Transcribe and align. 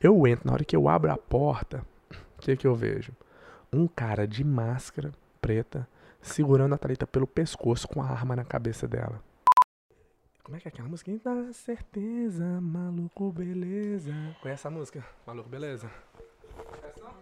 Eu 0.00 0.26
entro, 0.26 0.46
na 0.46 0.52
hora 0.52 0.64
que 0.64 0.76
eu 0.76 0.88
abro 0.88 1.10
a 1.10 1.16
porta, 1.16 1.84
o 2.36 2.40
que 2.40 2.56
que 2.56 2.66
eu 2.66 2.74
vejo? 2.74 3.12
Um 3.72 3.86
cara 3.88 4.26
de 4.26 4.44
máscara 4.44 5.12
preta 5.40 5.88
segurando 6.22 6.74
a 6.74 6.78
Thalita 6.78 7.06
pelo 7.06 7.26
pescoço 7.26 7.86
com 7.88 8.00
a 8.02 8.06
arma 8.08 8.36
na 8.36 8.44
cabeça 8.44 8.86
dela. 8.86 9.22
Como 10.44 10.56
é 10.56 10.60
que 10.60 10.68
é 10.68 10.70
aquela 10.70 10.88
música? 10.88 11.12
Da 11.22 11.52
certeza, 11.52 12.44
maluco, 12.60 13.30
beleza. 13.32 14.14
Conhece 14.40 14.66
a 14.66 14.70
música? 14.70 15.04
Maluco, 15.26 15.48
beleza? 15.48 15.90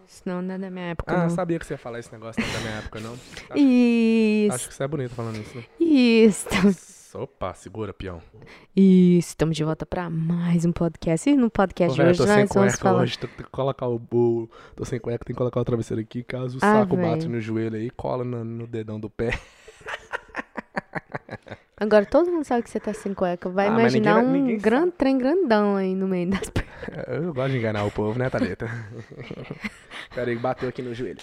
Isso 0.06 0.22
não 0.24 0.38
é 0.52 0.58
da 0.58 0.70
minha 0.70 0.86
época, 0.86 1.12
Ah, 1.14 1.22
não. 1.24 1.30
sabia 1.30 1.58
que 1.58 1.66
você 1.66 1.74
ia 1.74 1.78
falar 1.78 1.98
esse 1.98 2.12
negócio 2.12 2.40
não 2.40 2.48
é 2.48 2.52
da 2.52 2.60
minha 2.60 2.74
época, 2.78 3.00
não? 3.00 3.14
Isso. 3.56 4.54
Acho 4.54 4.68
que 4.68 4.74
você 4.74 4.84
é 4.84 4.88
bonito 4.88 5.14
falando 5.14 5.36
isso. 5.40 5.56
né? 5.56 5.64
Isso. 5.80 6.46
Opa, 7.18 7.54
segura, 7.54 7.94
peão. 7.94 8.20
Isso. 8.74 9.28
Estamos 9.30 9.56
de 9.56 9.64
volta 9.64 9.86
pra 9.86 10.10
mais 10.10 10.66
um 10.66 10.72
podcast. 10.72 11.30
E 11.30 11.34
no 11.36 11.48
podcast 11.50 11.92
Ô, 11.92 11.94
de 11.94 11.98
velho, 12.02 12.10
hoje 12.10 12.26
nós 12.26 12.48
vamos 12.52 12.76
falar. 12.78 13.00
hoje, 13.02 13.18
tô- 13.18 13.26
tem 13.26 13.36
que 13.38 13.50
colocar 13.50 13.86
o, 13.88 13.96
o- 14.12 14.48
Tô 14.74 14.84
sem 14.84 15.00
cueca, 15.00 15.24
tem 15.24 15.32
que 15.34 15.38
colocar 15.38 15.58
o 15.60 15.64
travesseiro 15.64 16.02
aqui. 16.02 16.22
Caso 16.22 16.56
o 16.58 16.60
Ah, 16.62 16.80
saco 16.82 16.94
bate 16.96 17.20
velho. 17.20 17.30
no 17.30 17.40
joelho 17.40 17.76
aí, 17.76 17.88
cola 17.90 18.22
no, 18.22 18.44
no 18.44 18.66
dedão 18.66 19.00
do 19.00 19.08
pé. 19.08 19.30
Agora 21.78 22.04
todo 22.04 22.30
mundo 22.30 22.44
sabe 22.44 22.62
que 22.62 22.70
você 22.70 22.80
tá 22.80 22.92
sem 22.92 23.14
cueca. 23.14 23.48
Vai 23.48 23.66
Ah, 23.66 23.70
ninguém 23.70 23.82
imaginar 23.84 24.14
vai- 24.16 24.24
um 24.24 24.30
ninguém 24.32 24.58
grande 24.58 24.92
trem 24.92 25.16
grandão 25.16 25.76
aí 25.76 25.94
no 25.94 26.06
meio 26.06 26.28
das 26.30 26.50
pernas. 26.50 26.66
Eu 27.08 27.32
gosto 27.32 27.52
de 27.52 27.58
enganar 27.58 27.84
o 27.84 27.90
povo, 27.90 28.18
né, 28.18 28.28
Thalita? 28.28 28.66
Pera 30.14 30.30
aí, 30.30 30.36
bateu 30.36 30.68
aqui 30.68 30.82
no 30.82 30.92
joelho. 30.94 31.20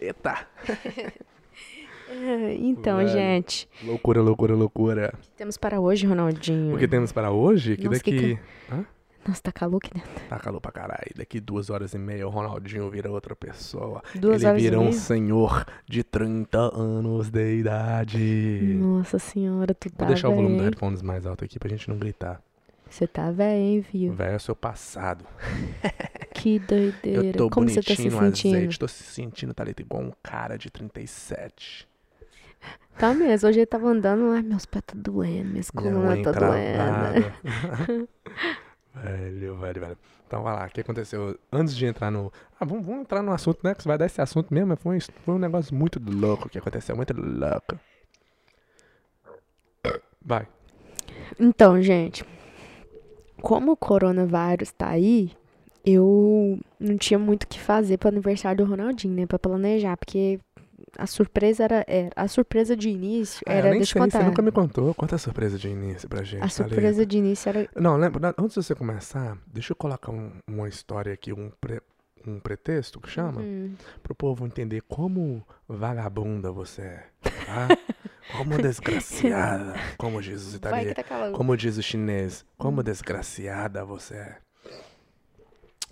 Eita! 0.00 0.46
Então, 2.58 2.96
Velho. 2.98 3.08
gente, 3.08 3.68
Loucura, 3.84 4.20
loucura, 4.22 4.54
loucura. 4.54 5.12
o 5.14 5.18
que 5.18 5.30
temos 5.36 5.56
para 5.56 5.80
hoje, 5.80 6.06
Ronaldinho? 6.06 6.74
O 6.74 6.78
que 6.78 6.88
temos 6.88 7.12
para 7.12 7.30
hoje? 7.30 7.76
Que 7.76 7.84
Nossa, 7.88 8.00
que 8.02 8.10
daqui. 8.12 8.38
Hã? 8.70 8.84
Nossa, 9.26 9.40
tá 9.40 9.52
calor 9.52 9.76
aqui 9.76 9.94
dentro. 9.94 10.10
Tá 10.28 10.38
calor 10.40 10.60
pra 10.60 10.72
caralho. 10.72 11.12
Daqui 11.16 11.38
duas 11.38 11.70
horas 11.70 11.94
e 11.94 11.98
meia 11.98 12.26
o 12.26 12.30
Ronaldinho 12.30 12.90
vira 12.90 13.08
outra 13.10 13.36
pessoa. 13.36 14.02
Duas 14.16 14.42
Ele 14.42 14.48
horas 14.50 14.62
vira 14.62 14.74
e 14.74 14.78
um 14.78 14.82
meia? 14.84 14.92
senhor 14.94 15.64
de 15.88 16.02
30 16.02 16.58
anos 16.76 17.30
de 17.30 17.56
idade. 17.58 18.18
Nossa 18.80 19.20
senhora, 19.20 19.72
tu 19.74 19.88
tá 19.90 20.04
Vou 20.04 20.06
deixar 20.08 20.28
o 20.28 20.34
volume 20.34 20.56
do 20.56 20.64
headphones 20.64 21.02
mais 21.02 21.24
alto 21.24 21.44
aqui 21.44 21.56
pra 21.58 21.68
gente 21.68 21.88
não 21.88 21.96
gritar. 21.98 22.42
Você 22.90 23.06
tá 23.06 23.30
velho, 23.30 23.58
hein, 23.62 23.84
viu? 23.92 24.12
Velho 24.12 24.32
é 24.32 24.36
o 24.36 24.40
seu 24.40 24.56
passado. 24.56 25.24
Que 26.34 26.58
doideira. 26.58 27.26
Eu 27.26 27.32
tô 27.34 27.50
Como 27.50 27.68
você 27.68 27.80
tá 27.82 27.94
se 27.94 28.02
sentindo? 28.10 28.18
azeite. 28.56 28.78
Tô 28.78 28.88
se 28.88 29.02
sentindo, 29.04 29.54
Thalita, 29.54 29.82
igual 29.82 30.02
um 30.02 30.10
cara 30.22 30.56
de 30.56 30.70
37. 30.70 31.86
Tá 32.98 33.14
mesmo, 33.14 33.48
hoje 33.48 33.60
ele 33.60 33.66
tava 33.66 33.88
andando, 33.88 34.30
ai, 34.32 34.42
meus 34.42 34.66
pés 34.66 34.84
tá 34.86 34.94
doendo, 34.96 35.50
minhas 35.50 35.70
Minha 35.72 35.92
colunas 35.92 36.22
tá 36.22 36.32
doendo. 36.32 38.08
velho, 38.94 39.56
velho, 39.56 39.80
velho. 39.80 39.98
Então 40.26 40.42
vai 40.42 40.54
lá, 40.54 40.66
o 40.66 40.68
que 40.70 40.80
aconteceu? 40.80 41.38
Antes 41.52 41.76
de 41.76 41.84
entrar 41.84 42.10
no. 42.10 42.32
Ah, 42.58 42.64
vamos, 42.64 42.86
vamos 42.86 43.02
entrar 43.02 43.22
no 43.22 43.32
assunto, 43.32 43.60
né? 43.62 43.74
Que 43.74 43.82
você 43.82 43.88
vai 43.88 43.98
dar 43.98 44.06
esse 44.06 44.20
assunto 44.20 44.52
mesmo. 44.52 44.76
Foi 44.76 44.96
um, 44.96 45.00
foi 45.00 45.34
um 45.34 45.38
negócio 45.38 45.74
muito 45.74 46.00
louco 46.02 46.48
que 46.48 46.58
aconteceu, 46.58 46.96
muito 46.96 47.12
louco. 47.12 47.78
Vai. 50.24 50.46
Então, 51.38 51.82
gente, 51.82 52.24
como 53.40 53.72
o 53.72 53.76
coronavírus 53.76 54.72
tá 54.72 54.88
aí, 54.88 55.32
eu 55.84 56.58
não 56.78 56.96
tinha 56.96 57.18
muito 57.18 57.42
o 57.42 57.48
que 57.48 57.60
fazer 57.60 57.98
pro 57.98 58.08
aniversário 58.08 58.64
do 58.64 58.70
Ronaldinho, 58.70 59.14
né? 59.14 59.26
Pra 59.26 59.38
planejar, 59.38 59.96
porque 59.96 60.38
a 60.98 61.06
surpresa 61.06 61.64
era. 61.64 61.84
era 61.88 62.10
a 62.16 62.28
surpresa 62.28 62.76
de 62.76 62.88
início 62.90 63.42
Ah, 63.46 63.52
era. 63.52 63.66
eu 63.68 63.70
nem 63.70 63.80
deixa 63.80 63.92
sei, 63.98 64.10
você 64.10 64.22
nunca 64.22 64.42
me 64.42 64.52
contou. 64.52 64.94
Conta 64.94 65.16
a 65.16 65.18
surpresa 65.18 65.58
de 65.58 65.68
início 65.68 66.08
pra 66.08 66.22
gente. 66.22 66.42
A 66.44 66.48
surpresa 66.48 67.04
de 67.06 67.18
início 67.18 67.48
era. 67.48 67.68
Não, 67.76 67.96
lembra, 67.96 68.34
antes 68.38 68.54
de 68.56 68.62
você 68.62 68.74
começar, 68.74 69.36
deixa 69.46 69.72
eu 69.72 69.76
colocar 69.76 70.12
um- 70.12 70.32
uma 70.48 70.68
história 70.68 71.12
aqui, 71.12 71.32
um, 71.32 71.50
pre- 71.60 71.82
um 72.26 72.38
pretexto 72.38 73.00
que 73.00 73.08
chama, 73.10 73.40
Hum, 73.40 73.74
pro 74.02 74.14
povo 74.14 74.46
entender 74.46 74.80
como 74.82 75.44
vagabunda 75.68 76.52
você 76.52 76.82
é, 76.82 77.04
tá? 77.46 77.68
Como 78.38 78.56
desgraciada, 78.56 79.74
como 79.98 80.22
diz 80.22 80.46
os 80.46 80.54
italianos. 80.54 80.94
tá. 80.94 81.30
Como 81.32 81.56
diz 81.56 81.76
o 81.76 81.82
chinês, 81.82 82.44
como 82.56 82.80
desgraciada 82.82 83.84
você 83.84 84.14
é. 84.14 84.36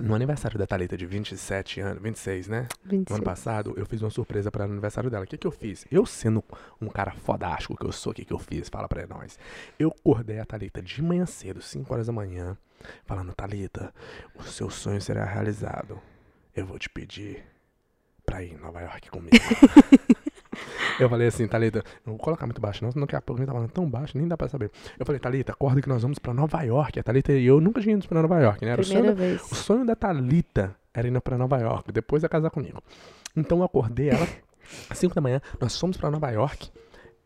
No 0.00 0.14
aniversário 0.14 0.58
da 0.58 0.66
Thalita 0.66 0.96
de 0.96 1.06
27 1.06 1.80
anos, 1.80 2.02
26, 2.02 2.48
né? 2.48 2.68
No 2.84 2.90
26. 2.90 3.16
ano 3.16 3.24
passado, 3.24 3.74
eu 3.76 3.84
fiz 3.84 4.00
uma 4.00 4.10
surpresa 4.10 4.50
para 4.50 4.66
o 4.66 4.70
aniversário 4.70 5.10
dela. 5.10 5.24
O 5.24 5.26
que, 5.26 5.36
que 5.36 5.46
eu 5.46 5.50
fiz? 5.50 5.86
Eu 5.90 6.06
sendo 6.06 6.42
um 6.80 6.88
cara 6.88 7.12
fodástico 7.12 7.76
que 7.76 7.84
eu 7.84 7.92
sou, 7.92 8.12
o 8.12 8.14
que, 8.14 8.24
que 8.24 8.32
eu 8.32 8.38
fiz? 8.38 8.68
Fala 8.68 8.88
pra 8.88 9.06
nós. 9.06 9.38
Eu 9.78 9.88
acordei 9.88 10.38
a 10.38 10.46
Thalita 10.46 10.80
de 10.82 11.02
manhã 11.02 11.26
cedo, 11.26 11.60
5 11.60 11.92
horas 11.92 12.06
da 12.06 12.12
manhã, 12.12 12.56
falando, 13.04 13.34
Thalita, 13.34 13.92
o 14.34 14.42
seu 14.42 14.70
sonho 14.70 15.00
será 15.00 15.24
realizado. 15.24 16.00
Eu 16.54 16.66
vou 16.66 16.78
te 16.78 16.88
pedir 16.88 17.44
pra 18.24 18.42
ir 18.42 18.52
em 18.52 18.58
Nova 18.58 18.80
York 18.80 19.10
comigo. 19.10 19.36
eu 21.04 21.08
falei 21.08 21.28
assim, 21.28 21.46
Thalita, 21.46 21.82
não 22.04 22.14
vou 22.14 22.18
colocar 22.18 22.46
muito 22.46 22.60
baixo 22.60 22.82
não, 22.84 22.90
senão 22.92 23.06
daqui 23.06 23.16
a 23.16 23.20
pouco 23.20 23.40
a 23.40 23.42
gente 23.42 23.48
tá 23.48 23.54
falando 23.54 23.70
tão 23.70 23.88
baixo, 23.88 24.16
nem 24.18 24.26
dá 24.28 24.36
pra 24.36 24.48
saber. 24.48 24.70
Eu 24.98 25.04
falei, 25.06 25.18
Thalita, 25.20 25.52
acorda 25.52 25.80
que 25.80 25.88
nós 25.88 26.02
vamos 26.02 26.18
pra 26.18 26.32
Nova 26.34 26.62
York. 26.62 26.98
A 26.98 27.02
Thalita 27.02 27.32
e 27.32 27.44
eu 27.46 27.60
nunca 27.60 27.80
tínhamos 27.80 28.04
ido 28.04 28.08
pra 28.08 28.22
Nova 28.22 28.38
York, 28.40 28.64
né? 28.64 28.72
Era 28.72 28.80
o 28.80 28.84
sonho 28.84 29.00
Primeira 29.02 29.16
da- 29.16 29.26
vez. 29.38 29.52
o 29.52 29.54
sonho 29.54 29.84
da 29.86 29.94
Thalita 29.96 30.76
era 30.94 31.06
ir 31.08 31.20
pra 31.20 31.38
Nova 31.38 31.58
York, 31.58 31.92
depois 31.92 32.22
ia 32.22 32.28
casar 32.28 32.50
comigo. 32.50 32.82
Então 33.36 33.58
eu 33.58 33.64
acordei 33.64 34.08
ela 34.10 34.26
às 34.88 34.98
5 34.98 35.14
da 35.14 35.20
manhã, 35.20 35.40
nós 35.60 35.78
fomos 35.78 35.96
pra 35.96 36.10
Nova 36.10 36.30
York 36.30 36.70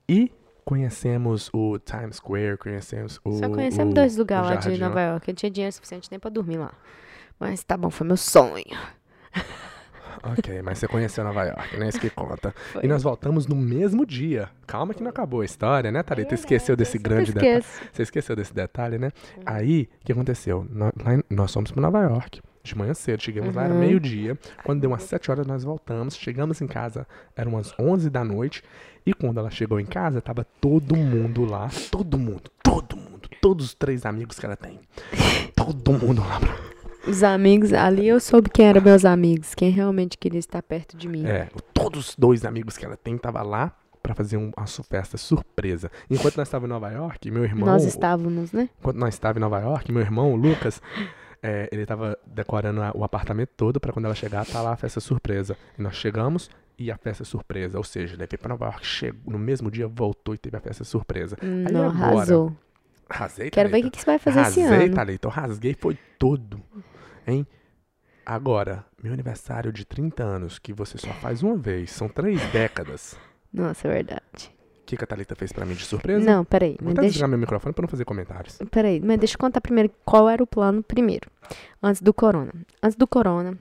e 0.08 0.30
conhecemos 0.64 1.50
o 1.52 1.78
Times 1.78 2.16
Square, 2.16 2.56
conhecemos 2.58 3.20
o. 3.24 3.32
Só 3.38 3.48
conhecemos 3.48 3.92
o- 3.92 3.94
dois 3.94 4.16
lugares 4.16 4.48
lá 4.50 4.56
de 4.56 4.64
jardim 4.64 4.80
Nova 4.80 5.00
York. 5.00 5.28
Eu 5.28 5.32
não 5.32 5.36
tinha 5.36 5.50
dinheiro 5.50 5.72
suficiente 5.74 6.08
nem 6.10 6.18
pra 6.20 6.30
dormir 6.30 6.56
lá. 6.58 6.72
Mas 7.38 7.62
tá 7.64 7.76
bom, 7.76 7.90
foi 7.90 8.06
meu 8.06 8.16
sonho. 8.16 8.64
Ok, 10.22 10.62
mas 10.62 10.78
você 10.78 10.88
conheceu 10.88 11.24
Nova 11.24 11.44
York, 11.44 11.76
né? 11.76 11.88
Isso 11.88 12.00
que 12.00 12.10
conta. 12.10 12.54
Foi. 12.72 12.84
E 12.84 12.88
nós 12.88 13.02
voltamos 13.02 13.46
no 13.46 13.56
mesmo 13.56 14.06
dia. 14.06 14.48
Calma 14.66 14.94
que 14.94 15.02
não 15.02 15.10
acabou 15.10 15.40
a 15.40 15.44
história, 15.44 15.90
né, 15.90 16.02
Thalita? 16.02 16.34
Esqueceu 16.34 16.76
desse 16.76 16.96
Eu 16.96 17.00
sempre 17.02 17.14
grande 17.14 17.32
detalhe. 17.32 17.64
Você 17.92 18.02
esqueceu 18.02 18.36
desse 18.36 18.54
detalhe, 18.54 18.98
né? 18.98 19.10
Aí, 19.44 19.88
o 20.02 20.04
que 20.06 20.12
aconteceu? 20.12 20.66
Nó- 20.70 20.92
lá 21.04 21.14
em- 21.14 21.22
Nós 21.30 21.52
fomos 21.52 21.70
pra 21.70 21.80
Nova 21.82 22.00
York. 22.02 22.40
De 22.62 22.78
manhã 22.78 22.94
cedo, 22.94 23.22
chegamos 23.22 23.54
lá, 23.54 23.64
era 23.64 23.74
Uhum. 23.74 23.80
meio-dia. 23.80 24.38
Quando 24.64 24.80
deu 24.80 24.88
umas 24.88 25.02
7 25.02 25.30
horas, 25.30 25.46
nós 25.46 25.62
voltamos. 25.64 26.16
Chegamos 26.16 26.62
em 26.62 26.66
casa, 26.66 27.06
eram 27.36 27.52
umas 27.52 27.74
11 27.78 28.08
da 28.08 28.24
noite. 28.24 28.62
E 29.04 29.12
quando 29.12 29.38
ela 29.38 29.50
chegou 29.50 29.78
em 29.78 29.84
casa, 29.84 30.22
tava 30.22 30.46
todo 30.62 30.96
mundo 30.96 31.44
lá. 31.44 31.68
Todo 31.90 32.16
mundo, 32.18 32.44
todo 32.62 32.96
mundo. 32.96 33.28
Todos 33.42 33.66
os 33.66 33.74
três 33.74 34.06
amigos 34.06 34.38
que 34.38 34.46
ela 34.46 34.56
tem. 34.56 34.80
Todo 35.54 35.92
mundo 35.92 36.22
lá. 36.22 36.40
Os 37.06 37.22
amigos, 37.22 37.72
ali 37.72 38.08
eu 38.08 38.18
soube 38.18 38.48
quem 38.48 38.66
eram 38.66 38.80
meus 38.80 39.04
amigos, 39.04 39.54
quem 39.54 39.70
realmente 39.70 40.16
queria 40.16 40.38
estar 40.38 40.62
perto 40.62 40.96
de 40.96 41.06
mim. 41.08 41.26
É, 41.26 41.48
todos 41.74 42.10
os 42.10 42.16
dois 42.16 42.44
amigos 42.44 42.76
que 42.78 42.84
ela 42.84 42.96
tem 42.96 43.16
tava 43.18 43.42
lá 43.42 43.72
pra 44.02 44.14
fazer 44.14 44.36
um- 44.36 44.50
uma 44.56 44.66
festa 44.66 45.16
surpresa. 45.18 45.90
Enquanto 46.10 46.36
nós 46.36 46.48
estávamos 46.48 46.68
em 46.70 46.72
Nova 46.80 46.90
York, 46.90 47.30
meu 47.30 47.44
irmão... 47.44 47.66
Nós 47.66 47.84
estávamos, 47.84 48.52
né? 48.52 48.68
Enquanto 48.78 48.96
nós 48.96 49.14
estávamos 49.14 49.36
em 49.38 49.40
Nova 49.40 49.60
York, 49.60 49.92
meu 49.92 50.00
irmão, 50.02 50.32
o 50.32 50.36
Lucas, 50.36 50.80
é, 51.42 51.68
ele 51.70 51.84
tava 51.84 52.18
decorando 52.26 52.80
a- 52.82 52.92
o 52.94 53.04
apartamento 53.04 53.50
todo 53.56 53.78
pra 53.80 53.92
quando 53.92 54.06
ela 54.06 54.14
chegar, 54.14 54.44
tá 54.46 54.62
lá 54.62 54.72
a 54.72 54.76
festa 54.76 55.00
surpresa. 55.00 55.56
E 55.78 55.82
nós 55.82 55.94
chegamos 55.96 56.48
e 56.78 56.90
a 56.90 56.96
festa 56.96 57.24
surpresa. 57.24 57.76
Ou 57.76 57.84
seja, 57.84 58.16
levei 58.16 58.38
pra 58.38 58.48
Nova 58.48 58.64
York, 58.66 58.86
chegou, 58.86 59.32
no 59.32 59.38
mesmo 59.38 59.70
dia 59.70 59.86
voltou 59.86 60.34
e 60.34 60.38
teve 60.38 60.56
a 60.56 60.60
festa 60.60 60.84
surpresa. 60.84 61.36
Hum, 61.42 61.64
Aí 61.66 61.72
Não, 61.72 61.84
agora? 61.90 62.06
arrasou. 62.06 62.52
Rasei, 63.10 63.50
Quero 63.50 63.68
ver 63.68 63.76
o 63.76 63.80
Thalita. 63.80 63.90
que, 63.90 63.96
que 63.98 64.02
você 64.02 64.06
vai 64.06 64.18
fazer 64.18 64.40
esse 64.40 64.60
Rasei, 64.62 64.86
ano. 64.86 64.94
Thalita. 64.94 65.26
Eu 65.28 65.30
rasguei, 65.30 65.76
foi 65.78 65.98
tudo. 66.18 66.58
Hein? 67.26 67.46
Agora, 68.26 68.84
meu 69.02 69.12
aniversário 69.12 69.72
de 69.72 69.84
30 69.84 70.22
anos, 70.22 70.58
que 70.58 70.72
você 70.72 70.96
só 70.96 71.12
faz 71.14 71.42
uma 71.42 71.56
vez, 71.56 71.90
são 71.90 72.08
três 72.08 72.40
décadas. 72.50 73.16
Nossa, 73.52 73.86
é 73.86 73.92
verdade. 73.92 74.54
O 74.80 74.86
que, 74.86 74.96
que 74.96 75.04
a 75.04 75.06
Thalita 75.06 75.34
fez 75.34 75.52
pra 75.52 75.64
mim 75.64 75.74
de 75.74 75.84
surpresa? 75.84 76.24
Não, 76.24 76.44
peraí. 76.44 76.76
Vou 76.80 76.92
até 76.92 77.02
deixa, 77.02 77.12
desligar 77.12 77.28
meu 77.28 77.38
microfone 77.38 77.74
pra 77.74 77.82
não 77.82 77.88
fazer 77.88 78.04
comentários. 78.04 78.58
peraí, 78.70 79.00
mas 79.00 79.18
deixa 79.18 79.34
eu 79.34 79.38
contar 79.38 79.60
primeiro 79.60 79.90
qual 80.04 80.28
era 80.28 80.42
o 80.42 80.46
plano 80.46 80.82
primeiro. 80.82 81.30
Antes 81.82 82.02
do 82.02 82.12
corona. 82.12 82.52
Antes 82.82 82.96
do 82.96 83.06
corona, 83.06 83.58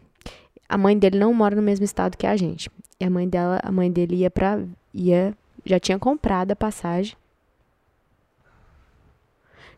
a 0.67 0.77
mãe 0.77 0.97
dele 0.97 1.19
não 1.19 1.33
mora 1.33 1.55
no 1.55 1.61
mesmo 1.61 1.85
estado 1.85 2.17
que 2.17 2.27
a 2.27 2.35
gente. 2.35 2.69
E 2.99 3.05
a 3.05 3.09
mãe 3.09 3.27
dela, 3.27 3.59
a 3.63 3.71
mãe 3.71 3.91
dele 3.91 4.15
ia 4.17 4.31
pra. 4.31 4.59
ia. 4.93 5.33
Já 5.65 5.79
tinha 5.79 5.97
comprado 5.97 6.51
a 6.51 6.55
passagem. 6.55 7.15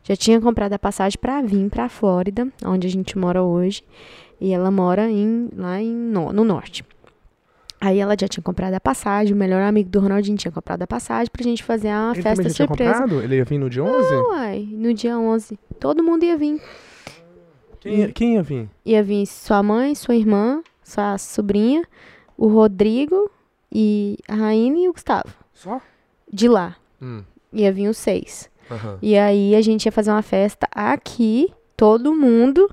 Já 0.05 0.15
tinha 0.15 0.39
comprado 0.39 0.71
a 0.73 0.79
passagem 0.79 1.17
pra 1.19 1.41
vir 1.41 1.69
pra 1.69 1.89
Flórida, 1.89 2.47
onde 2.63 2.87
a 2.87 2.89
gente 2.89 3.17
mora 3.17 3.41
hoje. 3.43 3.83
E 4.39 4.53
ela 4.53 4.69
mora 4.71 5.09
em, 5.09 5.49
lá 5.55 5.81
em, 5.81 5.89
no, 5.91 6.31
no 6.31 6.43
norte. 6.43 6.85
Aí 7.81 7.99
ela 7.99 8.15
já 8.19 8.27
tinha 8.27 8.43
comprado 8.43 8.73
a 8.73 8.79
passagem, 8.79 9.33
o 9.33 9.37
melhor 9.37 9.61
amigo 9.63 9.89
do 9.89 9.99
Ronaldinho 9.99 10.37
tinha 10.37 10.51
comprado 10.51 10.81
a 10.83 10.87
passagem 10.87 11.29
pra 11.31 11.43
gente 11.43 11.63
fazer 11.63 11.89
Ele 11.89 12.21
festa 12.21 12.43
já 12.43 12.49
tinha 12.55 12.67
surpresa. 12.67 12.91
comprado? 13.01 13.21
Ele 13.21 13.35
ia 13.35 13.45
vir 13.45 13.57
no 13.57 13.69
dia 13.69 13.83
11? 13.83 14.13
Uai, 14.29 14.67
no 14.71 14.93
dia 14.93 15.17
11. 15.19 15.59
Todo 15.79 16.03
mundo 16.03 16.23
ia 16.23 16.37
vir. 16.37 16.61
Quem, 17.79 17.95
ia- 17.99 18.11
quem 18.11 18.33
ia 18.35 18.43
vir? 18.43 18.69
Ia 18.85 19.03
vir 19.03 19.25
sua 19.25 19.61
mãe, 19.61 19.93
sua 19.95 20.15
irmã, 20.15 20.61
sua 20.83 21.17
sobrinha, 21.17 21.83
o 22.37 22.47
Rodrigo 22.47 23.29
e 23.71 24.17
a 24.27 24.35
Raine 24.35 24.85
e 24.85 24.89
o 24.89 24.93
Gustavo. 24.93 25.33
Só? 25.53 25.81
De 26.31 26.47
lá. 26.47 26.75
Hum, 27.01 27.23
Ia 27.53 27.71
vir 27.71 27.87
os 27.87 27.97
seis. 27.97 28.49
Aham. 28.71 28.97
E 29.01 29.17
aí 29.17 29.55
a 29.55 29.61
gente 29.61 29.85
ia 29.85 29.91
fazer 29.91 30.11
uma 30.11 30.21
festa 30.21 30.67
aqui, 30.73 31.51
todo 31.77 32.13
mundo. 32.13 32.69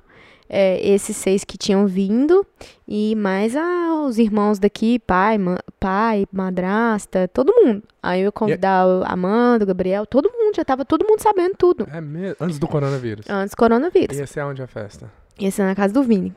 é, 0.54 0.86
esses 0.86 1.16
seis 1.16 1.44
que 1.44 1.56
tinham 1.56 1.86
vindo 1.86 2.44
e 2.86 3.14
mais 3.16 3.56
ah, 3.56 4.04
os 4.06 4.18
irmãos 4.18 4.58
daqui, 4.58 4.98
pai, 4.98 5.38
ma- 5.38 5.58
pai, 5.80 6.26
madrasta, 6.30 7.26
todo 7.32 7.50
mundo. 7.54 7.82
Aí 8.02 8.20
eu 8.20 8.24
ia 8.26 8.32
convidar 8.32 8.86
o 8.86 9.02
Amanda, 9.06 9.64
o 9.64 9.66
Gabriel, 9.66 10.04
todo 10.04 10.30
mundo, 10.30 10.54
já 10.54 10.62
tava 10.62 10.84
todo 10.84 11.06
mundo 11.08 11.20
sabendo 11.22 11.54
tudo. 11.56 11.88
É 11.90 12.02
mesmo? 12.02 12.36
Antes 12.38 12.58
do 12.58 12.68
coronavírus. 12.68 13.24
Antes 13.30 13.52
do 13.52 13.56
coronavírus. 13.56 14.18
Ia 14.18 14.26
ser 14.26 14.40
aonde 14.40 14.60
a 14.62 14.66
festa? 14.66 15.10
Ia 15.38 15.50
ser 15.50 15.62
na 15.62 15.74
casa 15.74 15.94
do 15.94 16.02
Vini. 16.02 16.34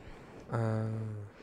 Ah, 0.49 0.85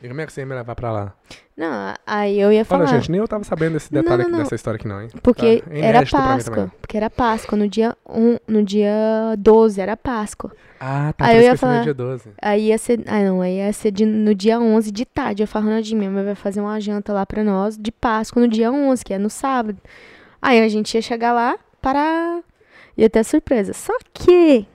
e 0.03 0.07
como 0.09 0.19
é 0.21 0.25
que 0.25 0.33
você 0.33 0.41
ia 0.41 0.45
me 0.45 0.53
levar 0.53 0.75
pra 0.75 0.91
lá? 0.91 1.13
Não, 1.55 1.93
aí 2.05 2.39
eu 2.39 2.51
ia 2.51 2.59
Olha, 2.59 2.65
falar. 2.65 2.85
gente, 2.87 3.09
nem 3.09 3.19
eu 3.21 3.27
tava 3.27 3.43
sabendo 3.43 3.73
desse 3.73 3.93
Não, 3.93 4.01
detalhe 4.01 4.23
não, 4.23 4.27
aqui 4.27 4.31
não. 4.37 4.43
dessa 4.43 4.55
história 4.55 4.75
aqui 4.77 4.87
não, 4.87 5.01
hein? 5.01 5.07
Porque 5.21 5.61
Tá, 5.61 5.69
era 5.73 6.05
Páscoa. 6.05 6.71
Porque 6.81 6.97
era 6.97 7.09
Páscoa. 7.09 7.57
No 7.57 7.67
dia, 7.69 7.95
um, 8.09 8.37
no 8.47 8.61
dia 8.63 8.91
12 9.37 9.79
era 9.79 9.95
Páscoa. 9.95 10.51
Ah, 10.79 11.13
tá, 11.17 11.25
Aí 11.27 11.37
eu 11.37 11.41
ia 11.43 11.49
não 11.51 11.57
falar- 11.57 11.83
dia 11.83 11.93
12. 11.93 12.29
Aí 12.41 12.67
ia 12.67 12.77
ser. 12.77 13.01
Ah, 13.07 13.21
não. 13.23 13.41
Aí 13.41 13.57
ia 13.57 13.71
ser 13.71 13.91
de- 13.91 14.05
no 14.05 14.35
dia 14.35 14.59
11 14.59 14.91
de 14.91 15.05
tarde. 15.05 15.41
Eu 15.43 15.47
falo, 15.47 15.65
Ronaldinho, 15.65 15.97
minha 15.99 16.11
mãe 16.11 16.25
vai 16.25 16.35
fazer 16.35 16.59
uma 16.59 16.79
janta 16.81 17.13
lá 17.13 17.25
pra 17.25 17.43
nós 17.43 17.77
de 17.77 17.91
Páscoa 17.91 18.41
no 18.41 18.47
dia 18.47 18.71
11, 18.71 19.05
que 19.05 19.13
é 19.13 19.17
no 19.17 19.29
sábado. 19.29 19.77
Aí 20.41 20.59
a 20.61 20.67
gente 20.67 20.93
ia 20.95 21.01
chegar 21.01 21.31
lá 21.33 21.57
para. 21.81 22.41
Ia 22.97 23.09
ter 23.09 23.23
surpresa. 23.23 23.71
Só 23.73 23.93
que. 24.13 24.65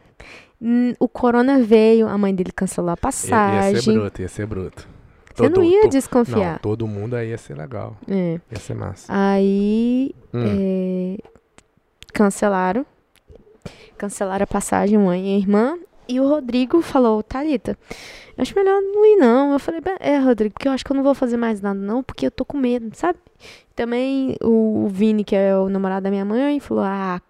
hum, 0.60 0.92
o 0.98 1.06
corona 1.08 1.58
veio, 1.60 2.08
a 2.08 2.16
mãe 2.16 2.34
dele 2.34 2.50
cancelou 2.52 2.90
a 2.90 2.92
Ia, 2.92 2.96
ia 3.06 3.12
ser 3.12 3.28
passagem. 3.30 3.94
bruto, 3.98 4.22
ia 4.22 4.28
ser 4.28 4.46
bruto. 4.46 4.88
Você 5.38 5.49
não 5.49 5.62
ia 5.64 5.82
to- 5.82 5.88
desconfiar. 5.88 6.52
Não, 6.52 6.58
todo 6.58 6.87
mundo 6.87 7.14
aí 7.17 7.31
ia 7.31 7.38
ser 7.38 7.56
legal. 7.56 7.96
É. 8.08 8.40
Ia 8.50 8.58
ser 8.58 8.75
massa. 8.75 9.06
Aí 9.08 10.14
Hum. 10.35 10.44
é, 10.44 11.19
cancelaram. 12.12 12.85
Cancelaram 13.96 14.44
a 14.44 14.46
passagem, 14.46 14.99
mãe 14.99 15.35
e 15.35 15.38
irmã. 15.38 15.76
E 16.08 16.20
o 16.20 16.26
Rodrigo 16.29 16.81
falou, 16.81 17.23
Thalita, 17.23 17.76
eu 18.37 18.43
acho 18.43 18.55
melhor 18.55 18.81
não 18.81 19.05
ir 19.05 19.17
não. 19.17 19.52
Eu 19.52 19.58
falei, 19.58 19.81
"Bem, 19.81 19.96
é, 20.00 20.19
Rodrigo, 20.19 20.55
porque 20.55 20.67
eu 20.69 20.73
acho 20.73 20.85
que 20.85 20.90
eu 20.90 20.96
não 20.96 21.02
vou 21.02 21.14
fazer 21.14 21.37
mais 21.37 21.61
nada 21.61 21.79
não, 21.79 22.02
porque 22.02 22.26
eu 22.26 22.31
tô 22.31 22.44
com 22.46 22.56
medo, 22.56 22.88
sabe? 22.94 23.19
Também 23.76 24.35
o, 24.43 24.85
o 24.85 24.88
Vini, 24.88 25.23
que 25.23 25.37
é 25.37 25.55
o 25.56 25.69
namorado 25.69 26.05
da 26.05 26.11
minha 26.11 26.25
mãe, 26.25 26.58
falou, 26.61 26.82
ah, 26.85 27.20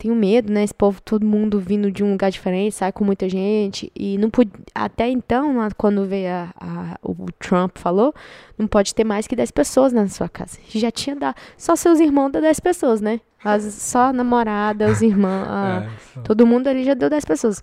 tenho 0.00 0.14
medo, 0.14 0.50
né? 0.52 0.64
Esse 0.64 0.74
povo, 0.74 1.00
todo 1.02 1.26
mundo 1.26 1.60
vindo 1.60 1.90
de 1.92 2.02
um 2.02 2.12
lugar 2.12 2.30
diferente, 2.30 2.74
sai 2.74 2.90
com 2.90 3.04
muita 3.04 3.28
gente. 3.28 3.92
E 3.94 4.16
não 4.16 4.30
pude, 4.30 4.50
até 4.74 5.08
então, 5.08 5.56
quando 5.76 6.06
veio 6.06 6.30
a, 6.30 6.48
a- 6.58 6.98
o 7.02 7.14
Trump 7.38 7.76
falou, 7.76 8.14
não 8.56 8.66
pode 8.66 8.94
ter 8.94 9.04
mais 9.04 9.26
que 9.26 9.36
10 9.36 9.50
pessoas 9.50 9.92
na 9.92 10.08
sua 10.08 10.28
casa. 10.28 10.58
Já 10.68 10.90
tinha 10.90 11.14
dado. 11.14 11.36
Só 11.58 11.76
seus 11.76 12.00
irmãos 12.00 12.30
dá 12.30 12.40
10 12.40 12.58
pessoas, 12.60 13.00
né? 13.02 13.20
As, 13.44 13.62
só 13.62 14.04
a 14.06 14.12
namorada, 14.12 14.90
os 14.90 15.02
irmãos. 15.02 15.44
a- 15.48 15.86
É, 16.16 16.20
Todo 16.22 16.46
mundo 16.46 16.66
ali 16.68 16.82
já 16.84 16.94
deu 16.94 17.10
10 17.10 17.24
pessoas. 17.26 17.62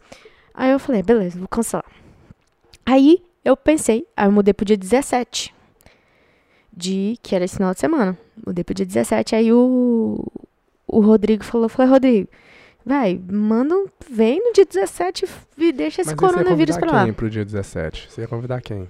Aí 0.54 0.70
eu 0.72 0.80
falei, 0.80 1.02
beleza, 1.02 1.40
vou 1.40 1.48
cancelar. 1.48 1.86
Aí 2.86 3.22
eu 3.44 3.58
pensei, 3.58 4.06
aí 4.16 4.28
eu 4.28 4.32
mudei 4.32 4.54
pro 4.54 4.64
dia 4.66 4.78
17. 4.78 5.54
De, 6.72 7.18
que 7.24 7.36
era 7.36 7.44
esse 7.46 7.56
final 7.56 7.74
de 7.74 7.80
semana. 7.80 8.16
Mudei 8.46 8.64
pro 8.64 8.74
dia 8.76 8.86
17. 8.86 9.36
Aí 9.36 9.52
o, 9.52 10.24
o 10.88 11.00
Rodrigo 11.02 11.44
falou, 11.44 11.68
falei, 11.68 11.92
Rodrigo, 11.92 12.30
vai, 12.86 13.20
manda 13.30 13.76
um, 13.76 13.86
vem 14.10 14.40
no 14.40 14.54
dia 14.54 14.66
17 14.66 15.26
e 15.58 15.72
deixa 15.72 16.02
esse 16.02 16.12
Mas 16.12 16.14
aí 16.14 16.16
você 16.20 16.26
ia 16.26 16.30
coronavírus 16.34 16.76
convidar 16.76 16.92
pra 16.92 17.00
lá. 17.00 17.06
quem 17.06 17.14
pro 17.14 17.30
dia 17.30 17.46
17? 17.46 18.10
Você 18.10 18.22
ia 18.22 18.28
convidar 18.28 18.62
quem? 18.62 18.88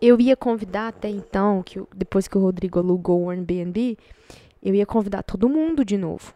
Eu 0.00 0.18
ia 0.20 0.36
convidar 0.36 0.88
até 0.88 1.08
então, 1.08 1.62
que 1.62 1.82
depois 1.94 2.26
que 2.26 2.38
o 2.38 2.40
Rodrigo 2.40 2.78
alugou 2.78 3.24
o 3.24 3.30
Airbnb, 3.30 3.98
eu 4.62 4.74
ia 4.74 4.86
convidar 4.86 5.22
todo 5.22 5.48
mundo 5.48 5.84
de 5.84 5.98
novo. 5.98 6.32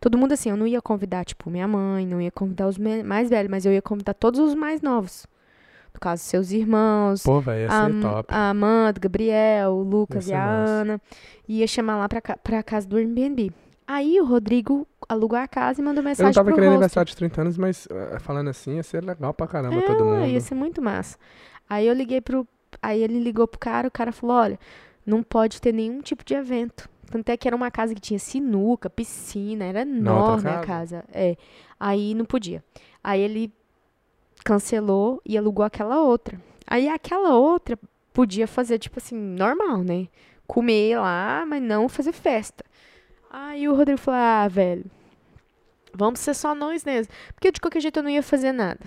Todo 0.00 0.18
mundo 0.18 0.32
assim, 0.32 0.50
eu 0.50 0.56
não 0.56 0.66
ia 0.66 0.80
convidar, 0.82 1.24
tipo, 1.24 1.48
minha 1.48 1.68
mãe, 1.68 2.06
não 2.06 2.20
ia 2.20 2.30
convidar 2.30 2.66
os 2.66 2.78
mais 2.78 3.28
velhos, 3.28 3.50
mas 3.50 3.64
eu 3.64 3.72
ia 3.72 3.82
convidar 3.82 4.14
todos 4.14 4.40
os 4.40 4.54
mais 4.54 4.80
novos. 4.80 5.26
No 5.94 6.00
caso, 6.00 6.22
seus 6.24 6.50
irmãos, 6.50 7.22
Pô, 7.22 7.40
velho, 7.40 7.60
ia 7.60 7.68
a, 7.68 7.90
top. 7.90 8.34
a 8.34 8.50
Amanda, 8.50 8.98
Gabriel, 8.98 9.72
o 9.72 9.82
Lucas 9.82 10.26
e 10.26 10.32
a 10.32 10.38
massa. 10.38 10.72
Ana. 10.72 11.00
Ia 11.46 11.66
chamar 11.66 11.98
lá 11.98 12.08
pra, 12.08 12.20
pra 12.20 12.62
casa 12.62 12.88
do 12.88 12.96
Airbnb. 12.96 13.52
Aí 13.92 14.18
o 14.18 14.24
Rodrigo 14.24 14.86
alugou 15.06 15.38
a 15.38 15.46
casa 15.46 15.82
e 15.82 15.84
mandou 15.84 16.00
Eu 16.00 16.04
não 16.04 16.10
mensagem 16.10 16.32
tava 16.32 16.46
pro 16.46 16.54
querendo 16.54 16.70
aniversário 16.70 17.10
de 17.10 17.14
30 17.14 17.40
anos, 17.42 17.58
mas 17.58 17.86
eh, 17.90 18.18
falando 18.20 18.48
assim, 18.48 18.76
ia 18.76 18.82
ser 18.82 19.04
legal 19.04 19.34
pra 19.34 19.46
caramba 19.46 19.76
É, 19.76 19.82
todo 19.82 20.02
mundo. 20.02 20.24
Ia 20.24 20.40
ser 20.40 20.54
muito 20.54 20.80
massa. 20.80 21.18
Aí 21.68 21.86
eu 21.86 21.92
liguei 21.92 22.22
pro. 22.22 22.48
Aí 22.80 23.02
ele 23.02 23.18
ligou 23.18 23.46
pro 23.46 23.60
cara, 23.60 23.86
o 23.86 23.90
cara 23.90 24.10
falou: 24.10 24.34
olha, 24.36 24.58
não 25.04 25.22
pode 25.22 25.60
ter 25.60 25.74
nenhum 25.74 26.00
tipo 26.00 26.24
de 26.24 26.32
evento. 26.32 26.88
Tanto 27.10 27.28
é 27.28 27.36
que 27.36 27.46
era 27.46 27.54
uma 27.54 27.70
casa 27.70 27.94
que 27.94 28.00
tinha 28.00 28.18
sinuca, 28.18 28.88
piscina, 28.88 29.66
era 29.66 29.82
enorme 29.82 30.48
a 30.48 30.54
casa? 30.54 30.66
casa. 30.66 31.04
É. 31.12 31.36
Aí 31.78 32.14
não 32.14 32.24
podia. 32.24 32.64
Aí 33.04 33.20
ele 33.20 33.52
cancelou 34.42 35.20
e 35.26 35.36
alugou 35.36 35.66
aquela 35.66 36.00
outra. 36.00 36.40
Aí 36.66 36.88
aquela 36.88 37.34
outra 37.36 37.78
podia 38.14 38.46
fazer, 38.46 38.78
tipo 38.78 38.98
assim, 38.98 39.14
normal, 39.14 39.82
né? 39.82 40.08
Comer 40.46 40.98
lá, 40.98 41.44
mas 41.46 41.62
não 41.62 41.90
fazer 41.90 42.12
festa. 42.12 42.64
Aí 43.32 43.66
o 43.66 43.74
Rodrigo 43.74 43.98
falou: 43.98 44.20
ah, 44.20 44.46
velho, 44.46 44.84
vamos 45.94 46.20
ser 46.20 46.34
só 46.34 46.54
nós 46.54 46.84
mesmo. 46.84 47.10
Porque 47.34 47.50
de 47.50 47.60
qualquer 47.60 47.80
jeito 47.80 47.98
eu 47.98 48.02
não 48.02 48.10
ia 48.10 48.22
fazer 48.22 48.52
nada. 48.52 48.84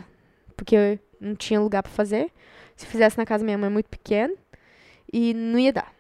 Porque 0.55 0.75
eu 0.75 0.99
não 1.19 1.35
tinha 1.35 1.59
lugar 1.59 1.81
pra 1.81 1.91
fazer. 1.91 2.31
Se 2.75 2.85
fizesse 2.85 3.17
na 3.17 3.25
casa 3.25 3.43
minha 3.43 3.57
mãe 3.57 3.67
é 3.67 3.73
muito 3.73 3.89
pequena. 3.89 4.33
E 5.11 5.33
não 5.33 5.57
ia 5.57 5.73
dar. 5.73 5.91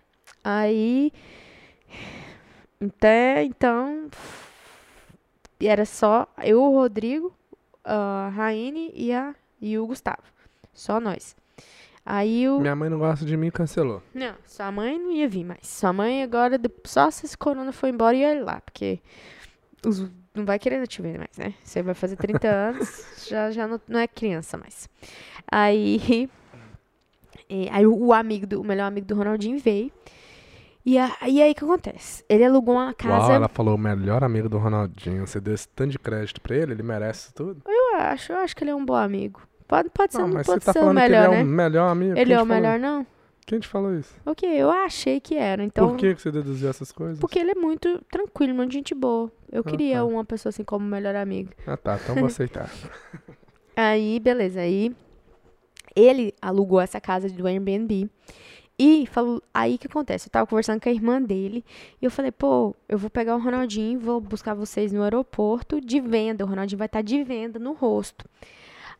Aí. 0.43 1.11
Até 2.79 3.43
então. 3.43 4.09
Era 5.59 5.85
só 5.85 6.27
eu, 6.43 6.61
o 6.61 6.75
Rodrigo, 6.75 7.33
a 7.83 8.29
Raine 8.35 8.91
e, 8.93 9.11
a, 9.11 9.33
e 9.59 9.79
o 9.79 9.87
Gustavo. 9.87 10.21
Só 10.71 10.99
nós. 10.99 11.35
Aí 12.05 12.47
o. 12.47 12.59
Minha 12.59 12.75
mãe 12.75 12.89
não 12.89 12.99
gosta 12.99 13.25
de 13.25 13.35
mim 13.35 13.47
e 13.47 13.51
cancelou. 13.51 14.01
Não, 14.13 14.35
sua 14.45 14.71
mãe 14.71 14.99
não 14.99 15.11
ia 15.11 15.27
vir 15.27 15.43
mais. 15.43 15.67
Sua 15.67 15.91
mãe 15.91 16.21
agora, 16.21 16.59
só 16.85 17.09
se 17.09 17.25
esse 17.25 17.35
corona 17.37 17.71
for 17.71 17.87
embora, 17.87 18.15
ia 18.15 18.35
ir 18.35 18.41
lá, 18.43 18.61
porque 18.61 18.99
os- 19.85 20.07
não 20.35 20.45
vai 20.45 20.59
querer 20.59 20.85
te 20.87 21.01
ver 21.01 21.17
mais, 21.17 21.35
né? 21.37 21.53
Você 21.63 21.81
vai 21.81 21.95
fazer 21.95 22.15
30 22.17 22.47
anos, 22.51 23.25
já, 23.27 23.49
já 23.49 23.67
não, 23.67 23.81
não 23.87 23.99
é 23.99 24.07
criança 24.07 24.55
mais. 24.57 24.87
Aí, 25.51 26.29
e 27.49 27.69
aí 27.71 27.85
o, 27.85 27.95
o 27.95 28.13
amigo, 28.13 28.45
do, 28.45 28.61
o 28.61 28.63
melhor 28.63 28.85
amigo 28.85 29.07
do 29.07 29.15
Ronaldinho 29.15 29.57
veio. 29.59 29.91
E, 30.85 30.99
a- 30.99 31.17
e 31.27 31.41
aí 31.41 31.51
o 31.51 31.55
que 31.55 31.63
acontece? 31.63 32.23
Ele 32.29 32.43
alugou 32.45 32.75
uma 32.75 32.93
casa. 32.93 33.27
Uau, 33.29 33.31
ela 33.33 33.47
falou 33.49 33.73
o 33.73 33.77
melhor 33.79 34.23
amigo 34.23 34.47
do 34.47 34.59
Ronaldinho. 34.59 35.25
Você 35.25 35.39
deu 35.39 35.55
esse 35.55 35.67
tanto 35.69 35.89
de 35.91 35.97
crédito 35.99 36.39
pra 36.39 36.55
ele, 36.55 36.73
ele 36.73 36.83
merece 36.83 37.33
tudo. 37.33 37.61
Eu 37.67 37.95
acho, 37.99 38.31
eu 38.33 38.37
acho 38.37 38.55
que 38.55 38.63
ele 38.63 38.69
é 38.69 38.75
um 38.75 38.85
bom 38.85 38.93
amigo. 38.93 39.41
Pode, 39.67 39.89
pode 39.89 40.13
ser, 40.13 40.19
Não, 40.19 40.27
mas 40.29 40.45
pode 40.45 40.63
você 40.63 40.65
tá 40.65 40.73
ser 40.73 40.79
o 40.79 40.81
falando 40.83 40.95
melhor, 40.95 41.29
que 41.29 41.33
ele 41.33 41.35
é 41.35 41.37
né? 41.37 41.43
o 41.43 41.55
melhor 41.55 41.87
amigo. 41.91 42.17
Ele 42.19 42.33
é 42.33 42.41
o 42.41 42.45
melhor, 42.45 42.79
não? 42.79 43.05
Quem 43.47 43.59
te 43.59 43.67
falou 43.67 43.93
isso? 43.95 44.13
Ok, 44.25 44.49
eu 44.49 44.71
achei 44.71 45.19
que 45.19 45.35
era. 45.35 45.63
Então, 45.63 45.89
Por 45.89 45.97
que 45.97 46.15
que 46.15 46.21
você 46.21 46.31
deduziu 46.31 46.67
essas 46.69 46.91
coisas? 46.91 47.19
Porque 47.19 47.37
ele 47.37 47.51
é 47.51 47.55
muito 47.55 48.01
tranquilo, 48.11 48.55
muito 48.55 48.73
gente 48.73 48.93
boa. 48.95 49.31
Eu 49.51 49.61
Ah, 49.65 49.69
queria 49.69 49.97
tá. 49.97 50.05
uma 50.05 50.25
pessoa 50.25 50.49
assim 50.49 50.63
como 50.63 50.85
melhor 50.85 51.15
amiga. 51.15 51.51
Ah 51.67 51.77
tá, 51.77 51.99
então 52.01 52.15
vou 52.15 52.25
aceitar. 52.27 52.69
Aí, 53.75 54.19
beleza. 54.19 54.61
Aí, 54.61 54.95
ele 55.95 56.33
alugou 56.41 56.79
essa 56.81 56.99
casa 56.99 57.29
do 57.29 57.45
Airbnb. 57.47 58.09
E 58.77 59.05
falou, 59.07 59.41
aí 59.53 59.75
o 59.75 59.79
que 59.79 59.87
acontece? 59.87 60.27
Eu 60.27 60.31
tava 60.31 60.47
conversando 60.47 60.81
com 60.81 60.89
a 60.89 60.91
irmã 60.91 61.21
dele. 61.21 61.63
E 62.01 62.05
eu 62.05 62.11
falei, 62.11 62.31
pô, 62.31 62.75
eu 62.89 62.97
vou 62.97 63.09
pegar 63.09 63.35
o 63.35 63.39
Ronaldinho, 63.39 63.99
vou 63.99 64.19
buscar 64.19 64.53
vocês 64.53 64.91
no 64.91 65.01
aeroporto 65.01 65.79
de 65.79 65.99
venda. 66.01 66.43
O 66.43 66.47
Ronaldinho 66.47 66.77
vai 66.79 66.87
estar 66.87 67.01
de 67.01 67.23
venda 67.23 67.57
no 67.57 67.71
rosto. 67.73 68.25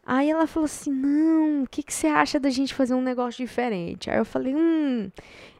Aí 0.05 0.29
ela 0.29 0.45
falou 0.47 0.65
assim: 0.65 0.91
não, 0.91 1.63
o 1.63 1.67
que, 1.67 1.81
que 1.81 1.93
você 1.93 2.07
acha 2.07 2.39
da 2.39 2.49
gente 2.49 2.73
fazer 2.73 2.93
um 2.93 3.01
negócio 3.01 3.43
diferente? 3.43 4.09
Aí 4.09 4.17
eu 4.17 4.25
falei: 4.25 4.53
hum, 4.55 5.09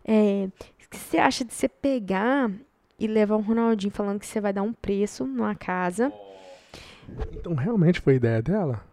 é, 0.05 0.47
o 0.85 0.89
que 0.89 0.97
você 0.97 1.17
acha 1.17 1.43
de 1.43 1.53
você 1.53 1.67
pegar 1.67 2.51
e 2.99 3.07
levar 3.07 3.35
o 3.35 3.41
Ronaldinho 3.41 3.91
falando 3.91 4.19
que 4.19 4.25
você 4.27 4.39
vai 4.39 4.53
dar 4.53 4.61
um 4.61 4.71
preço 4.73 5.25
numa 5.25 5.55
casa? 5.55 6.13
Então 7.33 7.53
realmente 7.55 7.99
foi 7.99 8.15
ideia 8.15 8.41
dela? 8.41 8.83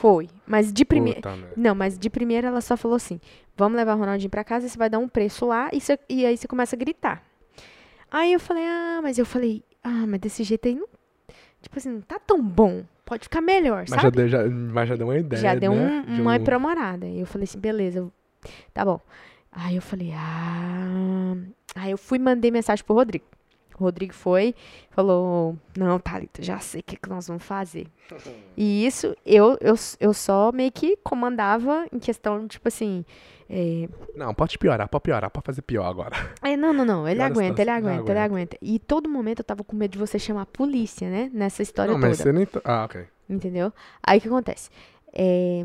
Foi. 0.00 0.28
Mas 0.46 0.72
de 0.72 0.84
primeira. 0.84 1.20
Não, 1.56 1.74
mas 1.74 1.98
de 1.98 2.08
primeira 2.10 2.48
ela 2.48 2.60
só 2.60 2.76
falou 2.76 2.96
assim: 2.96 3.20
vamos 3.56 3.76
levar 3.76 3.94
o 3.94 3.98
Ronaldinho 3.98 4.30
pra 4.30 4.42
casa, 4.44 4.68
você 4.68 4.78
vai 4.78 4.88
dar 4.90 4.98
um 4.98 5.08
preço 5.08 5.46
lá 5.46 5.68
e, 5.72 5.80
você- 5.80 5.98
e 6.08 6.24
aí 6.26 6.36
você 6.36 6.48
começa 6.48 6.74
a 6.74 6.78
gritar. 6.78 7.22
Aí 8.10 8.32
eu 8.32 8.40
falei: 8.40 8.64
ah, 8.66 9.00
mas 9.02 9.18
eu 9.18 9.26
falei: 9.26 9.62
ah, 9.84 10.04
mas 10.06 10.20
desse 10.20 10.42
jeito 10.42 10.66
aí 10.68 10.74
não. 10.74 10.88
Tipo 11.62 11.76
assim, 11.78 11.90
não 11.90 12.00
tá 12.00 12.18
tão 12.18 12.42
bom. 12.42 12.82
Pode 13.10 13.24
ficar 13.24 13.40
melhor, 13.40 13.86
Mas 13.88 13.88
já, 13.88 14.02
sabe? 14.02 14.16
deu, 14.18 14.28
já, 14.28 14.48
mas 14.48 14.88
já 14.88 14.94
deu 14.94 15.08
uma 15.08 15.18
ideia, 15.18 15.42
Já 15.42 15.54
deu 15.56 15.74
né? 15.74 16.04
um, 16.06 16.20
uma 16.22 16.30
um- 16.30 16.34
aprimorada. 16.36 17.06
E 17.08 17.18
eu 17.18 17.26
falei 17.26 17.42
assim, 17.42 17.58
beleza, 17.58 18.08
tá 18.72 18.84
bom. 18.84 19.00
Aí 19.50 19.74
eu 19.74 19.82
falei, 19.82 20.12
ah. 20.14 21.34
Aí 21.74 21.90
eu 21.90 21.98
fui 21.98 22.18
e 22.18 22.20
mandei 22.22 22.52
mensagem 22.52 22.84
pro 22.84 22.94
Rodrigo. 22.94 23.24
O 23.80 23.84
Rodrigo 23.84 24.12
foi, 24.12 24.54
falou, 24.90 25.56
não, 25.76 25.98
Thalita, 25.98 26.42
já 26.42 26.58
sei 26.60 26.80
o 26.80 26.84
que, 26.84 26.96
que 26.96 27.08
nós 27.08 27.26
vamos 27.26 27.42
fazer. 27.42 27.86
E 28.56 28.84
isso, 28.84 29.16
eu, 29.24 29.56
eu, 29.60 29.74
eu 29.98 30.12
só 30.12 30.52
meio 30.52 30.70
que 30.70 30.94
comandava 30.98 31.86
em 31.90 31.98
questão, 31.98 32.46
tipo 32.46 32.68
assim. 32.68 33.06
É, 33.48 33.88
Não, 34.14 34.34
pode 34.34 34.58
piorar, 34.58 34.86
pode 34.86 35.02
piorar, 35.02 35.30
pode 35.30 35.46
fazer 35.46 35.62
pior 35.62 35.86
agora. 35.86 36.14
é, 36.42 36.56
não, 36.58 36.72
não, 36.74 36.84
não, 36.84 37.08
ele 37.08 37.20
Pior 37.20 37.30
aguenta, 37.30 37.62
ele 37.62 37.70
não 37.70 37.76
aguenta, 37.78 38.12
ele 38.12 38.18
aguenta. 38.18 38.58
E 38.60 38.78
todo 38.78 39.08
momento 39.08 39.38
eu 39.40 39.44
tava 39.44 39.64
com 39.64 39.74
medo 39.74 39.92
de 39.92 39.98
você 39.98 40.18
chamar 40.18 40.42
a 40.42 40.46
polícia, 40.46 41.08
né? 41.08 41.30
Nessa 41.32 41.62
história 41.62 41.92
não, 41.94 41.98
toda. 42.00 42.08
mas 42.08 42.18
você 42.18 42.32
nem. 42.32 42.44
tá- 42.44 42.60
Ah, 42.64 42.84
ok. 42.84 43.06
Entendeu? 43.28 43.72
Aí 44.02 44.18
o 44.18 44.20
que 44.20 44.28
acontece? 44.28 44.68
É, 45.12 45.64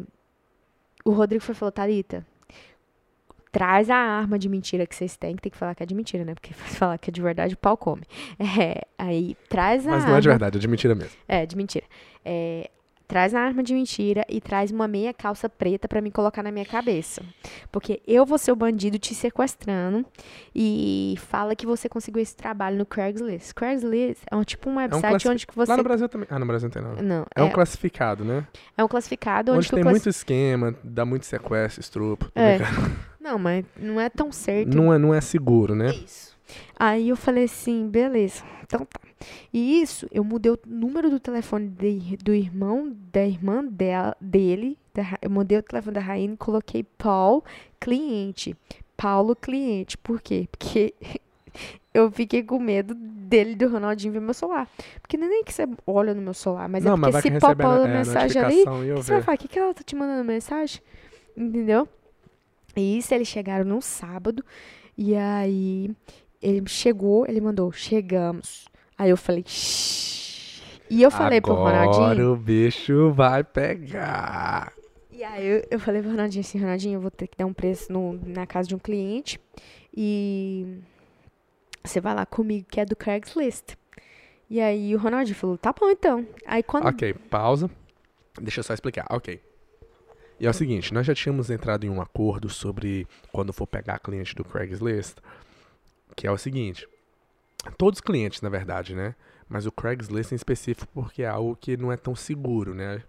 o 1.04 1.12
Rodrigo 1.12 1.44
foi 1.44 1.54
e 1.54 1.58
falou, 1.58 1.72
Thalita, 1.74 2.26
traz 3.56 3.90
a 3.90 3.96
arma 3.96 4.38
de 4.38 4.50
mentira 4.50 4.86
que 4.86 4.94
vocês 4.94 5.16
têm, 5.16 5.34
que 5.34 5.42
tem 5.44 5.50
que 5.50 5.58
falar 5.58 5.74
que 5.74 5.82
é 5.82 5.86
de 5.86 5.96
mentira, 5.96 6.26
né? 6.26 6.34
Porque 6.34 6.54
se 6.68 6.76
falar 6.76 6.98
que 6.98 7.10
é 7.10 7.14
de 7.14 7.22
verdade, 7.22 7.54
o 7.54 7.58
pau 7.58 7.78
come. 7.78 8.04
É, 8.38 8.82
aí, 8.98 9.38
traz 9.48 9.88
a 9.88 9.92
Mas 9.92 10.02
arma. 10.02 10.10
não 10.12 10.18
é 10.18 10.22
de 10.22 10.28
verdade, 10.28 10.58
é 10.58 10.60
de 10.60 10.68
mentira 10.68 10.94
mesmo. 10.94 11.14
É, 11.26 11.46
de 11.46 11.56
mentira. 11.56 11.86
É, 12.26 12.70
traz 13.08 13.34
a 13.34 13.40
arma 13.40 13.64
de 13.64 13.74
mentira 13.74 14.26
e 14.28 14.42
traz 14.42 14.72
uma 14.72 14.90
meia 14.90 15.14
calça 15.14 15.48
preta 15.48 15.88
pra 15.88 16.02
me 16.02 16.12
colocar 16.12 16.44
na 16.44 16.52
minha 16.52 16.66
cabeça. 16.66 17.22
Porque 17.72 18.02
eu 18.06 18.26
vou 18.26 18.38
ser 18.38 18.52
o 18.52 18.56
bandido 18.58 19.00
te 19.00 19.16
sequestrando 19.16 20.06
e 20.54 21.16
fala 21.30 21.56
que 21.56 21.66
você 21.66 21.88
conseguiu 21.88 22.22
esse 22.22 22.36
trabalho 22.36 22.78
no 22.78 22.86
Craigslist. 22.86 23.54
Craigslist 23.54 24.22
é 24.30 24.36
um 24.36 24.44
tipo 24.44 24.70
um 24.70 24.76
website 24.78 25.02
classifi- 25.08 25.30
onde 25.30 25.48
que 25.48 25.56
você... 25.56 25.72
Lá 25.72 25.78
no 25.78 25.84
Brasil 25.84 26.10
também. 26.10 26.28
Ah, 26.30 26.40
no 26.40 26.46
Brasil 26.46 26.68
não 26.68 26.74
tem 26.74 26.82
não. 26.84 26.96
Não, 27.02 27.26
É 27.36 27.42
é, 27.42 27.44
um 27.44 27.50
classificado, 27.52 28.26
né? 28.26 28.46
é 28.78 28.84
um 28.84 28.88
classificado 28.88 29.52
onde, 29.54 29.60
Onde 29.60 29.70
tem 29.72 29.84
muito 29.84 30.10
esquema, 30.10 30.76
dá 30.84 31.06
muito 31.06 31.26
sequestro, 31.26 31.80
estupro. 31.82 32.30
tô 32.32 32.42
É. 32.42 32.58
Não, 33.26 33.40
mas 33.40 33.66
não 33.76 34.00
é 34.00 34.08
tão 34.08 34.32
certo. 34.32 34.78
Não 34.78 34.94
é, 34.94 35.00
não 35.00 35.12
é 35.12 35.20
seguro, 35.20 35.74
né? 35.74 35.90
Isso. 35.96 36.38
Aí 36.78 37.10
eu 37.10 37.16
falei 37.16 37.46
assim, 37.46 37.88
beleza, 37.90 38.44
então 38.64 38.86
tá. 38.86 39.00
E 39.52 39.82
isso, 39.82 40.08
eu 40.12 40.24
mudei 40.24 40.52
o 40.52 40.60
número 40.64 41.10
do 41.10 41.20
telefone 41.20 41.68
de- 41.70 42.18
do 42.18 42.32
irmão, 42.36 42.96
da 43.12 43.26
irmã 43.26 43.66
dela, 43.66 44.16
dele. 44.22 44.78
da 44.94 45.18
eu 45.24 45.30
mudei 45.32 45.58
o 45.58 45.64
telefone 45.64 45.96
da 45.96 46.02
Raine 46.02 46.36
e 46.36 46.38
coloquei 46.38 46.84
Paul, 46.84 47.44
cliente. 47.80 48.56
Paulo, 48.96 49.36
cliente. 49.36 49.98
Por 49.98 50.22
quê? 50.22 50.48
Porque 50.52 50.94
eu 51.92 52.12
fiquei 52.12 52.44
com 52.44 52.60
medo 52.60 52.94
dele, 52.94 53.56
do 53.56 53.68
Ronaldinho, 53.68 54.14
ver 54.14 54.22
meu 54.22 54.36
celular. 54.36 54.70
Porque 55.02 55.18
não 55.18 55.26
é 55.26 55.30
nem 55.30 55.44
que 55.44 55.52
você 55.52 55.68
olha 55.88 56.14
no 56.14 56.22
meu 56.22 56.36
celular, 56.36 56.70
mas 56.70 56.84
não, 56.84 56.94
é 56.94 56.96
porque 56.96 57.12
mas 57.12 57.24
se 57.24 57.40
popou 57.40 57.72
a, 57.72 57.86
a 57.86 57.90
é, 57.90 57.98
mensagem 57.98 58.40
ali, 58.40 58.64
você 58.94 59.14
vai 59.14 59.22
falar, 59.24 59.36
o 59.36 59.40
que, 59.40 59.48
que 59.48 59.58
ela 59.58 59.74
tá 59.74 59.82
te 59.84 59.96
mandando 59.96 60.24
mensagem? 60.24 60.80
Entendeu? 61.36 61.88
E 62.76 62.98
isso, 62.98 63.14
eles 63.14 63.28
chegaram 63.28 63.66
num 63.66 63.82
sábado. 63.82 64.44
E 64.98 65.16
aí, 65.16 65.90
ele 66.42 66.64
chegou, 66.68 67.26
ele 67.28 67.42
mandou, 67.42 67.72
chegamos. 67.72 68.66
Aí 68.98 69.10
eu 69.10 69.18
falei, 69.18 69.44
shh. 69.46 70.62
E 70.90 71.02
eu 71.02 71.10
falei 71.10 71.42
pro 71.42 71.56
Ronaldinho. 71.56 72.06
Agora 72.06 72.32
o 72.32 72.36
bicho 72.36 73.12
vai 73.12 73.44
pegar. 73.44 74.72
E 75.12 75.24
aí 75.24 75.46
eu, 75.46 75.68
eu 75.72 75.80
falei 75.80 76.02
pro 76.02 76.12
Ronaldinho 76.12 76.42
assim, 76.42 76.60
Ronaldinho, 76.60 76.96
eu 76.96 77.02
vou 77.02 77.10
ter 77.10 77.28
que 77.28 77.38
dar 77.38 77.46
um 77.46 77.54
preço 77.54 77.92
no, 77.92 78.14
na 78.26 78.46
casa 78.46 78.68
de 78.68 78.76
um 78.76 78.80
cliente. 78.80 79.40
E 79.96 80.80
você 81.84 82.00
vai 82.00 82.14
lá 82.14 82.26
comigo, 82.26 82.68
que 82.70 82.80
é 82.80 82.86
do 82.86 82.96
Craigslist. 82.96 83.76
E 84.50 84.62
aí 84.62 84.94
o 84.94 85.00
Ronaldinho 85.00 85.36
falou, 85.36 85.58
tá 85.58 85.74
bom 85.74 85.90
então. 85.90 86.26
Aí 86.46 86.62
quando. 86.62 86.88
Ok, 86.88 87.14
pausa. 87.30 87.70
Deixa 88.40 88.60
eu 88.60 88.64
só 88.64 88.74
explicar. 88.74 89.06
Ok. 89.10 89.42
E 90.40 90.46
é 90.46 90.50
o 90.50 90.54
seguinte, 90.54 90.94
nós 90.94 91.06
já 91.06 91.16
tínhamos 91.16 91.50
entrado 91.50 91.86
em 91.86 91.90
um 91.90 92.02
acordo 92.02 92.50
sobre 92.50 93.08
quando 93.32 93.54
for 93.54 93.66
pegar 93.66 94.00
cliente 94.00 94.36
do 94.36 94.44
Craigslist, 94.44 95.18
que 96.16 96.28
é 96.28 96.32
o 96.32 96.38
seguinte. 96.38 96.88
Todos 97.78 98.00
os 98.00 98.02
clientes, 98.02 98.42
na 98.42 98.50
verdade, 98.50 98.96
né? 98.96 99.16
Mas 99.48 99.66
o 99.66 99.72
Craigslist 99.72 100.32
em 100.32 100.36
específico 100.36 100.92
porque 100.94 101.24
é 101.24 101.28
algo 101.28 101.56
que 101.56 101.78
não 101.78 101.92
é 101.92 101.98
tão 101.98 102.16
seguro, 102.16 102.74
né? 102.74 103.02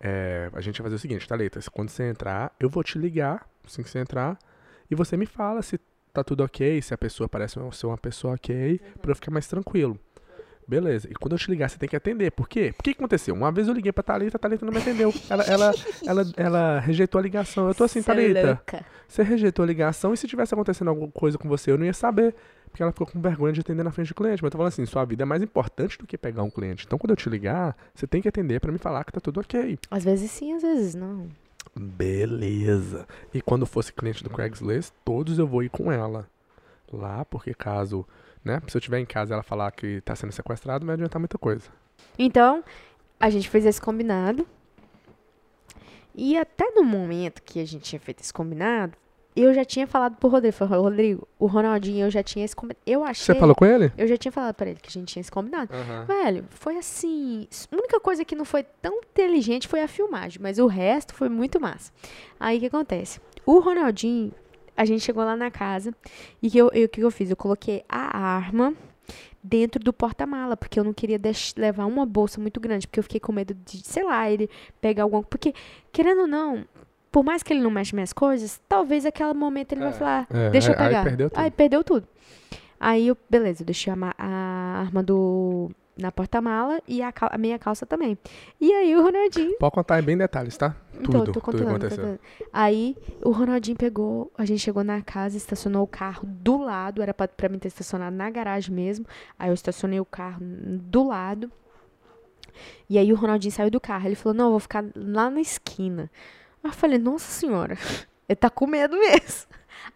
É, 0.00 0.50
a 0.52 0.60
gente 0.60 0.80
vai 0.80 0.86
fazer 0.86 0.96
o 0.96 0.98
seguinte, 0.98 1.26
Thalita, 1.26 1.60
quando 1.72 1.88
você 1.88 2.04
entrar, 2.08 2.54
eu 2.60 2.68
vou 2.68 2.84
te 2.84 2.98
ligar, 2.98 3.48
assim 3.66 3.82
que 3.82 3.90
você 3.90 3.98
entrar, 3.98 4.38
e 4.88 4.94
você 4.94 5.16
me 5.16 5.26
fala 5.26 5.60
se 5.62 5.80
tá 6.12 6.22
tudo 6.22 6.44
ok, 6.44 6.80
se 6.80 6.94
a 6.94 6.98
pessoa 6.98 7.28
parece 7.28 7.58
ser 7.72 7.86
uma 7.86 7.98
pessoa 7.98 8.34
ok, 8.34 8.80
pra 9.00 9.10
eu 9.10 9.16
ficar 9.16 9.30
mais 9.30 9.46
tranquilo. 9.46 9.98
Beleza. 10.68 11.08
E 11.10 11.14
quando 11.14 11.32
eu 11.32 11.38
te 11.38 11.50
ligar, 11.50 11.70
você 11.70 11.78
tem 11.78 11.88
que 11.88 11.96
atender. 11.96 12.30
Por 12.30 12.46
quê? 12.46 12.74
O 12.78 12.82
que 12.82 12.90
aconteceu? 12.90 13.34
Uma 13.34 13.50
vez 13.50 13.66
eu 13.68 13.72
liguei 13.72 13.90
pra 13.90 14.02
Thalita, 14.02 14.36
a 14.36 14.38
Thalita 14.38 14.66
não 14.66 14.72
me 14.72 14.78
atendeu. 14.78 15.12
Ela, 15.30 15.42
ela, 15.44 15.72
ela, 16.06 16.32
ela 16.36 16.80
rejeitou 16.80 17.18
a 17.18 17.22
ligação. 17.22 17.68
Eu 17.68 17.74
tô 17.74 17.84
assim, 17.84 18.02
Cê 18.02 18.10
é 18.10 18.14
Thalita, 18.14 18.46
louca. 18.46 18.84
você 19.08 19.22
rejeitou 19.22 19.62
a 19.62 19.66
ligação 19.66 20.12
e 20.12 20.16
se 20.18 20.28
tivesse 20.28 20.52
acontecendo 20.52 20.88
alguma 20.88 21.10
coisa 21.10 21.38
com 21.38 21.48
você, 21.48 21.70
eu 21.70 21.78
não 21.78 21.86
ia 21.86 21.94
saber. 21.94 22.34
Porque 22.70 22.82
ela 22.82 22.92
ficou 22.92 23.06
com 23.06 23.18
vergonha 23.18 23.54
de 23.54 23.60
atender 23.60 23.82
na 23.82 23.90
frente 23.90 24.08
do 24.08 24.14
cliente. 24.14 24.42
Mas 24.42 24.48
eu 24.48 24.50
tô 24.50 24.58
falando 24.58 24.68
assim, 24.72 24.84
sua 24.84 25.06
vida 25.06 25.22
é 25.22 25.26
mais 25.26 25.42
importante 25.42 25.96
do 25.96 26.06
que 26.06 26.18
pegar 26.18 26.42
um 26.42 26.50
cliente. 26.50 26.84
Então 26.86 26.98
quando 26.98 27.12
eu 27.12 27.16
te 27.16 27.30
ligar, 27.30 27.74
você 27.94 28.06
tem 28.06 28.20
que 28.20 28.28
atender 28.28 28.60
pra 28.60 28.70
me 28.70 28.76
falar 28.76 29.04
que 29.04 29.12
tá 29.12 29.20
tudo 29.20 29.40
ok. 29.40 29.78
Às 29.90 30.04
vezes 30.04 30.30
sim, 30.30 30.52
às 30.52 30.60
vezes 30.60 30.94
não. 30.94 31.28
Beleza. 31.74 33.06
E 33.32 33.40
quando 33.40 33.64
fosse 33.64 33.90
cliente 33.92 34.22
do 34.22 34.28
Craigslist, 34.28 34.92
todos 35.02 35.38
eu 35.38 35.46
vou 35.46 35.62
ir 35.62 35.70
com 35.70 35.90
ela 35.90 36.28
lá, 36.92 37.24
porque 37.24 37.54
caso, 37.54 38.06
né, 38.48 38.62
se 38.66 38.76
eu 38.76 38.78
estiver 38.78 38.98
em 38.98 39.06
casa 39.06 39.32
e 39.32 39.34
ela 39.34 39.42
falar 39.42 39.70
que 39.70 40.00
tá 40.00 40.16
sendo 40.16 40.32
sequestrado, 40.32 40.80
não 40.80 40.86
vai 40.86 40.94
adiantar 40.94 41.20
muita 41.20 41.38
coisa. 41.38 41.68
Então, 42.18 42.64
a 43.20 43.30
gente 43.30 43.48
fez 43.48 43.64
esse 43.66 43.80
combinado. 43.80 44.46
E 46.14 46.36
até 46.36 46.70
no 46.72 46.82
momento 46.82 47.42
que 47.42 47.60
a 47.60 47.64
gente 47.64 47.82
tinha 47.82 48.00
feito 48.00 48.20
esse 48.20 48.32
combinado, 48.32 48.96
eu 49.36 49.54
já 49.54 49.64
tinha 49.64 49.86
falado 49.86 50.16
pro 50.16 50.28
Rodrigo, 50.28 50.52
falei, 50.52 50.80
Rodrigo, 50.80 51.28
o 51.38 51.46
Ronaldinho, 51.46 52.06
eu 52.06 52.10
já 52.10 52.24
tinha 52.24 52.44
esse 52.44 52.56
combinado. 52.56 52.80
Eu 52.84 53.04
achei. 53.04 53.34
Você 53.34 53.38
falou 53.38 53.54
com 53.54 53.64
ele? 53.64 53.92
Eu 53.96 54.08
já 54.08 54.16
tinha 54.16 54.32
falado 54.32 54.54
pra 54.54 54.68
ele 54.68 54.80
que 54.80 54.88
a 54.88 54.90
gente 54.90 55.12
tinha 55.12 55.20
esse 55.20 55.30
combinado. 55.30 55.70
Velho, 56.06 56.44
foi 56.50 56.76
assim. 56.76 57.46
A 57.70 57.76
única 57.76 58.00
coisa 58.00 58.24
que 58.24 58.34
não 58.34 58.44
foi 58.44 58.64
tão 58.82 58.96
inteligente 58.96 59.68
foi 59.68 59.80
a 59.80 59.86
filmagem, 59.86 60.40
mas 60.42 60.58
o 60.58 60.66
resto 60.66 61.14
foi 61.14 61.28
muito 61.28 61.60
massa. 61.60 61.92
Aí 62.40 62.56
o 62.56 62.60
que 62.60 62.66
acontece? 62.66 63.20
O 63.46 63.60
Ronaldinho, 63.60 64.32
a 64.78 64.84
gente 64.84 65.00
chegou 65.02 65.24
lá 65.24 65.36
na 65.36 65.50
casa 65.50 65.92
e 66.42 66.48
que 66.50 66.56
eu- 66.58 66.70
que 66.88 67.00
eu 67.00 67.10
fiz? 67.10 67.30
Eu 67.30 67.36
coloquei 67.36 67.84
a 67.88 68.16
arma 68.16 68.72
dentro 69.42 69.82
do 69.82 69.92
porta-mala, 69.92 70.56
porque 70.56 70.78
eu 70.78 70.84
não 70.84 70.92
queria 70.92 71.18
levar 71.56 71.86
uma 71.86 72.04
bolsa 72.06 72.40
muito 72.40 72.60
grande, 72.60 72.86
porque 72.86 72.98
eu 73.00 73.02
fiquei 73.04 73.20
com 73.20 73.32
medo 73.32 73.54
de, 73.54 73.78
sei 73.86 74.04
lá, 74.04 74.30
ele 74.30 74.48
pegar 74.80 75.02
alguma 75.04 75.22
Porque, 75.22 75.54
querendo 75.92 76.22
ou 76.22 76.26
não, 76.26 76.64
por 77.10 77.24
mais 77.24 77.42
que 77.42 77.52
ele 77.52 77.60
não 77.60 77.70
mexa 77.70 77.94
minhas 77.96 78.12
coisas, 78.12 78.60
talvez 78.68 79.06
aquele 79.06 79.32
momento 79.34 79.72
ele 79.72 79.80
vai 79.82 79.92
falar, 79.92 80.26
É, 80.30 80.50
deixa 80.50 80.72
eu 80.72 80.74
aí- 80.78 80.82
aí 80.82 80.88
pegar. 80.88 81.04
perdeu 81.04 81.30
tudo. 81.30 81.38
Aí 81.40 81.50
perdeu 81.50 81.84
tudo. 81.84 82.08
Aí 82.80 83.08
eu, 83.08 83.16
beleza, 83.28 83.62
eu 83.62 83.66
deixei 83.66 83.92
a, 83.92 83.96
a 84.18 84.26
arma 84.80 85.02
do 85.02 85.70
na 85.98 86.12
porta-mala 86.12 86.80
e 86.86 87.02
a, 87.02 87.10
cal- 87.12 87.30
a 87.32 87.36
meia 87.38 87.58
calça 87.58 87.84
também. 87.84 88.16
E 88.60 88.72
aí 88.72 88.94
o 88.96 89.02
Ronaldinho. 89.02 89.56
Pode 89.58 89.74
contar 89.74 90.00
em 90.00 90.02
bem 90.04 90.16
detalhes, 90.16 90.56
tá? 90.56 90.74
Então, 90.94 91.04
Tudo, 91.04 91.24
tô 91.26 91.32
tudo 91.32 91.42
contando, 91.42 91.64
tô 91.64 91.68
aconteceu. 91.70 91.96
contando. 92.04 92.20
Aí 92.52 92.96
o 93.24 93.30
Ronaldinho 93.30 93.76
pegou, 93.76 94.32
a 94.38 94.44
gente 94.44 94.60
chegou 94.60 94.82
na 94.84 95.02
casa, 95.02 95.36
estacionou 95.36 95.82
o 95.82 95.86
carro 95.86 96.22
do 96.26 96.58
lado, 96.58 97.02
era 97.02 97.12
pra, 97.12 97.26
pra 97.28 97.48
mim 97.48 97.58
ter 97.58 97.68
estacionado 97.68 98.16
na 98.16 98.30
garagem 98.30 98.74
mesmo. 98.74 99.04
Aí 99.38 99.50
eu 99.50 99.54
estacionei 99.54 100.00
o 100.00 100.04
carro 100.04 100.38
do 100.40 101.06
lado. 101.06 101.50
E 102.88 102.98
aí 102.98 103.12
o 103.12 103.16
Ronaldinho 103.16 103.52
saiu 103.52 103.70
do 103.70 103.80
carro. 103.80 104.06
Ele 104.06 104.14
falou: 104.14 104.34
Não, 104.36 104.44
eu 104.46 104.50
vou 104.52 104.60
ficar 104.60 104.84
lá 104.96 105.30
na 105.30 105.40
esquina. 105.40 106.10
Aí 106.62 106.70
eu 106.70 106.74
falei: 106.74 106.98
Nossa 106.98 107.26
senhora, 107.30 107.76
ele 108.28 108.36
tá 108.36 108.50
com 108.50 108.66
medo 108.66 108.96
mesmo. 108.98 109.46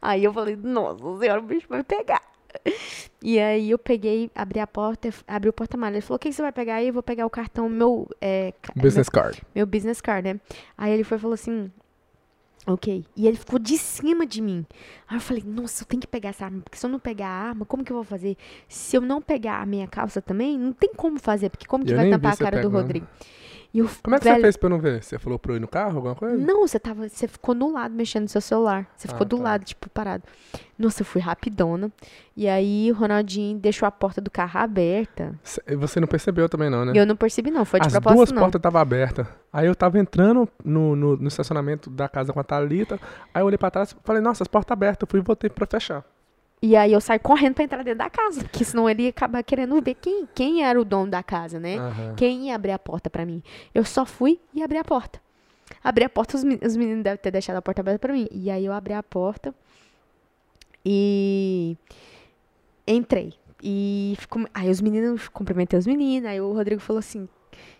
Aí 0.00 0.24
eu 0.24 0.32
falei: 0.32 0.56
Nossa 0.56 0.98
senhora, 1.18 1.40
o 1.40 1.44
bicho 1.44 1.66
vai 1.68 1.82
pegar. 1.82 2.22
E 3.24 3.38
aí 3.38 3.70
eu 3.70 3.78
peguei, 3.78 4.28
abri 4.34 4.58
a 4.58 4.66
porta, 4.66 5.08
abri 5.28 5.48
o 5.48 5.52
porta-malas. 5.52 5.94
Ele 5.94 6.02
falou: 6.02 6.16
O 6.16 6.18
que, 6.18 6.28
que 6.28 6.34
você 6.34 6.42
vai 6.42 6.50
pegar 6.50 6.74
aí? 6.76 6.88
Eu 6.88 6.92
vou 6.92 7.04
pegar 7.04 7.24
o 7.24 7.30
cartão, 7.30 7.68
meu. 7.68 8.08
É, 8.20 8.52
Business 8.74 9.08
card. 9.08 9.40
meu 9.54 9.64
business 9.64 10.00
card, 10.00 10.34
né? 10.34 10.40
Aí 10.76 10.92
ele 10.92 11.04
foi 11.04 11.18
e 11.18 11.20
falou 11.20 11.34
assim, 11.34 11.70
ok. 12.66 13.04
E 13.16 13.28
ele 13.28 13.36
ficou 13.36 13.60
de 13.60 13.78
cima 13.78 14.26
de 14.26 14.40
mim. 14.42 14.66
Aí 15.08 15.16
eu 15.16 15.20
falei, 15.20 15.42
nossa, 15.46 15.82
eu 15.82 15.86
tenho 15.86 16.00
que 16.00 16.06
pegar 16.06 16.30
essa 16.30 16.46
arma, 16.46 16.62
porque 16.62 16.76
se 16.76 16.84
eu 16.84 16.90
não 16.90 16.98
pegar 16.98 17.28
a 17.28 17.48
arma, 17.48 17.64
como 17.64 17.84
que 17.84 17.92
eu 17.92 17.96
vou 17.96 18.04
fazer? 18.04 18.36
Se 18.68 18.96
eu 18.96 19.00
não 19.00 19.22
pegar 19.22 19.60
a 19.62 19.66
minha 19.66 19.86
calça 19.86 20.20
também, 20.20 20.58
não 20.58 20.72
tem 20.72 20.92
como 20.94 21.18
fazer, 21.20 21.48
porque 21.48 21.66
como 21.66 21.84
que 21.84 21.92
Eu 21.92 21.96
vai 21.96 22.06
nem 22.06 22.14
vi 22.14 22.20
tampar 22.20 22.34
a 22.34 22.36
cara 22.36 22.60
do. 22.60 22.68
Rodrigo? 22.70 23.06
E 23.74 23.80
Como 24.02 24.14
é 24.14 24.18
que 24.18 24.24
velho, 24.24 24.36
você 24.36 24.42
fez 24.42 24.56
pra 24.58 24.66
eu 24.66 24.70
não 24.70 24.78
ver? 24.78 25.02
Você 25.02 25.18
falou 25.18 25.38
pra 25.38 25.52
eu 25.52 25.56
ir 25.56 25.60
no 25.60 25.66
carro, 25.68 25.96
alguma 25.96 26.14
coisa? 26.14 26.36
Não, 26.36 26.60
você 26.66 26.78
tava, 26.78 27.08
você 27.08 27.26
ficou 27.26 27.54
do 27.54 27.72
lado 27.72 27.94
mexendo 27.94 28.24
no 28.24 28.28
seu 28.28 28.40
celular. 28.42 28.86
Você 28.94 29.08
ficou 29.08 29.24
Ah, 29.24 29.28
do 29.28 29.36
tá. 29.38 29.42
lado, 29.42 29.64
tipo, 29.64 29.88
parado. 29.88 30.24
Nossa, 30.78 31.00
eu 31.00 31.06
fui 31.06 31.22
rapidona. 31.22 31.90
E 32.36 32.46
aí 32.48 32.90
o 32.90 32.94
Ronaldinho 32.94 33.58
deixou 33.58 33.86
a 33.86 33.90
porta 33.90 34.20
do 34.20 34.30
carro 34.30 34.60
aberta. 34.60 35.34
Cê- 35.42 35.62
Você 35.76 36.00
não 36.00 36.06
percebeu 36.08 36.48
também 36.50 36.68
não, 36.68 36.84
né? 36.84 36.92
Eu 36.94 37.06
não 37.06 37.16
percebi, 37.16 37.50
não. 37.50 37.64
Foi 37.64 37.80
de 37.80 37.86
As 37.86 37.92
propósito, 37.94 38.16
duas 38.18 38.32
não. 38.32 38.42
portas 38.42 38.58
estavam 38.58 38.80
abertas. 38.80 39.26
Aí 39.50 39.66
eu 39.66 39.74
tava 39.74 39.98
entrando 39.98 40.46
no, 40.62 40.94
no, 40.94 41.16
no 41.16 41.28
estacionamento 41.28 41.88
da 41.88 42.08
casa 42.10 42.30
com 42.32 42.40
a 42.40 42.44
Thalita. 42.44 43.00
Aí 43.32 43.40
eu 43.40 43.46
olhei 43.46 43.56
pra 43.58 43.70
trás 43.70 43.92
e 43.92 43.96
falei, 44.04 44.20
nossa, 44.20 44.42
as 44.44 44.48
portas 44.48 44.72
abertas. 44.72 45.06
Eu 45.06 45.10
fui 45.10 45.20
e 45.20 45.22
voltei 45.22 45.48
pra 45.48 45.66
fechar. 45.66 46.04
E 46.62 46.76
aí 46.76 46.92
eu 46.92 47.00
saí 47.00 47.18
correndo 47.18 47.54
pra 47.54 47.64
entrar 47.64 47.82
dentro 47.82 47.98
da 47.98 48.08
casa, 48.08 48.44
porque 48.44 48.64
senão 48.64 48.88
ele 48.88 49.02
ia 49.02 49.10
acabar 49.10 49.42
querendo 49.42 49.82
ver 49.82 49.94
quem, 49.94 50.28
quem 50.32 50.64
era 50.64 50.80
o 50.80 50.84
dono 50.84 51.10
da 51.10 51.20
casa, 51.20 51.58
né? 51.58 51.76
Aham. 51.76 52.14
Quem 52.16 52.46
ia 52.46 52.54
abrir 52.54 52.70
a 52.70 52.78
porta 52.78 53.10
pra 53.10 53.26
mim. 53.26 53.42
Eu 53.74 53.84
só 53.84 54.06
fui 54.06 54.38
e 54.54 54.62
abri 54.62 54.78
a 54.78 54.84
porta. 54.84 55.20
Abri 55.82 56.04
a 56.04 56.08
porta, 56.08 56.36
os, 56.36 56.44
os 56.44 56.76
meninos 56.76 57.02
devem 57.02 57.18
ter 57.18 57.32
deixado 57.32 57.56
a 57.56 57.62
porta 57.62 57.80
aberta 57.80 57.98
pra 57.98 58.12
mim. 58.12 58.28
E 58.30 58.48
aí 58.48 58.64
eu 58.64 58.72
abri 58.72 58.92
a 58.92 59.02
porta 59.02 59.52
e 60.86 61.76
entrei. 62.86 63.34
E 63.60 64.14
ficou, 64.18 64.46
aí 64.54 64.70
os 64.70 64.80
meninos, 64.80 65.28
cumprimentei 65.28 65.76
os 65.76 65.86
meninos, 65.86 66.28
aí 66.28 66.40
o 66.40 66.52
Rodrigo 66.52 66.80
falou 66.80 66.98
assim, 67.00 67.28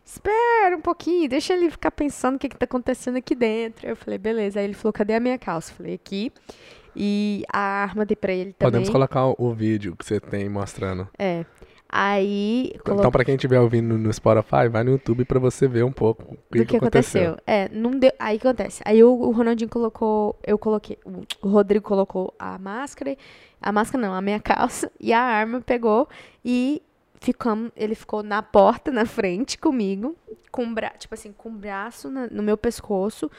espera 0.04 0.76
um 0.76 0.80
pouquinho, 0.80 1.28
deixa 1.28 1.54
ele 1.54 1.70
ficar 1.70 1.90
pensando 1.90 2.36
o 2.36 2.38
que 2.38 2.48
que 2.48 2.56
tá 2.56 2.64
acontecendo 2.64 3.16
aqui 3.16 3.34
dentro. 3.34 3.88
Eu 3.88 3.96
falei, 3.96 4.18
beleza. 4.18 4.58
Aí 4.58 4.66
ele 4.66 4.74
falou, 4.74 4.92
cadê 4.92 5.14
a 5.14 5.20
minha 5.20 5.38
calça? 5.38 5.70
Eu 5.70 5.76
falei, 5.76 5.94
aqui. 5.94 6.32
E 6.94 7.42
a 7.52 7.58
arma 7.58 8.04
dei 8.04 8.16
pra 8.16 8.32
ele 8.32 8.52
também. 8.52 8.70
Podemos 8.72 8.88
colocar 8.90 9.26
o, 9.26 9.52
vídeo 9.54 9.96
que 9.96 10.04
você 10.04 10.20
tem 10.20 10.48
mostrando. 10.48 11.08
É. 11.18 11.44
Aí. 11.88 12.72
colo- 12.84 13.00
Então, 13.00 13.10
pra 13.10 13.22
quem 13.24 13.34
estiver 13.34 13.60
ouvindo 13.60 13.98
no 13.98 14.10
Spotify, 14.12 14.66
vai 14.70 14.82
no 14.82 14.92
YouTube 14.92 15.26
pra 15.26 15.38
você 15.38 15.68
ver 15.68 15.84
um 15.84 15.92
pouco 15.92 16.22
o 16.22 16.36
que, 16.52 16.58
do 16.60 16.66
que 16.66 16.76
aconteceu. 16.78 17.36
É, 17.46 17.68
não 17.68 17.90
deu. 17.90 18.10
Aí 18.18 18.36
o 18.36 18.40
que 18.40 18.46
acontece? 18.48 18.82
Aí 18.86 19.04
o, 19.04 19.10
o 19.12 19.30
Ronaldinho 19.30 19.68
colocou. 19.68 20.38
Eu 20.42 20.56
coloquei. 20.58 20.98
O 21.42 21.48
Rodrigo 21.48 21.84
colocou 21.84 22.32
a 22.38 22.58
máscara. 22.58 23.14
A 23.60 23.70
máscara 23.70 24.06
não, 24.06 24.14
a 24.14 24.22
minha 24.22 24.40
calça. 24.40 24.90
E 24.98 25.12
a 25.12 25.20
arma 25.20 25.60
pegou. 25.60 26.08
E 26.44 26.80
ficamos. 27.22 27.70
Ele 27.76 27.94
ficou 27.94 28.22
na 28.22 28.42
porta, 28.42 28.90
na 28.90 29.06
frente 29.06 29.56
comigo. 29.58 30.16
Com 30.50 30.64
o 30.66 30.74
bra, 30.74 30.90
tipo 30.98 31.14
assim, 31.14 31.32
com 31.32 31.48
o 31.48 31.52
braço 31.52 32.10
na- 32.10 32.26
no 32.26 32.42
meu 32.42 32.56
pescoço. 32.56 33.30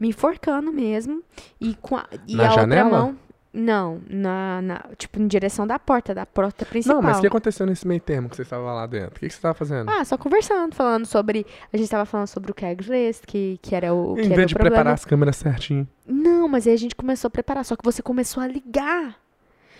Me 0.00 0.08
enforcando 0.08 0.72
mesmo. 0.72 1.22
E 1.60 1.74
com 1.74 1.96
a, 1.96 2.06
e 2.26 2.34
Na 2.36 2.46
a 2.48 2.50
janela? 2.50 2.84
outra 2.84 2.98
mão. 2.98 3.18
Não, 3.54 4.00
na, 4.08 4.62
na, 4.62 4.80
tipo, 4.96 5.20
em 5.20 5.26
direção 5.26 5.66
da 5.66 5.78
porta, 5.78 6.14
da 6.14 6.24
porta 6.24 6.64
principal. 6.64 6.96
Não, 6.96 7.02
mas 7.02 7.18
o 7.18 7.20
que 7.20 7.26
aconteceu 7.26 7.66
nesse 7.66 7.86
meio 7.86 8.00
termo 8.00 8.30
que 8.30 8.36
você 8.36 8.40
estava 8.40 8.72
lá 8.72 8.86
dentro? 8.86 9.10
O 9.16 9.20
que, 9.20 9.26
que 9.26 9.30
você 9.30 9.36
estava 9.36 9.52
fazendo? 9.52 9.90
Ah, 9.90 10.02
só 10.06 10.16
conversando, 10.16 10.74
falando 10.74 11.04
sobre. 11.04 11.44
A 11.70 11.76
gente 11.76 11.90
tava 11.90 12.06
falando 12.06 12.28
sobre 12.28 12.50
o 12.50 12.54
Craigslist, 12.54 13.24
que, 13.26 13.58
que 13.60 13.74
era 13.74 13.92
o. 13.92 14.14
Que 14.14 14.22
em 14.22 14.28
vez 14.30 14.46
de 14.46 14.54
problema. 14.54 14.76
preparar 14.76 14.94
as 14.94 15.04
câmeras 15.04 15.36
certinho. 15.36 15.86
Não, 16.06 16.48
mas 16.48 16.66
aí 16.66 16.72
a 16.72 16.78
gente 16.78 16.96
começou 16.96 17.28
a 17.28 17.30
preparar, 17.30 17.62
só 17.66 17.76
que 17.76 17.84
você 17.84 18.00
começou 18.00 18.42
a 18.42 18.46
ligar. 18.46 19.20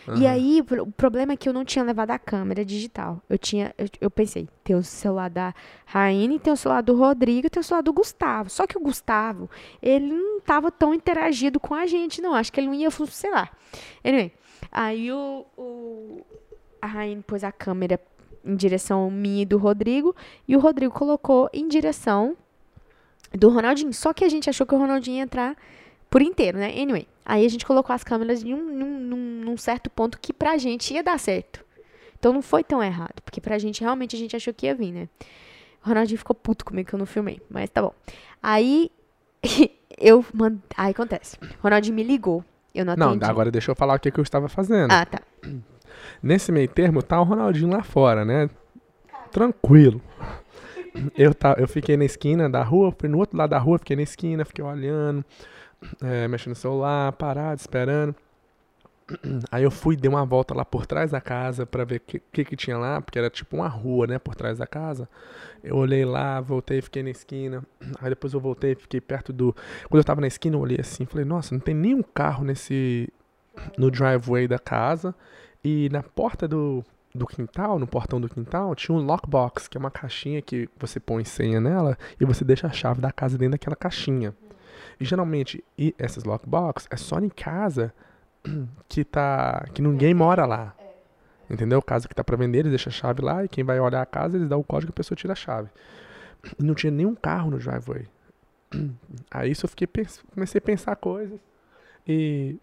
E 0.08 0.10
Aham. 0.26 0.30
aí, 0.30 0.60
o 0.60 0.64
pro- 0.64 0.82
o 0.82 0.92
problema 0.92 1.32
é 1.32 1.36
que 1.36 1.48
eu 1.48 1.52
não 1.52 1.64
tinha 1.64 1.84
levado 1.84 2.10
a 2.10 2.18
câmera 2.18 2.64
digital. 2.64 3.20
Eu 3.28 3.38
tinha, 3.38 3.72
eu, 3.78 3.86
eu 4.00 4.10
pensei, 4.10 4.48
tem 4.64 4.74
o 4.74 4.82
celular 4.82 5.30
da 5.30 5.54
Raine, 5.86 6.38
tem 6.40 6.52
o 6.52 6.56
celular 6.56 6.80
do 6.82 6.96
Rodrigo, 6.96 7.48
tem 7.48 7.60
o 7.60 7.64
celular 7.64 7.82
do 7.82 7.92
Gustavo. 7.92 8.50
Só 8.50 8.66
que 8.66 8.76
o 8.76 8.80
Gustavo, 8.80 9.48
ele 9.80 10.06
não 10.12 10.40
tava 10.40 10.70
tão 10.72 10.92
interagido 10.92 11.60
com 11.60 11.74
a 11.74 11.86
gente, 11.86 12.20
não. 12.20 12.34
Acho 12.34 12.52
que 12.52 12.58
ele 12.58 12.66
não 12.66 12.74
ia, 12.74 12.90
sei 12.90 13.30
lá. 13.30 13.48
Anyway, 14.04 14.32
aí 14.72 15.12
o, 15.12 15.46
o 15.56 16.20
a 16.80 16.86
Raine 16.86 17.22
pôs 17.22 17.44
a 17.44 17.52
câmera 17.52 18.00
em 18.44 18.56
direção 18.56 19.08
minha 19.08 19.42
e 19.42 19.46
do 19.46 19.56
Rodrigo, 19.56 20.16
e 20.48 20.56
o 20.56 20.58
Rodrigo 20.58 20.92
colocou 20.92 21.48
em 21.52 21.68
direção 21.68 22.36
do 23.32 23.48
Ronaldinho. 23.48 23.92
Só 23.92 24.12
que 24.12 24.24
a 24.24 24.28
gente 24.28 24.50
achou 24.50 24.66
que 24.66 24.74
o 24.74 24.78
Ronaldinho 24.78 25.18
ia 25.18 25.22
entrar 25.22 25.56
por 26.12 26.20
inteiro, 26.20 26.58
né? 26.58 26.66
Anyway, 26.78 27.08
aí 27.24 27.46
a 27.46 27.48
gente 27.48 27.64
colocou 27.64 27.94
as 27.94 28.04
câmeras 28.04 28.44
em 28.44 28.52
um, 28.52 28.62
num, 28.62 29.00
num- 29.00 29.44
num 29.46 29.56
certo 29.56 29.88
ponto 29.88 30.18
que 30.20 30.30
pra 30.32 30.58
gente 30.58 30.92
ia 30.92 31.02
dar 31.02 31.18
certo. 31.18 31.64
Então 32.18 32.32
não 32.34 32.42
foi 32.42 32.62
tão 32.62 32.82
errado, 32.82 33.20
porque 33.24 33.40
pra 33.40 33.58
gente 33.58 33.80
realmente 33.80 34.14
a 34.14 34.18
gente 34.18 34.36
achou 34.36 34.52
que 34.52 34.66
ia 34.66 34.74
vir, 34.74 34.92
né? 34.92 35.08
O 35.84 35.88
Ronaldinho 35.88 36.18
ficou 36.18 36.36
puto 36.36 36.64
comigo 36.66 36.88
que 36.88 36.94
eu 36.94 36.98
não 36.98 37.06
filmei, 37.06 37.40
mas 37.50 37.70
tá 37.70 37.80
bom. 37.82 37.94
Aí 38.42 38.90
eu 39.98 40.22
mand... 40.34 40.58
aí 40.76 40.90
acontece. 40.92 41.36
O 41.42 41.62
Ronaldinho 41.62 41.96
me 41.96 42.02
ligou. 42.02 42.44
Eu 42.74 42.84
não 42.84 42.94
Não, 42.94 43.08
atendi. 43.10 43.24
agora 43.24 43.50
deixa 43.50 43.70
eu 43.70 43.74
falar 43.74 43.94
o 43.94 43.98
que, 43.98 44.10
que 44.10 44.20
eu 44.20 44.22
estava 44.22 44.48
fazendo. 44.48 44.92
Ah, 44.92 45.04
tá. 45.06 45.20
Nesse 46.22 46.52
meio 46.52 46.68
termo, 46.68 47.02
tá 47.02 47.18
o 47.20 47.24
Ronaldinho 47.24 47.70
lá 47.70 47.82
fora, 47.82 48.24
né? 48.24 48.48
Tranquilo. 49.30 50.00
Eu, 51.16 51.34
tá, 51.34 51.56
eu 51.58 51.66
fiquei 51.66 51.96
na 51.96 52.04
esquina 52.04 52.48
da 52.50 52.62
rua, 52.62 52.94
fui 52.98 53.08
no 53.08 53.18
outro 53.18 53.36
lado 53.36 53.50
da 53.50 53.58
rua, 53.58 53.78
fiquei 53.78 53.96
na 53.96 54.02
esquina, 54.02 54.44
fiquei 54.44 54.62
olhando, 54.64 55.24
é, 56.02 56.28
mexendo 56.28 56.50
no 56.50 56.56
celular, 56.56 57.12
parado, 57.12 57.60
esperando. 57.60 58.14
Aí 59.50 59.62
eu 59.62 59.70
fui, 59.70 59.96
dei 59.96 60.08
uma 60.08 60.24
volta 60.24 60.54
lá 60.54 60.64
por 60.64 60.86
trás 60.86 61.10
da 61.10 61.20
casa 61.20 61.66
pra 61.66 61.84
ver 61.84 61.96
o 61.96 62.00
que, 62.00 62.20
que 62.32 62.44
que 62.44 62.56
tinha 62.56 62.78
lá, 62.78 63.00
porque 63.00 63.18
era 63.18 63.28
tipo 63.28 63.56
uma 63.56 63.68
rua, 63.68 64.06
né, 64.06 64.18
por 64.18 64.34
trás 64.34 64.58
da 64.58 64.66
casa. 64.66 65.08
Eu 65.62 65.76
olhei 65.76 66.04
lá, 66.04 66.40
voltei, 66.40 66.80
fiquei 66.80 67.02
na 67.02 67.10
esquina. 67.10 67.62
Aí 68.00 68.10
depois 68.10 68.32
eu 68.32 68.40
voltei, 68.40 68.74
fiquei 68.74 69.00
perto 69.00 69.32
do. 69.32 69.54
Quando 69.88 69.98
eu 69.98 70.04
tava 70.04 70.20
na 70.20 70.26
esquina, 70.26 70.56
eu 70.56 70.60
olhei 70.60 70.80
assim, 70.80 71.04
falei, 71.04 71.24
nossa, 71.24 71.54
não 71.54 71.60
tem 71.60 71.74
nenhum 71.74 72.02
carro 72.02 72.44
nesse. 72.44 73.08
no 73.76 73.90
driveway 73.90 74.48
da 74.48 74.58
casa. 74.58 75.14
E 75.64 75.88
na 75.92 76.02
porta 76.02 76.48
do, 76.48 76.84
do 77.14 77.26
quintal, 77.26 77.78
no 77.78 77.86
portão 77.86 78.20
do 78.20 78.28
quintal, 78.28 78.74
tinha 78.74 78.96
um 78.96 79.00
lockbox, 79.00 79.68
que 79.68 79.76
é 79.76 79.80
uma 79.80 79.90
caixinha 79.90 80.42
que 80.42 80.68
você 80.78 80.98
põe 80.98 81.24
senha 81.24 81.60
nela 81.60 81.96
e 82.20 82.24
você 82.24 82.44
deixa 82.44 82.66
a 82.66 82.72
chave 82.72 83.00
da 83.00 83.12
casa 83.12 83.38
dentro 83.38 83.52
daquela 83.52 83.76
caixinha. 83.76 84.34
E 84.98 85.04
geralmente, 85.04 85.62
e 85.76 85.94
essas 85.98 86.24
lockbox 86.24 86.86
é 86.90 86.96
só 86.96 87.18
em 87.18 87.28
casa 87.28 87.92
que 88.88 89.04
tá. 89.04 89.64
que 89.74 89.82
ninguém 89.82 90.14
mora 90.14 90.46
lá. 90.46 90.74
Entendeu? 91.50 91.82
Casa 91.82 92.08
que 92.08 92.14
tá 92.14 92.24
pra 92.24 92.36
vender, 92.36 92.60
eles 92.60 92.70
deixam 92.70 92.90
a 92.90 92.94
chave 92.94 93.20
lá 93.20 93.44
e 93.44 93.48
quem 93.48 93.62
vai 93.62 93.78
olhar 93.78 94.00
a 94.00 94.06
casa, 94.06 94.36
eles 94.36 94.48
dão 94.48 94.60
o 94.60 94.64
código 94.64 94.90
e 94.90 94.94
a 94.94 94.96
pessoa 94.96 95.16
tira 95.16 95.32
a 95.32 95.36
chave. 95.36 95.68
E 96.58 96.64
não 96.64 96.74
tinha 96.74 96.90
nenhum 96.90 97.14
carro 97.14 97.52
no 97.52 97.58
driveway. 97.58 98.08
Aí 99.30 99.52
isso 99.52 99.64
eu 99.64 99.68
fiquei 99.68 99.88
comecei 100.34 100.58
a 100.58 100.62
pensar 100.62 100.96
coisas. 100.96 101.38
E 102.06 102.56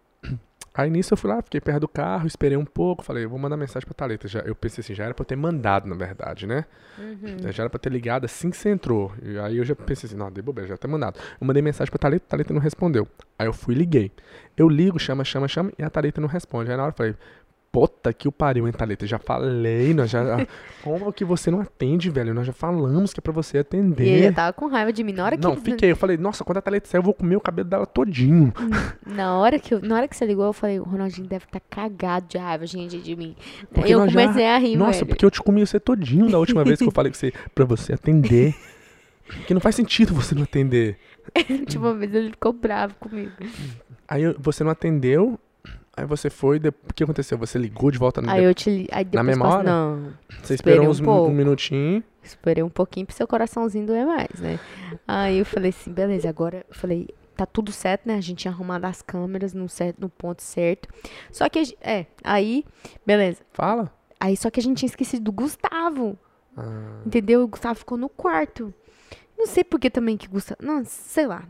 aí 0.74 0.90
nisso 0.90 1.14
eu 1.14 1.18
fui 1.18 1.30
lá, 1.30 1.42
fiquei 1.42 1.60
perto 1.60 1.82
do 1.82 1.88
carro, 1.88 2.28
esperei 2.28 2.58
um 2.58 2.66
pouco, 2.66 3.04
falei, 3.04 3.26
vou 3.26 3.38
mandar 3.40 3.58
mensagem 3.58 3.86
pra 3.86 3.94
Thalita. 3.94 4.28
Já, 4.28 4.40
eu 4.42 4.56
pensei 4.56 4.82
assim, 4.82 4.94
já 4.94 5.06
era 5.06 5.14
pra 5.14 5.24
eu 5.24 5.26
ter 5.26 5.36
mandado, 5.36 5.88
na 5.88 5.96
verdade, 5.96 6.46
né? 6.48 6.66
Uhum. 6.98 7.52
Já 7.52 7.64
era 7.64 7.70
pra 7.70 7.80
ter 7.80 7.92
ligado 7.92 8.26
assim 8.26 8.50
que 8.50 8.58
você 8.58 8.70
entrou. 8.70 9.12
E 9.22 9.38
aí 9.40 9.58
eu 9.58 9.66
já 9.66 9.76
pensei 9.76 10.08
assim, 10.08 10.18
não, 10.18 10.32
dei 10.32 10.42
bobeira, 10.42 10.70
já 10.70 10.78
ter 10.78 10.88
mandado. 10.88 11.20
Eu 11.40 11.48
mandei 11.48 11.62
mensagem 11.62 11.90
pra 11.92 11.98
Thalita, 11.98 12.26
Thalita 12.28 12.54
não 12.54 12.62
respondeu. 12.62 13.08
Aí 13.38 13.48
eu 13.48 13.54
fui 13.54 13.74
e 13.76 13.78
liguei. 13.78 14.12
Eu 14.58 14.68
ligo, 14.68 15.00
chama, 15.00 15.24
chama, 15.24 15.48
chama, 15.48 15.72
e 15.78 15.84
a 15.84 15.90
Thalita 15.90 16.20
não 16.20 16.28
responde. 16.28 16.70
Aí 16.70 16.78
na 16.78 16.84
hora 16.84 16.92
eu 16.92 16.98
falei, 16.98 17.16
puta 17.72 18.12
que 18.14 18.28
o 18.28 18.32
pariu, 18.32 18.66
hein, 18.68 18.74
Thalita? 18.74 19.06
Já 19.06 19.20
falei, 19.20 19.94
nós 19.94 20.10
já. 20.10 20.24
Como 20.84 21.12
que 21.14 21.24
você 21.26 21.52
não 21.52 21.60
atende, 21.62 22.10
velho? 22.10 22.34
Nós 22.34 22.48
já 22.48 22.54
falamos 22.54 23.14
que 23.14 23.20
é 23.20 23.22
pra 23.22 23.32
você 23.34 23.58
E 23.58 23.60
atender. 23.60 24.08
ele 24.08 24.24
já 24.24 24.32
tava 24.34 24.54
com 24.54 24.68
raiva 24.68 24.92
de 24.94 25.04
mim. 25.04 25.14
Na 25.14 25.26
hora 25.26 25.38
que, 25.38 25.44
Não, 25.44 25.56
fiquei. 25.56 25.92
Eu 25.92 25.96
falei, 25.96 26.18
nossa, 26.18 26.44
quando 26.44 26.58
a 26.58 26.62
Thalita 26.62 26.88
sair, 26.88 27.00
eu 27.00 27.04
vou 27.04 27.14
comer 27.14 27.36
o 27.36 27.42
cabelo 27.42 27.68
dela 27.70 27.86
todinho. 27.86 28.54
na 29.06 29.38
hora 29.38 29.60
que, 29.60 29.74
eu- 29.74 29.82
na 29.82 29.96
hora 29.96 30.08
que 30.08 30.16
você 30.16 30.26
ligou, 30.26 30.46
eu 30.46 30.54
falei, 30.54 30.80
o 30.80 30.84
Ronaldinho 30.84 31.28
deve 31.28 31.46
estar 31.46 31.60
cagado 31.70 32.28
de 32.28 32.38
raiva, 32.38 32.66
gente, 32.66 32.98
de 33.00 33.16
mim. 33.16 33.36
Porque 33.74 33.94
eu 33.94 34.00
nós 34.00 34.12
já- 34.12 34.22
comecei 34.22 34.46
a 34.48 34.58
rir, 34.58 34.76
Nossa, 34.76 34.92
velho. 35.00 35.08
porque 35.08 35.26
eu 35.26 35.32
te 35.32 35.42
comi 35.42 35.66
você 35.66 35.80
todinho 35.80 36.30
da 36.30 36.40
última 36.40 36.64
vez 36.64 36.80
que 36.80 36.86
eu 36.88 36.92
falei 36.92 37.12
que 37.12 37.18
você, 37.18 37.34
pra 37.54 37.66
você 37.66 37.94
atender. 37.94 38.56
Porque 39.28 39.54
não 39.54 39.62
faz 39.62 39.76
sentido 39.76 40.14
você 40.14 40.34
não 40.34 40.44
atender. 40.44 40.98
A 41.38 41.54
última 41.54 41.94
vez 41.94 42.12
ele 42.16 42.32
ficou 42.32 42.52
bravo 42.52 42.96
comigo. 43.00 43.32
Aí 44.08 44.24
você 44.40 44.64
não 44.64 44.72
atendeu, 44.72 45.40
aí 46.00 46.06
você 46.06 46.30
foi, 46.30 46.60
de- 46.60 46.70
o 46.70 46.94
que 46.96 47.04
aconteceu? 47.04 47.38
Você 47.38 47.58
ligou 47.60 47.92
de 47.92 47.98
volta 47.98 48.22
no 48.22 48.30
Aí 48.30 48.44
eu 48.44 48.54
te 48.54 48.70
li- 48.70 48.88
aí 48.92 49.06
mesma 49.24 49.46
passou- 49.46 49.60
hora? 49.60 49.70
Não, 49.70 50.14
Você 50.42 50.54
esperou 50.56 50.86
um 50.86 50.90
uns, 50.90 51.00
um, 51.00 51.06
pouco. 51.06 51.32
minutinho. 51.32 52.04
esperei 52.24 52.64
um 52.64 52.70
pouquinho 52.70 53.06
pro 53.06 53.16
seu 53.16 53.28
coraçãozinho 53.28 53.86
doer 53.88 54.06
mais, 54.06 54.40
né? 54.40 54.60
Aí 55.08 55.40
eu 55.40 55.46
falei 55.46 55.70
assim, 55.70 55.92
beleza, 55.92 56.30
agora 56.30 56.66
eu 56.70 56.76
falei, 56.76 57.08
tá 57.36 57.46
tudo 57.46 57.72
certo, 57.72 58.06
né? 58.06 58.16
A 58.16 58.22
gente 58.22 58.40
tinha 58.40 58.52
arrumado 58.52 58.86
as 58.86 59.02
câmeras 59.02 59.54
no, 59.54 59.68
certo, 59.70 60.00
no 60.00 60.10
ponto 60.10 60.42
certo. 60.44 60.88
Só 61.32 61.48
que, 61.50 61.76
é, 61.82 62.06
aí, 62.24 62.66
beleza. 63.06 63.42
Fala. 63.54 63.92
Aí 64.20 64.36
só 64.36 64.50
que 64.52 64.60
a 64.60 64.64
gente 64.64 64.78
tinha 64.80 64.88
esquecido 64.88 65.24
do 65.24 65.32
Gustavo. 65.32 66.18
Ah, 66.58 67.02
Entendeu? 67.06 67.44
O 67.44 67.48
Gustavo 67.48 67.76
ficou 67.80 67.98
no 67.98 68.10
quarto. 68.10 68.74
Não 69.40 69.48
sei 69.48 69.64
por 69.64 69.80
que 69.80 69.90
também 69.90 70.18
que 70.18 70.28
Gustavo. 70.28 70.60
Não, 70.62 70.84
sei 70.86 71.26
lá. 71.26 71.44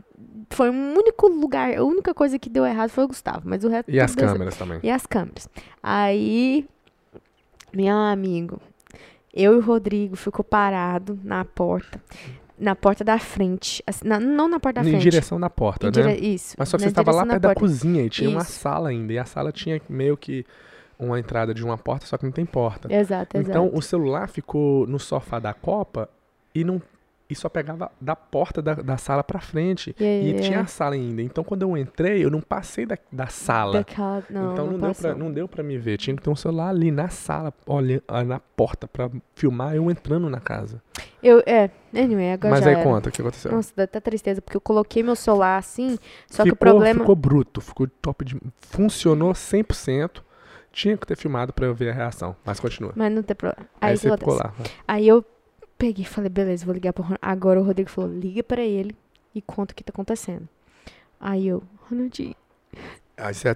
Foi 0.50 0.70
o 0.70 0.72
único 0.72 1.26
lugar, 1.28 1.76
a 1.76 1.82
única 1.84 2.14
coisa 2.14 2.38
que 2.38 2.48
deu 2.48 2.64
errado 2.64 2.90
foi 2.90 3.02
o 3.04 3.08
Gustavo, 3.08 3.42
mas 3.44 3.64
o 3.64 3.68
resto 3.68 3.90
e 3.90 3.98
as 3.98 4.12
certo. 4.12 4.32
câmeras 4.32 4.56
também. 4.56 4.78
E 4.82 4.88
as 4.90 5.06
câmeras. 5.06 5.48
Aí, 5.82 6.66
meu 7.72 7.96
amigo, 7.96 8.60
eu 9.34 9.54
e 9.54 9.56
o 9.56 9.60
Rodrigo 9.60 10.16
ficou 10.16 10.44
parado 10.44 11.18
na 11.24 11.44
porta. 11.44 12.00
Na 12.58 12.76
porta 12.76 13.02
da 13.02 13.18
frente. 13.18 13.82
assim, 13.86 14.06
na- 14.06 14.20
não 14.20 14.46
na 14.46 14.60
porta 14.60 14.82
da 14.82 14.86
em 14.88 14.92
frente. 14.92 15.02
direção 15.02 15.40
da 15.40 15.48
porta, 15.48 15.88
Em 15.88 16.04
né? 16.04 16.16
Isso. 16.18 16.54
Mas 16.58 16.68
só 16.68 16.76
que 16.76 16.82
na 16.84 16.88
você 16.88 16.92
estava 16.92 17.10
lá 17.12 17.24
perto 17.24 17.40
da 17.40 17.48
porta. 17.48 17.60
cozinha 17.60 18.02
e 18.04 18.10
tinha 18.10 18.28
uma 18.30 18.42
Isso. 18.42 18.52
sala 18.52 18.90
ainda. 18.90 19.12
E 19.14 19.18
a 19.18 19.24
sala 19.24 19.50
tinha 19.50 19.80
meio 19.88 20.16
que 20.16 20.44
uma 20.98 21.18
entrada 21.18 21.54
de 21.54 21.64
uma 21.64 21.78
porta, 21.78 22.04
só 22.06 22.18
que 22.18 22.24
não 22.24 22.32
tem 22.32 22.44
porta. 22.44 22.92
Exato, 22.92 23.36
exato. 23.36 23.50
Então 23.50 23.70
o 23.72 23.80
celular 23.80 24.28
ficou 24.28 24.86
no 24.86 24.98
sofá 24.98 25.38
da 25.38 25.54
copa 25.54 26.08
e 26.54 26.62
não 26.62 26.80
e 27.30 27.34
só 27.34 27.48
pegava 27.48 27.90
da 28.00 28.16
porta 28.16 28.60
da, 28.60 28.74
da 28.74 28.96
sala 28.96 29.22
pra 29.22 29.38
frente. 29.40 29.94
E 29.98 30.04
aí, 30.04 30.30
E 30.32 30.34
é, 30.34 30.40
tinha 30.40 30.60
a 30.60 30.66
sala 30.66 30.94
ainda. 30.96 31.22
Então 31.22 31.44
quando 31.44 31.62
eu 31.62 31.76
entrei, 31.76 32.24
eu 32.24 32.30
não 32.30 32.40
passei 32.40 32.84
da, 32.84 32.98
da 33.12 33.28
sala. 33.28 33.78
daquela- 33.78 34.22
não, 34.28 34.52
então 34.52 34.66
não, 34.66 34.72
não, 34.72 34.80
deu 34.80 34.94
pra, 34.94 35.14
não 35.14 35.32
deu 35.32 35.48
pra 35.48 35.62
me 35.62 35.78
ver. 35.78 35.96
Tinha 35.96 36.16
que 36.16 36.22
ter 36.22 36.30
um 36.30 36.36
celular 36.36 36.68
ali 36.70 36.90
na 36.90 37.08
sala, 37.08 37.54
olhando 37.66 38.02
na 38.26 38.40
porta, 38.40 38.88
pra 38.88 39.08
filmar 39.34 39.74
eu 39.76 39.90
entrando 39.90 40.28
na 40.28 40.40
casa. 40.40 40.82
Eu, 41.22 41.42
é, 41.46 41.70
anyway, 41.94 42.32
agora 42.32 42.50
Mas 42.54 42.64
já 42.64 42.70
aí 42.70 42.74
era. 42.76 42.82
conta, 42.82 43.08
o 43.08 43.12
que 43.12 43.20
aconteceu? 43.20 43.52
Nossa, 43.52 43.72
dá 43.76 43.84
até 43.84 44.00
tristeza, 44.00 44.40
porque 44.40 44.56
eu 44.56 44.60
coloquei 44.60 45.02
meu 45.02 45.14
celular 45.14 45.58
assim, 45.58 45.98
só 46.26 46.42
que 46.42 46.50
o 46.50 46.54
ficou, 46.54 46.68
problema... 46.70 47.00
ficou 47.00 47.14
bruto, 47.14 47.60
ficou 47.60 47.86
top 48.00 48.24
de. 48.24 48.40
Funcionou 48.60 49.32
100%. 49.32 50.22
Tinha 50.72 50.96
que 50.96 51.04
ter 51.06 51.16
filmado 51.16 51.52
pra 51.52 51.66
eu 51.66 51.74
ver 51.74 51.90
a 51.90 51.92
reação. 51.92 52.36
Mas 52.44 52.60
continua. 52.60 52.92
Mas 52.94 53.12
não 53.12 53.22
tem 53.24 53.34
problema. 53.34 53.68
Aí, 53.80 53.90
Aí, 53.90 53.96
você 53.96 54.10
ficou 54.16 54.34
lá. 54.34 54.54
Aí 54.86 55.08
eu 55.08 55.24
peguei 55.80 56.04
e 56.04 56.08
falei, 56.08 56.28
beleza, 56.28 56.64
vou 56.66 56.74
ligar 56.74 56.92
pro 56.92 57.02
Ronaldinho. 57.02 57.18
Agora 57.32 57.58
o 57.60 57.64
Rodrigo 57.64 57.88
falou, 57.90 58.10
liga 58.12 58.42
pra 58.42 58.62
ele 58.62 58.94
e 59.34 59.40
conta 59.40 59.72
o 59.72 59.74
que 59.74 59.82
tá 59.82 59.90
acontecendo. 59.90 60.46
Aí 61.18 61.48
eu, 61.48 61.62
Ronaldinho... 61.88 62.34
Aí 63.16 63.34
você, 63.34 63.48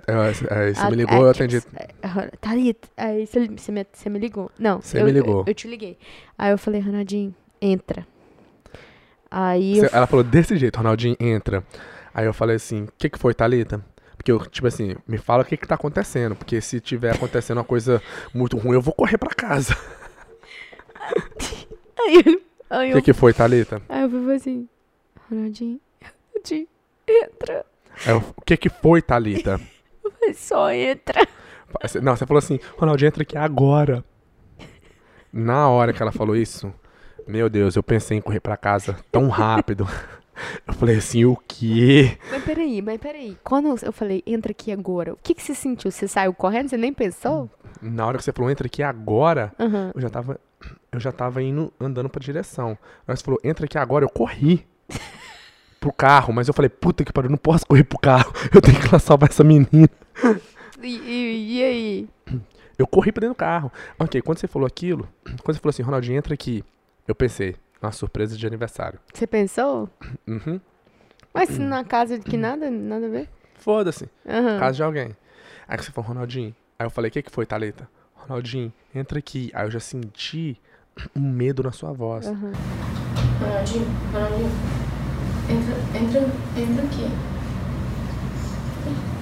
aí 0.50 0.74
você- 0.74 0.90
me 0.90 0.96
ligou, 0.96 1.16
eu 1.22 1.30
atendi. 1.30 1.56
a- 2.02 2.36
Thalita, 2.38 2.86
aí 2.98 3.26
você, 3.26 3.48
você, 3.48 3.72
me, 3.72 3.86
você 3.90 4.10
me 4.10 4.18
ligou. 4.18 4.50
Não, 4.58 4.80
Você 4.82 5.00
eu, 5.00 5.04
me 5.06 5.10
ligou. 5.12 5.40
Eu, 5.40 5.44
eu 5.46 5.54
te 5.54 5.66
liguei. 5.68 5.96
Aí 6.36 6.50
eu 6.50 6.58
falei, 6.58 6.80
Ronaldinho, 6.82 7.34
entra. 7.62 8.06
Aí 9.30 9.78
eu 9.78 9.88
Você- 9.88 9.96
ela 9.96 10.06
falou 10.06 10.22
desse 10.24 10.56
jeito, 10.58 10.76
Ronaldinho, 10.76 11.16
entra. 11.18 11.64
Aí 12.12 12.26
eu 12.26 12.34
falei 12.34 12.56
assim, 12.56 12.82
o 12.84 12.88
que, 12.98 13.08
que 13.08 13.18
foi, 13.18 13.32
Thalita? 13.32 13.82
Porque 14.16 14.30
eu, 14.30 14.38
tipo 14.46 14.66
assim, 14.66 14.96
me 15.08 15.16
fala 15.18 15.42
o 15.42 15.46
que, 15.46 15.56
que 15.56 15.66
tá 15.66 15.74
acontecendo. 15.76 16.34
Porque 16.36 16.60
se 16.60 16.78
tiver 16.80 17.14
acontecendo 17.14 17.58
uma 17.58 17.64
coisa 17.64 18.02
muito 18.34 18.56
ruim, 18.58 18.74
eu 18.74 18.82
vou 18.82 18.92
correr 18.94 19.16
pra 19.18 19.30
casa. 19.34 19.74
Aí, 21.98 22.40
aí 22.70 22.88
O 22.92 22.92
eu, 22.92 22.96
que, 22.96 23.02
que 23.06 23.12
foi, 23.12 23.32
Thalita? 23.32 23.80
aí 23.88 24.02
eu 24.02 24.10
falei 24.10 24.36
assim, 24.36 24.68
Ronaldinho, 25.30 25.80
Ronaldinho, 26.32 26.68
entra. 27.06 27.66
Aí 28.04 28.12
eu, 28.12 28.18
o 28.36 28.42
que, 28.42 28.56
que 28.56 28.68
foi, 28.68 29.00
Thalita? 29.02 29.60
Eu 30.04 30.10
falei, 30.10 30.34
só 30.34 30.70
entra. 30.72 31.26
Não, 32.02 32.14
você 32.16 32.26
falou 32.26 32.38
assim, 32.38 32.60
Ronaldinho, 32.76 33.08
entra 33.08 33.22
aqui 33.22 33.36
agora. 33.38 34.04
Na 35.32 35.68
hora 35.68 35.92
que 35.92 36.02
ela 36.02 36.12
falou 36.12 36.36
isso, 36.36 36.72
meu 37.26 37.48
Deus, 37.48 37.74
eu 37.74 37.82
pensei 37.82 38.18
em 38.18 38.20
correr 38.20 38.40
pra 38.40 38.56
casa 38.56 38.96
tão 39.10 39.28
rápido. 39.28 39.86
Eu 40.66 40.74
falei 40.74 40.96
assim, 40.96 41.24
o 41.24 41.36
quê? 41.46 42.18
Mas 42.28 42.42
peraí, 42.42 42.82
mas 42.82 43.00
peraí. 43.00 43.36
Quando 43.44 43.68
eu 43.80 43.92
falei, 43.92 44.20
entra 44.26 44.50
aqui 44.50 44.72
agora, 44.72 45.12
o 45.12 45.18
que, 45.22 45.32
que 45.32 45.40
você 45.40 45.54
sentiu? 45.54 45.92
Você 45.92 46.08
saiu 46.08 46.34
correndo? 46.34 46.68
Você 46.70 46.76
nem 46.76 46.92
pensou? 46.92 47.48
Na 47.80 48.04
hora 48.04 48.18
que 48.18 48.24
você 48.24 48.32
falou, 48.32 48.50
entra 48.50 48.66
aqui 48.66 48.82
agora, 48.82 49.52
Aham. 49.60 49.92
eu 49.94 50.00
já 50.00 50.10
tava, 50.10 50.40
eu 50.92 51.00
já 51.00 51.10
tava 51.12 51.42
indo, 51.42 51.72
andando 51.80 52.08
pra 52.08 52.20
direção. 52.20 52.76
Que 53.06 53.14
você 53.16 53.24
falou, 53.24 53.40
entra 53.44 53.64
aqui 53.66 53.76
agora, 53.78 54.04
eu 54.04 54.08
corri 54.08 54.66
pro 55.80 55.92
carro, 55.92 56.32
mas 56.32 56.48
eu 56.48 56.54
falei, 56.54 56.68
puta 56.68 57.04
que 57.04 57.12
pariu, 57.12 57.28
eu 57.28 57.32
não 57.32 57.38
posso 57.38 57.66
correr 57.66 57.84
pro 57.84 57.98
carro. 57.98 58.32
Eu 58.54 58.60
tenho 58.62 58.80
que 58.80 58.86
ir 58.86 58.92
lá 58.92 58.98
salvar 58.98 59.28
essa 59.30 59.44
menina. 59.44 59.88
E, 60.82 60.86
e- 60.96 61.58
e 61.58 61.62
aí? 61.64 62.08
Eu 62.78 62.86
corri 62.86 63.12
pra 63.12 63.20
dentro 63.20 63.34
do 63.34 63.38
carro. 63.38 63.70
Ok, 63.98 64.20
quando 64.22 64.38
você 64.38 64.46
falou 64.48 64.66
aquilo, 64.66 65.08
quando 65.44 65.54
você 65.56 65.60
falou 65.60 65.70
assim, 65.70 65.82
Ronaldinho, 65.82 66.16
entra 66.18 66.34
aqui, 66.34 66.64
eu 67.06 67.14
pensei, 67.14 67.54
uma 67.80 67.92
surpresa 67.92 68.36
de 68.36 68.46
aniversário. 68.46 68.98
Você 69.12 69.26
pensou? 69.26 69.88
Uhum. 70.26 70.60
Mas 71.32 71.48
se 71.50 71.58
na 71.58 71.82
casa 71.84 72.16
de 72.18 72.24
que 72.24 72.36
nada, 72.36 72.70
nada 72.70 73.06
a 73.06 73.08
ver? 73.08 73.28
Foda-se. 73.56 74.08
Aham. 74.26 74.58
Casa 74.60 74.76
de 74.76 74.82
alguém. 74.84 75.16
Aí 75.66 75.76
você 75.76 75.90
falou, 75.90 76.08
Ronaldinho. 76.08 76.54
Aí 76.78 76.86
eu 76.86 76.90
falei, 76.90 77.08
o 77.08 77.12
que, 77.12 77.22
que 77.22 77.30
foi, 77.30 77.44
Thalita? 77.44 77.88
Ronaldinho, 78.26 78.72
entra 78.94 79.18
aqui. 79.18 79.50
Aí 79.54 79.66
eu 79.66 79.70
já 79.70 79.80
senti 79.80 80.60
um 81.14 81.20
medo 81.20 81.62
na 81.62 81.72
sua 81.72 81.92
voz. 81.92 82.26
Aham. 82.26 82.52
Ronaldinho, 83.40 83.86
Ronaldinho, 84.12 84.50
entra, 85.50 85.74
entra, 86.00 86.20
entra 86.56 86.84
aqui. 86.84 87.10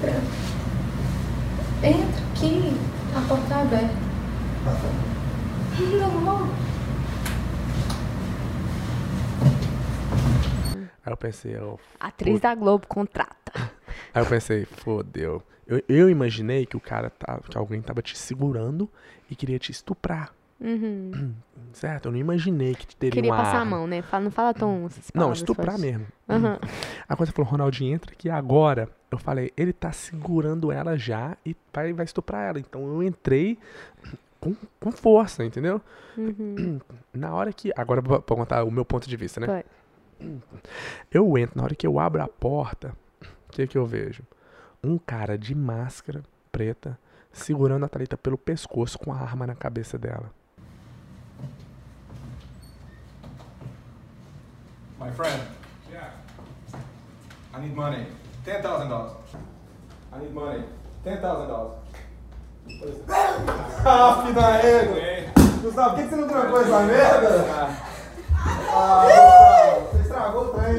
Entra. 0.01 0.21
Entra 1.83 2.23
aqui. 2.33 2.77
A 3.15 3.21
porta 3.29 3.47
tá 3.47 3.61
aberta. 3.63 3.95
Não, 5.81 6.49
Aí 11.05 11.13
eu 11.13 11.17
pensei, 11.17 11.57
eu... 11.57 11.81
Atriz 11.99 12.41
da 12.41 12.55
Globo, 12.55 12.87
contrata. 12.87 13.53
Aí 14.15 14.23
eu 14.23 14.27
pensei, 14.27 14.65
fodeu. 14.65 15.43
Eu, 15.67 15.83
eu 15.89 16.11
imaginei 16.11 16.67
que 16.67 16.77
o 16.77 16.81
cara 16.81 17.11
tava, 17.11 17.43
que 17.43 17.57
alguém 17.57 17.81
tava 17.81 18.03
te 18.03 18.17
segurando 18.17 18.89
e 19.31 19.35
queria 19.35 19.59
te 19.59 19.71
estuprar. 19.73 20.33
Uhum. 20.61 21.35
Certo? 21.73 22.07
Eu 22.07 22.13
não 22.13 22.19
imaginei 22.19 22.75
que 22.75 22.95
teria 22.95 23.13
Queria 23.15 23.31
uma 23.31 23.37
passar 23.39 23.57
a 23.57 23.61
arma. 23.61 23.79
mão, 23.79 23.87
né? 23.87 24.03
Fala, 24.03 24.25
não 24.25 24.31
fala 24.31 24.53
tão 24.55 24.89
Não, 25.15 25.33
estuprar 25.33 25.77
fortes. 25.77 25.83
mesmo. 25.83 26.07
Aham. 26.29 26.59
Aí 27.09 27.17
quando 27.17 27.27
você 27.29 27.33
falou, 27.33 27.51
Ronaldinho, 27.51 27.95
entra 27.95 28.13
aqui 28.13 28.29
agora. 28.31 28.89
Eu 29.11 29.19
falei, 29.19 29.51
ele 29.57 29.73
tá 29.73 29.91
segurando 29.93 30.71
ela 30.71 30.97
já 30.97 31.37
e 31.45 31.57
vai, 31.73 31.93
vai 31.93 32.05
estuprar 32.05 32.49
ela. 32.49 32.61
Então 32.61 32.87
eu 32.87 33.03
entrei 33.03 33.59
com, 34.39 34.55
com 34.79 34.93
força, 34.93 35.45
entendeu? 35.45 35.81
Uhum. 36.17 36.79
Na 37.13 37.35
hora 37.35 37.53
que. 37.53 37.73
Agora 37.77 38.01
vou 38.01 38.21
contar 38.21 38.65
o 38.65 38.71
meu 38.71 38.85
ponto 38.85 39.09
de 39.09 39.17
vista, 39.17 39.41
né? 39.41 39.47
Vai. 39.47 39.65
Eu 41.11 41.37
entro, 41.39 41.57
na 41.57 41.65
hora 41.65 41.75
que 41.75 41.87
eu 41.87 41.99
abro 41.99 42.23
a 42.23 42.29
porta, 42.29 42.95
o 43.49 43.53
que 43.53 43.67
que 43.67 43.77
eu 43.79 43.87
vejo? 43.87 44.23
Um 44.83 44.99
cara 44.99 45.39
de 45.39 45.55
máscara 45.55 46.23
preta 46.51 46.99
segurando 47.33 47.85
a 47.85 47.89
Thalita 47.89 48.17
pelo 48.17 48.37
pescoço 48.37 48.99
com 48.99 49.13
a 49.13 49.17
arma 49.17 49.47
na 49.47 49.55
cabeça 49.55 49.99
dela. 49.99 50.31
My 55.01 55.11
friend. 55.11 55.43
Yeah. 55.91 56.15
I 57.55 57.61
need 57.61 57.75
money. 57.75 58.07
Ten 58.45 58.63
thousand 58.63 58.89
dollars. 58.89 59.13
I 60.13 60.19
need 60.21 60.33
money. 60.33 60.65
Ten 61.03 61.21
thousand 61.21 61.49
dollars. 61.49 61.79
Ah, 63.85 64.23
filho 64.23 64.35
da 64.35 64.51
égua! 64.59 65.33
Gustavo, 65.61 65.91
por 65.91 65.97
que 65.97 66.03
que 66.05 66.15
você 66.15 66.21
não 66.21 66.29
trancou 66.29 66.61
essa 66.61 66.81
merda? 66.85 67.92
Ah, 68.75 69.79
você 69.91 70.03
estragou 70.03 70.47
o 70.47 70.49
trem. 70.55 70.73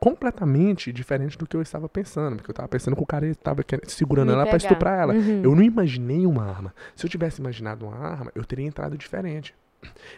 Completamente 0.00 0.90
diferente 0.94 1.36
do 1.36 1.46
que 1.46 1.54
eu 1.54 1.60
estava 1.60 1.86
pensando. 1.88 2.36
Porque 2.36 2.50
eu 2.50 2.52
estava 2.52 2.68
pensando 2.68 2.96
que 2.96 3.02
o 3.02 3.06
cara 3.06 3.26
estava 3.26 3.62
segurando 3.86 4.28
Me 4.28 4.32
ela 4.34 4.44
pra 4.44 4.52
pegar. 4.52 4.64
estuprar 4.64 4.98
ela. 4.98 5.12
Uhum. 5.14 5.42
Eu 5.44 5.54
não 5.54 5.62
imaginei 5.62 6.24
uma 6.26 6.48
arma. 6.48 6.74
Se 6.96 7.04
eu 7.04 7.10
tivesse 7.10 7.38
imaginado 7.40 7.86
uma 7.86 7.96
arma, 7.98 8.32
eu 8.34 8.42
teria 8.44 8.66
entrado 8.66 8.96
diferente. 8.96 9.54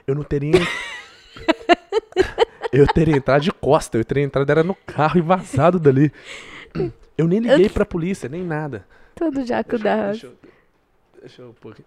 Eu 0.07 0.15
não 0.15 0.23
teria. 0.23 0.53
eu 2.73 2.87
teria 2.87 3.17
entrado 3.17 3.43
de 3.43 3.51
costa. 3.53 3.99
Eu 3.99 4.05
teria 4.05 4.23
entrado 4.23 4.49
era 4.49 4.63
no 4.63 4.75
carro 4.75 5.19
e 5.19 5.23
vazado 5.23 5.81
dali. 5.81 6.13
Eu 7.19 7.27
nem 7.27 7.41
liguei 7.41 7.69
pra 7.69 7.85
polícia, 7.85 8.29
nem 8.29 8.45
nada. 8.45 8.87
Todo 9.17 9.45
jaco 9.45 9.71
Deixa, 9.71 9.85
da... 9.85 10.11
deixa, 10.11 10.27
eu- 10.29 10.35
deixa 11.21 11.43
eu 11.43 11.55
pôr 11.61 11.73
aqui. 11.73 11.85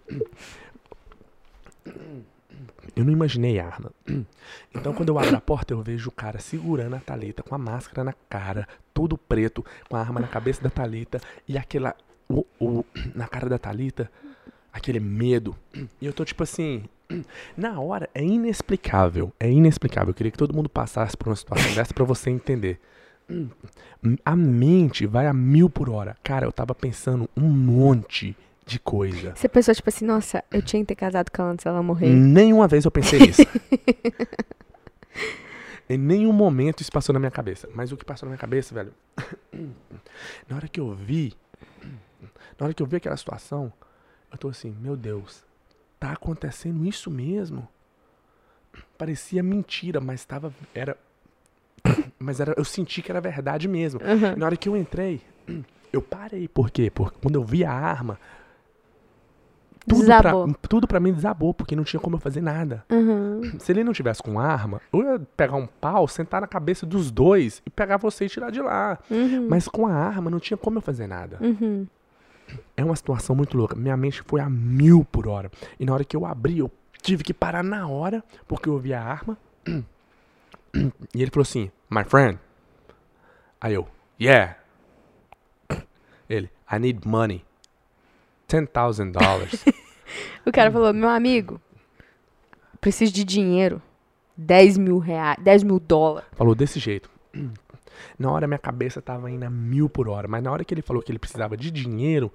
Eu 2.95 3.03
não 3.03 3.11
imaginei 3.11 3.59
arma. 3.59 3.91
Então, 4.73 4.93
quando 4.93 5.09
eu 5.09 5.19
abro 5.19 5.35
a 5.35 5.41
porta, 5.41 5.73
eu 5.73 5.81
vejo 5.81 6.09
o 6.09 6.11
cara 6.11 6.39
segurando 6.39 6.95
a 6.95 6.99
Thalita 6.99 7.43
com 7.43 7.53
a 7.55 7.57
máscara 7.57 8.03
na 8.03 8.13
cara, 8.29 8.67
todo 8.93 9.17
preto, 9.17 9.65
com 9.89 9.95
a 9.97 9.99
arma 9.99 10.19
na 10.19 10.27
cabeça 10.27 10.61
da 10.63 10.69
Thalita 10.69 11.19
e 11.47 11.57
aquela. 11.57 11.95
O, 12.29 12.45
o- 12.59 12.85
na 13.13 13.27
cara 13.27 13.47
da 13.49 13.57
Thalita, 13.59 14.09
aquele 14.73 14.99
medo. 14.99 15.55
E 16.01 16.05
eu 16.05 16.13
tô 16.13 16.23
tipo 16.25 16.43
assim. 16.43 16.83
Na 17.55 17.79
hora, 17.79 18.09
é 18.15 18.23
inexplicável. 18.23 19.31
É 19.39 19.49
inexplicável. 19.51 20.09
Eu 20.09 20.15
queria 20.15 20.31
que 20.31 20.37
todo 20.37 20.55
mundo 20.55 20.67
passasse 20.69 21.15
por 21.15 21.29
uma 21.29 21.35
situação 21.35 21.73
dessa 21.75 21.93
pra 21.93 22.03
você 22.03 22.29
entender. 22.31 22.79
A 24.23 24.35
mente 24.35 25.05
vai 25.05 25.27
a 25.27 25.33
mil 25.33 25.69
por 25.69 25.89
hora. 25.89 26.15
Cara, 26.23 26.45
eu 26.45 26.51
tava 26.51 26.73
pensando 26.73 27.29
um 27.35 27.47
monte 27.49 28.35
de 28.65 28.79
coisa. 28.79 29.35
Você 29.35 29.47
pensou, 29.47 29.75
tipo 29.75 29.89
assim, 29.89 30.05
nossa, 30.05 30.43
eu 30.51 30.61
tinha 30.61 30.81
que 30.81 30.87
ter 30.87 30.95
casado 30.95 31.29
com 31.29 31.41
ela 31.41 31.51
antes 31.51 31.63
dela 31.63 31.83
morrer. 31.83 32.09
Nenhuma 32.09 32.67
vez 32.67 32.83
eu 32.83 32.91
pensei 32.91 33.19
nisso. 33.19 33.41
em 35.87 35.97
nenhum 35.97 36.33
momento 36.33 36.81
isso 36.81 36.91
passou 36.91 37.13
na 37.13 37.19
minha 37.19 37.31
cabeça. 37.31 37.69
Mas 37.75 37.91
o 37.91 37.97
que 37.97 38.03
passou 38.03 38.25
na 38.25 38.31
minha 38.31 38.39
cabeça, 38.39 38.73
velho, 38.73 38.91
na 40.49 40.55
hora 40.55 40.67
que 40.67 40.79
eu 40.79 40.93
vi, 40.95 41.33
na 42.59 42.65
hora 42.65 42.73
que 42.73 42.81
eu 42.81 42.87
vi 42.87 42.95
aquela 42.95 43.15
situação, 43.15 43.71
eu 44.31 44.37
tô 44.37 44.49
assim, 44.49 44.75
meu 44.81 44.97
Deus, 44.97 45.43
tá 45.99 46.13
acontecendo 46.13 46.83
isso 46.85 47.11
mesmo? 47.11 47.67
Parecia 48.97 49.43
mentira, 49.43 50.01
mas 50.01 50.25
tava, 50.25 50.51
era, 50.73 50.97
mas 52.17 52.39
era, 52.39 52.55
eu 52.57 52.65
senti 52.65 53.03
que 53.03 53.11
era 53.11 53.21
verdade 53.21 53.67
mesmo. 53.67 54.01
Aham. 54.03 54.35
Na 54.35 54.47
hora 54.47 54.57
que 54.57 54.67
eu 54.67 54.75
entrei, 54.75 55.21
eu 55.93 56.01
parei. 56.01 56.47
Por 56.47 56.71
quê? 56.71 56.89
Porque 56.89 57.19
quando 57.21 57.35
eu 57.35 57.43
vi 57.43 57.63
a 57.63 57.71
arma, 57.71 58.19
tudo 59.87 60.01
Desabou. 60.01 60.45
pra, 60.47 60.55
tudo 60.67 60.87
pra 60.87 60.99
mim 60.99 61.13
desabou, 61.13 61.53
porque 61.53 61.75
não 61.75 61.83
tinha 61.83 61.99
como 61.99 62.15
eu 62.15 62.19
fazer 62.19 62.41
nada. 62.41 62.83
Aham. 62.89 63.41
Se 63.59 63.71
ele 63.71 63.83
não 63.83 63.93
tivesse 63.93 64.21
com 64.21 64.39
arma, 64.39 64.81
eu 64.91 65.03
ia 65.03 65.19
pegar 65.37 65.55
um 65.55 65.67
pau, 65.67 66.07
sentar 66.07 66.41
na 66.41 66.47
cabeça 66.47 66.85
dos 66.85 67.11
dois 67.11 67.61
e 67.65 67.69
pegar 67.69 67.97
você 67.97 68.25
e 68.25 68.29
tirar 68.29 68.51
de 68.51 68.61
lá. 68.61 68.97
Uhum. 69.09 69.47
Mas 69.49 69.67
com 69.67 69.85
a 69.87 69.93
arma 69.93 70.29
não 70.29 70.39
tinha 70.39 70.57
como 70.57 70.77
eu 70.77 70.81
fazer 70.81 71.07
nada. 71.07 71.37
Uhum. 71.41 71.85
É 72.75 72.83
uma 72.83 72.95
situação 72.95 73.35
muito 73.35 73.57
louca. 73.57 73.75
Minha 73.75 73.95
mente 73.97 74.21
foi 74.25 74.41
a 74.41 74.49
mil 74.49 75.05
por 75.05 75.27
hora. 75.27 75.51
E 75.79 75.85
na 75.85 75.93
hora 75.93 76.03
que 76.03 76.15
eu 76.15 76.25
abri, 76.25 76.59
eu 76.59 76.71
tive 77.01 77.23
que 77.23 77.33
parar 77.33 77.63
na 77.63 77.87
hora, 77.87 78.23
porque 78.47 78.67
eu 78.67 78.73
ouvi 78.73 78.93
a 78.93 79.01
arma. 79.03 79.37
E 81.13 81.21
ele 81.21 81.31
falou 81.31 81.43
assim, 81.43 81.71
my 81.89 82.03
friend. 82.03 82.37
Aí 83.61 83.73
eu, 83.75 83.87
yeah. 84.19 84.57
Ele, 86.29 86.49
I 86.69 86.77
need 86.79 87.07
money. 87.07 87.44
Ten 88.47 88.65
thousand 88.65 89.11
dollars. 89.11 89.63
O 90.45 90.51
cara 90.51 90.71
falou, 90.71 90.93
meu 90.93 91.09
amigo, 91.09 91.59
preciso 92.79 93.11
de 93.11 93.23
dinheiro. 93.23 93.81
10 94.37 94.77
mil 94.77 94.99
reais, 94.99 95.37
10 95.41 95.63
mil 95.63 95.79
dólares. 95.79 96.27
Falou 96.33 96.53
desse 96.53 96.79
jeito. 96.79 97.09
Na 98.19 98.31
hora 98.31 98.47
minha 98.47 98.59
cabeça 98.59 99.01
tava 99.01 99.31
indo 99.31 99.43
a 99.43 99.49
mil 99.49 99.89
por 99.89 100.09
hora, 100.09 100.27
mas 100.27 100.43
na 100.43 100.51
hora 100.51 100.63
que 100.63 100.73
ele 100.73 100.81
falou 100.81 101.01
que 101.01 101.11
ele 101.11 101.19
precisava 101.19 101.55
de 101.55 101.71
dinheiro, 101.71 102.31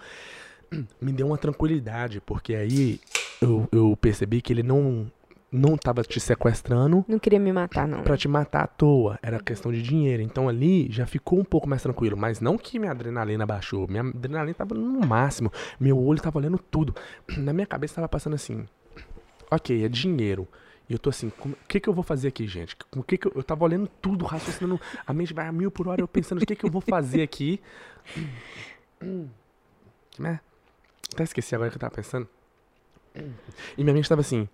me 1.00 1.12
deu 1.12 1.26
uma 1.26 1.36
tranquilidade, 1.36 2.20
porque 2.20 2.54
aí 2.54 3.00
eu, 3.40 3.68
eu 3.70 3.96
percebi 4.00 4.40
que 4.40 4.52
ele 4.52 4.62
não 4.62 5.10
não 5.52 5.76
tava 5.76 6.02
te 6.02 6.20
sequestrando 6.20 7.04
Não 7.08 7.18
queria 7.18 7.40
me 7.40 7.52
matar, 7.52 7.86
não. 7.86 8.02
pra 8.02 8.16
te 8.16 8.28
matar 8.28 8.62
à 8.62 8.66
toa, 8.66 9.18
era 9.22 9.40
questão 9.40 9.72
de 9.72 9.82
dinheiro. 9.82 10.22
Então 10.22 10.48
ali 10.48 10.90
já 10.90 11.06
ficou 11.06 11.38
um 11.38 11.44
pouco 11.44 11.68
mais 11.68 11.82
tranquilo, 11.82 12.16
mas 12.16 12.40
não 12.40 12.56
que 12.56 12.78
minha 12.78 12.92
adrenalina 12.92 13.44
baixou, 13.44 13.88
minha 13.88 14.02
adrenalina 14.02 14.54
tava 14.54 14.74
no 14.74 15.06
máximo, 15.06 15.52
meu 15.78 15.98
olho 15.98 16.20
tava 16.20 16.38
olhando 16.38 16.58
tudo. 16.58 16.94
Na 17.36 17.52
minha 17.52 17.66
cabeça 17.66 17.96
tava 17.96 18.08
passando 18.08 18.34
assim: 18.34 18.66
OK, 19.50 19.84
é 19.84 19.88
dinheiro. 19.88 20.46
E 20.88 20.92
eu 20.92 20.98
tô 20.98 21.08
assim, 21.08 21.32
o 21.44 21.54
que 21.68 21.78
que 21.78 21.88
eu 21.88 21.94
vou 21.94 22.02
fazer 22.02 22.26
aqui, 22.28 22.48
gente? 22.48 22.76
O 22.96 23.02
que 23.04 23.16
que 23.16 23.28
eu, 23.28 23.32
eu 23.36 23.44
tava 23.44 23.64
olhando 23.64 23.88
tudo, 24.02 24.24
raciocinando, 24.24 24.80
a 25.06 25.12
mente 25.12 25.32
vai 25.32 25.46
a 25.46 25.52
mil 25.52 25.70
por 25.70 25.86
hora, 25.86 26.00
eu 26.00 26.08
pensando, 26.08 26.42
o 26.42 26.46
que 26.46 26.56
que 26.56 26.66
eu 26.66 26.70
vou 26.70 26.80
fazer 26.80 27.22
aqui? 27.22 27.60
Hum, 28.18 28.26
hum, 29.02 29.28
né? 30.18 30.40
Até 31.12 31.22
esqueci 31.22 31.54
agora 31.54 31.68
o 31.68 31.70
que 31.70 31.76
eu 31.76 31.80
tava 31.80 31.94
pensando. 31.94 32.28
E 33.78 33.84
minha 33.84 33.94
mente 33.94 34.08
tava 34.08 34.20
assim: 34.20 34.48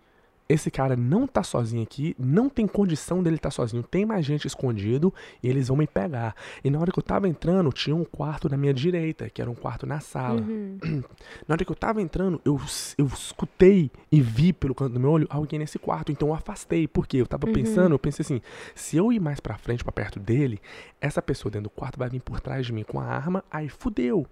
esse 0.49 0.71
cara 0.71 0.97
não 0.97 1.27
tá 1.27 1.43
sozinho 1.43 1.83
aqui, 1.83 2.15
não 2.19 2.49
tem 2.49 2.67
condição 2.67 3.23
dele 3.23 3.37
estar 3.37 3.49
tá 3.49 3.55
sozinho, 3.55 3.83
tem 3.83 4.07
mais 4.07 4.25
gente 4.25 4.47
escondido 4.47 5.13
e 5.43 5.49
eles 5.49 5.69
vão 5.69 5.77
me 5.77 5.87
pegar. 5.87 6.35
E 6.63 6.71
na 6.71 6.79
hora 6.79 6.93
que 6.93 6.99
eu 6.99 7.03
tava 7.03 7.29
entrando, 7.29 7.73
tinha 7.73 7.97
um 7.97 8.05
quarto 8.05 8.49
na 8.49 8.57
minha 8.57 8.73
direita, 8.73 9.29
que 9.29 9.43
era 9.43 9.51
um 9.51 9.55
quarto 9.55 9.87
na 9.87 10.01
sala. 10.01 10.41
Uhum. 10.41 10.79
Na 11.47 11.55
hora 11.55 11.65
que 11.65 11.71
eu 11.71 11.77
tava 11.77 12.01
entrando, 12.01 12.41
eu, 12.45 12.61
eu 12.99 13.07
escutei 13.07 13.91
e 14.11 14.21
vi 14.21 14.53
pelo 14.53 14.75
canto 14.75 14.93
do 14.95 15.01
meu 15.01 15.11
olho 15.11 15.27
alguém 15.31 15.59
nesse 15.59 15.79
quarto, 15.79 16.11
então 16.13 16.29
eu 16.29 16.35
afastei. 16.35 16.87
porque 16.87 17.17
Eu 17.17 17.27
tava 17.27 17.47
Uhum. 17.47 17.53
pensando, 17.53 17.93
eu 17.95 17.99
pensei 17.99 18.23
assim, 18.23 18.41
se 18.75 18.97
eu 18.97 19.13
ir 19.13 19.21
mais 19.21 19.41
pra 19.41 19.57
frente, 19.59 19.83
pra 19.83 19.93
perto 19.93 20.19
dele, 20.21 20.61
essa 21.01 21.21
pessoa 21.23 21.51
dentro 21.51 21.65
do 21.65 21.71
quarto 21.71 21.99
vai 21.99 22.09
vir 22.09 22.21
por 22.21 22.41
trás 22.41 22.67
de 22.67 22.73
mim 22.73 22.83
com 22.85 23.01
a 23.01 23.05
arma, 23.05 23.45
aí 23.51 23.69
fudeu. 23.69 24.27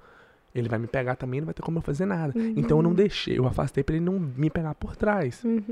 Ele 0.55 0.69
vai 0.69 0.79
me 0.79 0.87
pegar 0.87 1.17
também, 1.17 1.41
não 1.41 1.47
vai 1.47 1.55
ter 1.55 1.63
como 1.63 1.79
eu 1.79 1.83
fazer 1.83 2.07
nada. 2.07 2.33
Então 2.57 2.79
eu 2.79 2.83
não 2.83 2.95
deixei, 2.95 3.37
eu 3.39 3.47
afastei 3.47 3.83
pra 3.83 3.97
ele 3.97 4.05
não 4.05 4.19
me 4.21 4.49
pegar 4.49 4.75
por 4.77 4.95
trás. 4.95 5.43
Uhum. 5.43 5.63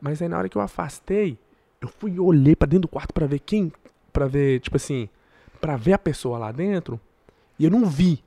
Mas 0.00 0.20
aí 0.20 0.28
na 0.28 0.36
hora 0.38 0.48
que 0.48 0.56
eu 0.56 0.62
afastei, 0.62 1.38
eu 1.80 1.88
fui 1.88 2.18
olhei 2.18 2.56
pra 2.56 2.66
dentro 2.66 2.82
do 2.82 2.88
quarto 2.88 3.12
pra 3.14 3.26
ver 3.26 3.38
quem, 3.38 3.72
Pra 4.12 4.26
ver, 4.26 4.60
tipo 4.60 4.76
assim, 4.76 5.08
pra 5.58 5.74
ver 5.76 5.94
a 5.94 5.98
pessoa 5.98 6.36
lá 6.38 6.52
dentro, 6.52 7.00
e 7.58 7.64
eu 7.64 7.70
não 7.70 7.86
vi. 7.86 8.22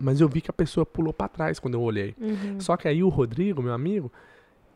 Mas 0.00 0.20
eu 0.20 0.28
vi 0.28 0.40
que 0.40 0.50
a 0.50 0.52
pessoa 0.54 0.84
pulou 0.84 1.12
pra 1.12 1.28
trás 1.28 1.60
quando 1.60 1.74
eu 1.74 1.80
olhei. 1.80 2.14
Uhum. 2.20 2.58
Só 2.60 2.76
que 2.76 2.88
aí 2.88 3.04
o 3.04 3.08
Rodrigo, 3.08 3.62
meu 3.62 3.72
amigo, 3.72 4.10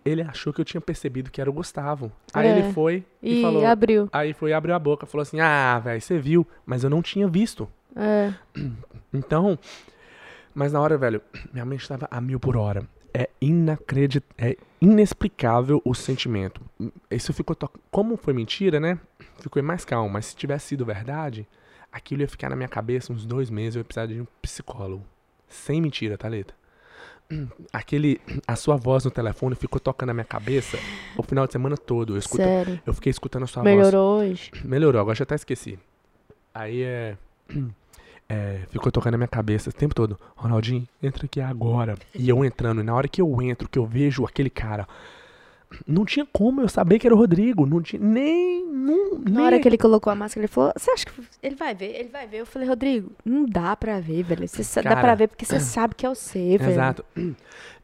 ele 0.05 0.23
achou 0.23 0.53
que 0.53 0.61
eu 0.61 0.65
tinha 0.65 0.81
percebido 0.81 1.31
que 1.33 1.41
era 1.41 1.51
o 1.51 1.53
Gustavo. 1.53 2.13
Aí 2.33 2.47
É. 2.47 2.59
ele 2.59 2.73
foi 2.73 3.03
e, 3.21 3.41
E 3.41 3.43
falou, 3.43 3.67
abriu. 3.67 4.09
aí 4.13 4.33
foi 4.33 4.51
e 4.51 4.53
abriu 4.53 4.75
a 4.75 4.79
boca, 4.79 5.05
falou 5.05 5.23
assim: 5.23 5.41
"Ah, 5.41 5.81
velho, 5.81 6.01
você 6.01 6.17
viu, 6.19 6.47
mas 6.65 6.85
eu 6.85 6.91
não 6.91 7.03
tinha 7.03 7.27
visto". 7.27 7.69
É. 7.97 8.33
Então, 9.13 9.59
mas 10.57 10.73
na 10.73 10.81
hora, 10.81 10.97
velho, 10.97 11.21
minha 11.53 11.67
mente 11.67 11.83
estava 11.83 12.09
a 12.11 12.19
mil 12.19 12.41
por 12.41 12.57
hora. 12.57 12.83
É 13.13 13.29
inacreditável, 13.41 14.35
é 14.39 14.57
inexplicável 14.81 15.83
o 15.85 15.95
sentimento. 15.95 16.63
Isso 17.11 17.33
ficou, 17.35 17.55
to... 17.55 17.71
como 17.91 18.17
foi 18.17 18.33
mentira, 18.33 18.81
né? 18.81 18.99
Ficou 19.39 19.63
mais 19.63 19.85
calmo, 19.85 20.09
mas 20.09 20.27
se 20.27 20.37
tivesse 20.37 20.69
sido 20.69 20.85
verdade, 20.85 21.47
aquilo 21.93 22.23
ia 22.23 22.29
ficar 22.29 22.49
na 22.49 22.57
minha 22.57 22.69
cabeça 22.69 23.13
uns 23.13 23.27
dois 23.27 23.51
meses, 23.51 23.77
eu 23.77 23.81
ia 23.81 23.85
precisar 23.85 24.07
de 24.07 24.19
um 24.19 24.27
psicólogo. 24.41 25.05
Sem 25.47 25.81
mentira, 25.81 26.17
Thalita. 26.17 26.55
Aquele, 27.71 28.19
a 28.47 28.57
sua 28.57 28.77
voz 28.77 29.05
no 29.05 29.11
telefone 29.11 29.55
ficou 29.55 29.79
tocando 29.79 30.09
na 30.09 30.15
minha 30.15 30.25
cabeça 30.25 30.79
o 31.19 31.23
final 31.23 31.47
de 31.47 31.53
semana 31.53 31.77
todo. 31.77 32.15
Eu, 32.15 32.19
escuto, 32.19 32.43
Sério. 32.43 32.81
eu 32.87 32.95
fiquei 32.95 33.11
escutando 33.11 33.43
a 33.43 33.47
sua 33.47 33.63
voz. 33.63 33.77
Melhorou 33.77 34.21
hoje? 34.21 34.51
Melhorou, 34.65 35.03
agora 35.03 35.15
já 35.15 35.25
até 35.25 35.35
esqueci. 35.35 35.79
Aí 36.55 36.83
é, 36.83 37.19
é, 38.29 38.61
Ficou 38.71 38.91
tocando 38.91 39.13
na 39.13 39.19
minha 39.19 39.29
cabeça 39.29 39.71
o 39.71 39.73
tempo 39.73 39.95
todo. 39.95 40.19
Ronaldinho, 40.37 40.87
entra 41.03 41.27
aqui 41.27 41.41
agora. 41.41 41.97
E 42.15 42.29
eu 42.29 42.45
entrando, 42.45 42.81
e 42.81 42.85
na 42.85 42.95
hora 42.95 43.09
que 43.09 43.21
eu 43.21 43.43
entro, 43.43 43.69
que 43.69 43.79
eu 43.79 43.87
vejo 43.87 44.25
aquele 44.25 44.51
cara. 44.51 44.87
Não 45.87 46.05
tinha 46.05 46.27
como 46.33 46.61
eu 46.61 46.69
saber 46.69 46.99
que 46.99 47.07
era 47.07 47.15
o 47.15 47.19
Rodrigo. 47.19 47.67
Não 47.67 47.83
tinha 47.83 48.01
nem. 48.01 48.65
Não, 48.67 49.19
Na 49.19 49.31
nem 49.31 49.45
hora 49.45 49.61
que 49.61 49.67
ele 49.69 49.77
colocou 49.79 50.13
a 50.13 50.15
máscara, 50.15 50.43
ele 50.45 50.49
falou: 50.53 50.73
Você 50.77 50.91
acha 50.91 51.05
que 51.07 51.13
ele 51.43 51.57
vai 51.57 51.75
ver? 51.75 51.95
Ele 51.99 52.09
vai 52.09 52.27
ver. 52.27 52.39
Eu 52.39 52.47
falei: 52.47 52.69
Rodrigo, 52.69 53.11
não 53.25 53.45
dá 53.47 53.75
pra 53.77 53.99
ver, 54.01 54.23
velho. 54.23 54.47
Você 54.47 54.63
sa- 54.63 54.81
dá 54.83 54.91
Cara, 54.91 55.01
pra 55.01 55.15
ver 55.15 55.29
porque 55.29 55.45
você 55.45 55.59
sabe 55.61 55.95
que 55.95 56.07
é 56.07 56.11
o 56.11 56.15
C, 56.15 56.57
velho. 56.59 56.71
Exato. 56.71 57.05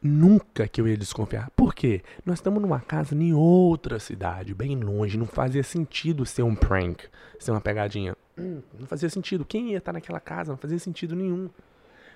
Nunca 0.02 0.66
que 0.66 0.80
eu 0.80 0.88
ia 0.88 0.96
desconfiar. 0.96 1.50
Por 1.54 1.74
quê? 1.74 2.02
Nós 2.26 2.38
estamos 2.38 2.60
numa 2.60 2.80
casa 2.80 3.14
em 3.14 3.32
outra 3.32 3.98
cidade, 3.98 4.54
bem 4.54 4.76
longe. 4.76 5.16
Não 5.16 5.26
fazia 5.26 5.62
sentido 5.62 6.26
ser 6.26 6.42
um 6.42 6.54
prank, 6.54 7.04
ser 7.38 7.50
uma 7.52 7.60
pegadinha. 7.60 8.16
Não 8.36 8.86
fazia 8.86 9.08
sentido. 9.08 9.44
Quem 9.44 9.70
ia 9.72 9.78
estar 9.78 9.92
naquela 9.92 10.18
casa? 10.20 10.50
Não 10.50 10.56
fazia 10.58 10.78
sentido 10.78 11.14
nenhum 11.14 11.48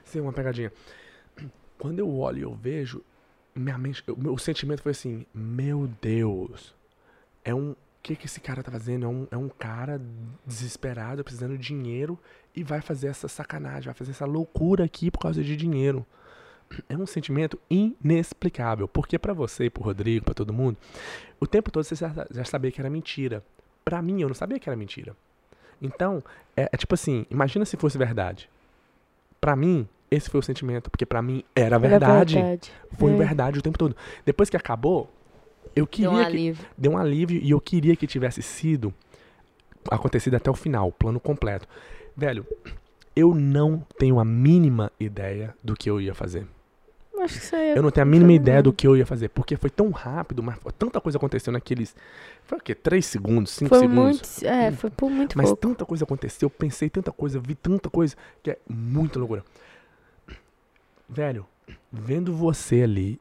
ser 0.04 0.20
uma 0.20 0.32
pegadinha. 0.32 0.72
Quando 1.78 1.98
eu 2.00 2.10
olho 2.10 2.38
e 2.38 2.42
eu 2.42 2.54
vejo, 2.54 3.02
minha 3.56 3.78
mente, 3.78 4.02
o 4.08 4.18
meu 4.18 4.38
sentimento 4.38 4.82
foi 4.82 4.92
assim: 4.92 5.26
Meu 5.34 5.88
Deus, 6.00 6.74
é 7.44 7.54
um. 7.54 7.72
O 7.72 7.76
que, 8.06 8.14
que 8.14 8.26
esse 8.26 8.38
cara 8.38 8.62
tá 8.62 8.70
fazendo? 8.70 9.04
É 9.04 9.08
um, 9.08 9.28
é 9.32 9.36
um 9.36 9.48
cara 9.48 10.00
desesperado, 10.46 11.24
precisando 11.24 11.58
de 11.58 11.64
dinheiro 11.64 12.16
e 12.54 12.62
vai 12.62 12.80
fazer 12.80 13.08
essa 13.08 13.26
sacanagem, 13.26 13.86
vai 13.86 13.94
fazer 13.94 14.12
essa 14.12 14.24
loucura 14.24 14.84
aqui 14.84 15.10
por 15.10 15.18
causa 15.18 15.42
de 15.42 15.56
dinheiro 15.56 16.06
é 16.88 16.96
um 16.96 17.06
sentimento 17.06 17.58
inexplicável. 17.70 18.88
Porque 18.88 19.18
pra 19.18 19.32
você, 19.32 19.70
pro 19.70 19.82
Rodrigo, 19.82 20.24
pra 20.24 20.34
todo 20.34 20.52
mundo, 20.52 20.76
o 21.40 21.46
tempo 21.46 21.70
todo 21.70 21.84
você 21.84 21.94
já, 21.94 22.44
sabia 22.44 22.70
que 22.70 22.80
era 22.80 22.90
mentira. 22.90 23.44
Pra 23.84 24.02
mim, 24.02 24.20
eu 24.20 24.28
não 24.28 24.34
sabia 24.34 24.58
que 24.58 24.68
era 24.68 24.76
mentira. 24.76 25.16
Então, 25.80 26.22
é, 26.56 26.68
é 26.72 26.76
tipo 26.76 26.94
assim, 26.94 27.26
imagina 27.30 27.64
se 27.64 27.76
fosse 27.76 27.96
verdade. 27.96 28.48
Pra 29.40 29.54
mim, 29.54 29.88
esse 30.16 30.28
foi 30.30 30.40
o 30.40 30.42
sentimento, 30.42 30.90
porque 30.90 31.06
pra 31.06 31.20
mim 31.22 31.44
era 31.54 31.66
Era 31.66 31.78
verdade. 31.78 32.34
verdade. 32.34 32.72
Foi 32.98 33.12
É. 33.12 33.16
verdade 33.16 33.58
o 33.58 33.62
tempo 33.62 33.78
todo. 33.78 33.96
Depois 34.24 34.48
que 34.50 34.56
acabou, 34.56 35.10
eu 35.74 35.86
queria 35.86 36.10
Deu 36.10 36.18
um 36.18 36.20
que 36.22 36.26
alívio. 36.26 36.66
deu 36.76 36.92
um 36.92 36.98
alívio 36.98 37.40
e 37.42 37.50
eu 37.50 37.60
queria 37.60 37.94
que 37.96 38.06
tivesse 38.06 38.42
sido 38.42 38.92
acontecido 39.90 40.34
até 40.34 40.50
o 40.50 40.54
final, 40.54 40.90
plano 40.92 41.20
completo. 41.20 41.68
Velho, 42.16 42.46
eu 43.14 43.34
não 43.34 43.84
tenho 43.98 44.18
a 44.18 44.24
mínima 44.24 44.90
ideia 44.98 45.54
do 45.62 45.74
que 45.74 45.88
eu 45.88 46.00
ia 46.00 46.14
fazer. 46.14 46.46
Acho 47.18 47.48
que 47.48 47.56
é 47.56 47.78
Eu 47.78 47.82
não 47.82 47.90
tenho 47.90 48.06
a 48.06 48.08
mínima 48.10 48.32
ideia 48.32 48.62
do 48.62 48.72
que 48.72 48.86
eu 48.86 48.94
ia 48.96 49.06
fazer, 49.06 49.28
porque 49.30 49.56
foi 49.56 49.70
tão 49.70 49.90
rápido, 49.90 50.42
mas 50.42 50.58
tanta 50.78 51.00
coisa 51.00 51.16
aconteceu 51.16 51.50
naqueles. 51.52 51.96
Foi 52.44 52.58
o 52.58 52.60
quê? 52.60 52.74
Três 52.74 53.06
segundos, 53.06 53.52
cinco 53.52 53.70
Foi 53.70 53.78
segundos. 53.80 54.20
muito. 54.42 54.44
É, 54.46 54.70
foi 54.72 54.90
por 54.90 55.10
muito 55.10 55.36
Mas 55.36 55.46
pouco. 55.46 55.62
tanta 55.66 55.84
coisa 55.86 56.04
aconteceu, 56.04 56.46
eu 56.46 56.50
pensei 56.50 56.90
tanta 56.90 57.10
coisa, 57.10 57.40
vi 57.40 57.54
tanta 57.54 57.88
coisa, 57.88 58.14
que 58.42 58.50
é 58.50 58.58
muita 58.68 59.18
loucura. 59.18 59.42
Velho, 61.08 61.46
vendo 61.92 62.34
você 62.34 62.82
ali, 62.82 63.20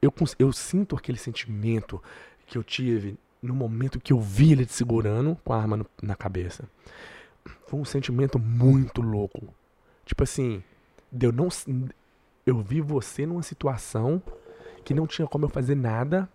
eu, 0.00 0.12
eu 0.38 0.52
sinto 0.52 0.96
aquele 0.96 1.18
sentimento 1.18 2.02
que 2.46 2.56
eu 2.56 2.62
tive 2.64 3.18
no 3.42 3.54
momento 3.54 4.00
que 4.00 4.12
eu 4.12 4.20
vi 4.20 4.52
ele 4.52 4.66
te 4.66 4.72
segurando 4.72 5.36
com 5.44 5.52
a 5.52 5.56
arma 5.60 5.76
no- 5.76 5.86
na 6.02 6.14
cabeça. 6.14 6.64
Foi 7.66 7.78
um 7.80 7.84
sentimento 7.84 8.38
muito 8.38 9.02
louco. 9.02 9.52
Tipo 10.04 10.22
assim, 10.22 10.62
eu 11.20 11.32
não. 11.32 11.48
Eu 12.44 12.60
vi 12.62 12.80
você 12.80 13.26
numa 13.26 13.42
situação 13.42 14.22
que 14.84 14.94
não 14.94 15.06
tinha 15.06 15.26
como 15.26 15.44
eu 15.44 15.48
fazer 15.48 15.74
nada 15.74 16.28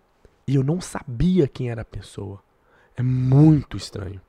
e 0.46 0.54
eu 0.54 0.62
não 0.62 0.80
sabia 0.80 1.48
quem 1.48 1.70
era 1.70 1.82
a 1.82 1.86
pessoa. 1.86 2.42
É 2.96 3.02
muito 3.02 3.76
estranho. 3.76 4.20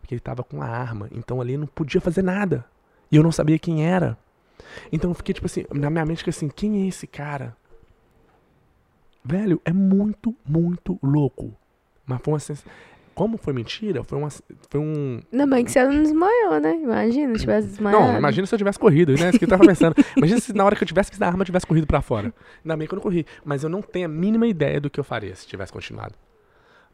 Porque 0.00 0.14
ele 0.14 0.20
tava 0.20 0.44
com 0.44 0.62
a 0.62 0.66
arma, 0.66 1.08
então 1.10 1.40
ali 1.40 1.56
não 1.56 1.66
podia 1.66 2.00
fazer 2.00 2.22
nada. 2.22 2.64
E 3.10 3.16
eu 3.16 3.22
não 3.22 3.32
sabia 3.32 3.58
quem 3.58 3.84
era. 3.84 4.16
Então 4.92 5.10
eu 5.10 5.14
fiquei 5.14 5.34
tipo 5.34 5.46
assim, 5.46 5.64
na 5.72 5.90
minha 5.90 6.04
mente, 6.04 6.28
assim, 6.28 6.48
quem 6.48 6.84
é 6.84 6.88
esse 6.88 7.06
cara? 7.06 7.56
Velho, 9.24 9.60
é 9.64 9.72
muito, 9.72 10.34
muito 10.46 10.98
louco. 11.02 11.52
Mas 12.06 12.20
foi 12.22 12.32
uma 12.32 12.40
sensação. 12.40 12.70
Como 13.14 13.36
foi 13.36 13.52
mentira, 13.52 14.04
foi, 14.04 14.16
uma, 14.16 14.28
foi 14.70 14.80
um. 14.80 15.20
Ainda 15.32 15.46
bem 15.46 15.64
que 15.64 15.72
você 15.72 15.82
não 15.82 16.02
desmaiou, 16.02 16.60
né? 16.60 16.76
Imagina, 16.80 17.34
se 17.34 17.40
tivesse 17.40 17.66
desmaiado. 17.66 18.12
Não, 18.12 18.16
imagina 18.18 18.46
se 18.46 18.54
eu 18.54 18.58
tivesse 18.58 18.78
corrido, 18.78 19.12
né? 19.14 19.30
Isso 19.30 19.38
que 19.40 19.44
eu 19.44 19.48
tava 19.48 19.66
pensando. 19.66 19.96
Imagina 20.16 20.40
se 20.40 20.52
na 20.52 20.64
hora 20.64 20.76
que 20.76 20.84
eu 20.84 20.86
tivesse 20.86 21.10
que 21.10 21.18
dar 21.18 21.26
arma 21.26 21.42
eu 21.42 21.46
tivesse 21.46 21.66
corrido 21.66 21.86
pra 21.86 22.00
fora. 22.00 22.32
Ainda 22.64 22.76
bem 22.76 22.86
que 22.86 22.94
eu 22.94 22.96
não 22.96 23.02
corri. 23.02 23.26
Mas 23.44 23.64
eu 23.64 23.68
não 23.68 23.82
tenho 23.82 24.06
a 24.06 24.08
mínima 24.08 24.46
ideia 24.46 24.80
do 24.80 24.88
que 24.88 25.00
eu 25.00 25.04
faria 25.04 25.34
se 25.34 25.48
tivesse 25.48 25.72
continuado. 25.72 26.14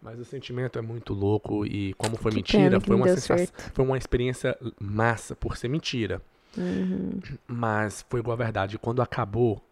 Mas 0.00 0.18
o 0.18 0.24
sentimento 0.24 0.78
é 0.78 0.82
muito 0.82 1.12
louco 1.12 1.64
e 1.66 1.92
como 1.94 2.16
foi 2.16 2.30
Que 2.30 2.37
mentira, 2.38 2.80
foi 2.80 2.96
uma 2.96 3.08
sensação, 3.08 3.37
certo. 3.38 3.72
foi 3.74 3.84
uma 3.84 3.96
experiência 3.96 4.56
massa 4.80 5.37
por 5.37 5.56
ser 5.56 5.68
mentira. 5.68 6.20
Uhum. 6.57 7.21
Mas 7.47 8.05
foi 8.09 8.21
igual 8.21 8.35
a 8.35 8.45
verdade. 8.45 8.79
Quando 8.79 9.03
acabou, 9.03 9.62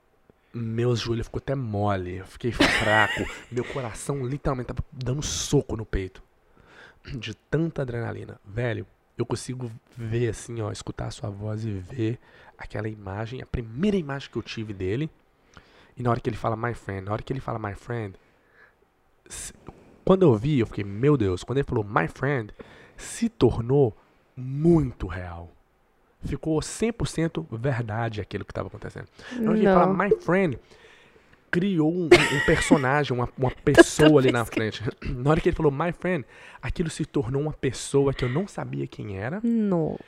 meus 0.53 1.01
joelhos 1.01 1.27
ficou 1.27 1.39
até 1.39 1.55
mole. 1.55 2.17
Eu 2.17 2.27
fiquei 2.27 2.53
fraco. 2.53 3.25
meu 3.51 3.65
coração 3.65 4.27
literalmente 4.27 4.69
tava 4.69 4.85
dando 4.93 5.23
soco 5.23 5.77
no 5.77 5.85
peito. 5.87 6.23
De 7.05 7.35
tanta 7.35 7.83
adrenalina. 7.83 8.41
Velho, 8.45 8.87
eu 9.17 9.27
consigo 9.27 9.71
ver 9.97 10.31
assim, 10.31 10.61
ó, 10.61 10.71
escutar 10.71 11.07
a 11.07 11.11
sua 11.11 11.31
voz 11.31 11.65
e 11.65 11.71
ver 11.71 12.19
aquela 12.57 12.89
imagem, 12.89 13.43
a 13.43 13.47
primeira 13.47 13.97
imagem 13.97 14.31
que 14.31 14.39
eu 14.39 14.43
tive 14.43 14.73
dele. 14.73 15.11
E 15.97 16.03
na 16.03 16.11
hora 16.11 16.21
que 16.21 16.31
ele 16.31 16.37
fala 16.37 16.57
my 16.57 16.75
friend, 16.75 17.05
na 17.05 17.13
hora 17.13 17.23
que 17.23 17.33
ele 17.33 17.41
fala 17.41 17.59
my 17.59 17.75
friend, 17.75 18.15
quando 20.05 20.23
eu 20.23 20.35
vi, 20.37 20.59
eu 20.61 20.67
fiquei, 20.67 20.85
meu 20.85 21.17
Deus, 21.17 21.45
quando 21.45 21.59
ele 21.59 21.67
falou 21.67 21.85
my 21.85 22.09
friend, 22.09 22.53
se 22.97 23.29
tornou 23.29 23.97
muito 24.37 25.07
real. 25.07 25.51
Ficou 26.25 26.59
100% 26.61 27.47
verdade 27.53 28.21
aquilo 28.21 28.45
que 28.45 28.53
estava 28.53 28.69
acontecendo. 28.69 29.07
Na 29.39 29.51
hora 29.51 29.59
que 29.59 29.67
ele 29.67 29.75
fala 29.75 29.93
my 29.93 30.17
friend, 30.21 30.59
criou 31.53 31.93
um, 31.93 32.05
um 32.07 32.47
personagem, 32.47 33.17
uma, 33.17 33.29
uma 33.37 33.51
pessoa 33.63 34.21
ali 34.21 34.33
na 34.33 34.45
frente. 34.45 34.83
Na 35.05 35.31
hora 35.31 35.41
que 35.41 35.51
ele 35.51 35.57
falou 35.57 35.71
my 35.71 35.93
friend, 35.93 36.25
aquilo 36.63 36.89
se 36.89 37.05
tornou 37.05 37.43
uma 37.43 37.53
pessoa 37.53 38.15
que 38.15 38.25
eu 38.25 38.29
não 38.29 38.49
sabia 38.49 38.87
quem 38.87 39.19
era, 39.19 39.41
Não. 39.45 39.99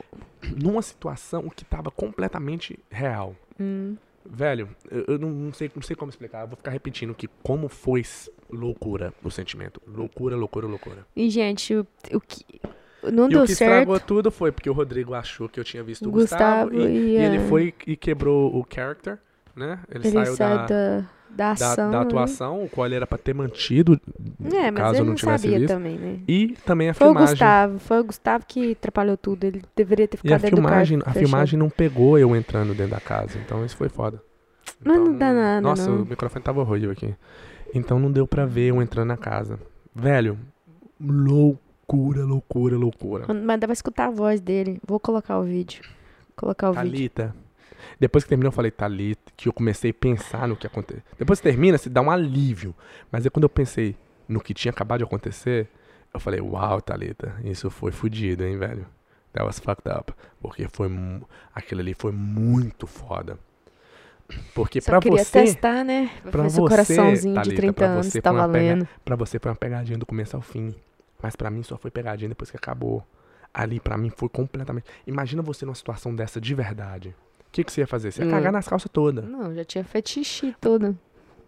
numa 0.57 0.81
situação 0.81 1.47
que 1.49 1.63
estava 1.63 1.91
completamente 1.91 2.79
real. 2.89 3.35
Hum. 3.59 3.95
Velho, 4.27 4.69
eu, 4.89 5.05
eu 5.07 5.19
não, 5.19 5.29
não 5.29 5.53
sei, 5.53 5.71
não 5.75 5.83
sei 5.83 5.95
como 5.95 6.09
explicar. 6.09 6.41
Eu 6.41 6.47
vou 6.47 6.57
ficar 6.57 6.71
repetindo 6.71 7.13
que 7.13 7.27
como 7.43 7.69
foi 7.69 8.03
loucura 8.49 9.13
o 9.23 9.29
sentimento. 9.29 9.79
Loucura, 9.85 10.35
loucura, 10.35 10.65
loucura. 10.65 11.05
E, 11.15 11.29
gente, 11.29 11.75
o, 11.75 11.85
o 12.11 12.19
que. 12.19 12.43
Não 13.11 13.25
e 13.27 13.29
deu 13.29 13.43
o 13.43 13.45
que 13.45 13.55
certo. 13.55 13.71
estragou 13.71 13.99
tudo 13.99 14.31
foi 14.31 14.51
porque 14.51 14.69
o 14.69 14.73
Rodrigo 14.73 15.13
achou 15.13 15.47
que 15.49 15.59
eu 15.59 15.63
tinha 15.63 15.83
visto 15.83 16.07
o 16.07 16.11
Gustavo, 16.11 16.71
Gustavo 16.71 16.87
e, 16.87 17.11
e, 17.13 17.15
ele 17.17 17.39
foi 17.47 17.73
e 17.87 17.95
quebrou 17.95 18.55
o 18.55 18.65
character, 18.73 19.17
né? 19.55 19.79
Ele, 19.89 20.07
Ele 20.07 20.13
saiu 20.13 20.35
sai 20.35 20.57
da, 20.57 20.65
da. 20.65 21.05
da 21.29 21.51
ação. 21.51 21.91
da 21.91 21.97
né? 21.99 22.03
atuação, 22.05 22.63
o 22.63 22.69
qual 22.69 22.87
era 22.91 23.05
pra 23.07 23.17
ter 23.17 23.33
mantido, 23.33 23.99
É, 24.53 24.71
mas 24.71 24.83
caso 24.83 25.01
ele 25.01 25.09
não 25.09 25.15
tivesse 25.15 25.43
sabia 25.43 25.59
visto. 25.59 25.73
também, 25.73 25.97
né? 25.97 26.19
E 26.27 26.55
também 26.65 26.89
a 26.89 26.93
Foi 26.93 27.07
o 27.07 27.09
filmagem. 27.11 27.33
Gustavo, 27.33 27.79
foi 27.79 27.99
o 27.99 28.03
Gustavo 28.03 28.45
que 28.47 28.71
atrapalhou 28.71 29.17
tudo. 29.17 29.43
Ele 29.43 29.61
deveria 29.75 30.07
ter 30.07 30.17
E 30.23 30.33
a 30.33 30.39
ficado 30.39 30.41
dentro 30.41 30.55
do 30.57 30.61
filmagem, 30.61 30.99
quarto. 30.99 31.17
a 31.17 31.19
filmagem 31.19 31.59
não 31.59 31.69
pegou 31.69 32.17
eu 32.17 32.35
entrando 32.35 32.73
dentro 32.73 32.91
da 32.93 32.99
casa. 33.01 33.37
Então 33.43 33.65
isso 33.65 33.75
foi 33.77 33.89
foda. 33.89 34.21
Mas 34.83 34.97
não 34.97 35.05
Então, 35.07 35.17
dá 35.17 35.33
nada, 35.33 35.61
Nossa, 35.61 35.89
não. 35.89 36.03
o 36.03 36.05
microfone 36.05 36.43
tava 36.43 36.61
horrível 36.61 36.91
aqui. 36.91 37.13
Então 37.73 37.99
não 37.99 38.11
deu 38.11 38.25
pra 38.27 38.45
ver 38.45 38.69
eu 38.69 38.81
entrando 38.81 39.07
na 39.09 39.17
casa. 39.17 39.59
Velho, 39.93 40.37
loucura, 41.87 42.25
loucura, 42.25 42.77
loucura. 42.77 43.25
Mas 43.33 43.59
dá 43.59 43.67
pra 43.67 43.73
escutar 43.73 44.07
a 44.07 44.09
voz 44.11 44.41
dele. 44.41 44.79
Vou 44.85 44.99
colocar 44.99 45.37
o 45.39 45.43
vídeo. 45.43 45.83
Colocar 46.35 46.69
o 46.69 46.73
vídeo. 46.73 46.89
Thalita. 46.91 47.35
Depois 47.99 48.23
que 48.23 48.29
terminou, 48.29 48.47
eu 48.49 48.51
falei, 48.53 48.71
Thalita, 48.71 49.31
que 49.37 49.47
eu 49.47 49.53
comecei 49.53 49.91
a 49.91 49.93
pensar 49.93 50.47
no 50.47 50.55
que 50.55 50.65
aconteceu. 50.67 51.03
Depois 51.17 51.39
que 51.39 51.43
termina, 51.47 51.77
se 51.77 51.89
dá 51.89 52.01
um 52.01 52.09
alívio. 52.11 52.73
Mas 53.11 53.23
aí 53.25 53.29
quando 53.29 53.43
eu 53.43 53.49
pensei 53.49 53.95
no 54.27 54.41
que 54.41 54.53
tinha 54.53 54.71
acabado 54.71 54.99
de 54.99 55.03
acontecer, 55.03 55.67
eu 56.13 56.19
falei, 56.19 56.41
uau, 56.41 56.81
Thalita, 56.81 57.35
isso 57.43 57.69
foi 57.69 57.91
fudido, 57.91 58.43
hein, 58.43 58.57
velho? 58.57 58.85
That 59.33 59.45
was 59.45 59.59
fucked 59.59 59.87
up. 59.89 60.13
Porque 60.41 60.67
foi. 60.71 60.89
Aquilo 61.53 61.81
ali 61.81 61.93
foi 61.93 62.11
muito 62.11 62.87
foda. 62.87 63.37
Porque 64.55 64.81
Só 64.81 64.91
pra 64.93 65.01
queria 65.01 65.23
você. 65.23 65.43
testar, 65.43 65.83
né? 65.83 66.09
Pra 66.31 66.43
ver 66.43 66.49
se 66.49 66.59
o 66.59 66.63
você, 66.63 66.69
coraçãozinho 66.69 67.35
de 67.35 67.41
Thalita, 67.41 67.55
30 67.61 67.73
pra 67.73 67.87
anos 67.87 68.07
você 68.07 68.21
tá 68.21 68.31
uma 68.31 68.49
pega- 68.49 68.69
valendo. 68.69 68.87
Pra 69.03 69.15
você 69.15 69.37
foi 69.37 69.51
uma 69.51 69.55
pegadinha 69.57 69.97
do 69.99 70.05
começo 70.05 70.35
ao 70.35 70.41
fim. 70.41 70.73
Mas 71.25 71.35
pra 71.35 71.49
mim 71.49 71.63
só 71.63 71.75
foi 71.75 71.89
pegadinha 71.89 72.29
depois 72.29 72.51
que 72.51 72.55
acabou. 72.55 73.03
Ali 73.51 73.79
pra 73.79 73.97
mim 73.97 74.11
foi 74.15 74.29
completamente. 74.29 74.85
Imagina 75.07 75.41
você 75.41 75.65
numa 75.65 75.73
situação 75.73 76.15
dessa 76.15 76.39
de 76.39 76.53
verdade. 76.53 77.15
O 77.39 77.51
que, 77.51 77.63
que 77.63 77.71
você 77.71 77.81
ia 77.81 77.87
fazer? 77.87 78.11
Você 78.11 78.21
ia 78.21 78.27
Hum. 78.27 78.29
cagar 78.29 78.53
nas 78.53 78.67
calças 78.67 78.91
todas. 78.93 79.25
Não, 79.25 79.51
já 79.55 79.65
tinha 79.65 79.83
xixi 80.05 80.55
todo. 80.61 80.95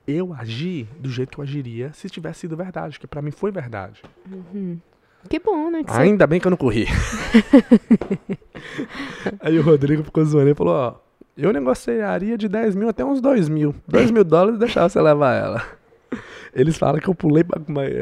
Eu 0.07 0.33
agi 0.33 0.89
do 0.99 1.11
jeito 1.11 1.29
que 1.31 1.37
eu 1.39 1.43
agiria 1.43 1.93
se 1.93 2.09
tivesse 2.09 2.39
sido 2.39 2.57
verdade, 2.57 2.99
que 2.99 3.05
pra 3.05 3.21
mim 3.21 3.29
foi 3.29 3.51
verdade. 3.51 4.01
Uhum. 4.31 4.79
Que 5.29 5.37
bom, 5.37 5.69
né? 5.69 5.83
Que 5.83 5.91
você- 5.91 6.01
Ainda 6.01 6.25
bem 6.25 6.39
que 6.39 6.47
eu 6.47 6.49
não 6.49 6.57
corri. 6.57 6.87
Aí 9.39 9.59
o 9.59 9.61
Rodrigo 9.61 10.03
ficou 10.03 10.23
zoando 10.25 10.49
e 10.49 10.55
falou: 10.55 10.73
Ó, 10.73 10.95
eu 11.37 11.51
negociaria 11.53 12.37
de 12.37 12.47
10 12.47 12.75
mil 12.75 12.89
até 12.89 13.03
uns 13.05 13.21
2 13.21 13.49
mil. 13.49 13.75
2 13.87 14.11
mil 14.11 14.23
dólares 14.23 14.55
e 14.55 14.59
deixava 14.59 14.89
você 14.89 15.01
levar 15.01 15.33
ela. 15.35 15.63
Eles 16.57 16.75
falam 16.75 16.99
que 16.99 17.07
eu 17.07 17.13
pulei. 17.13 17.43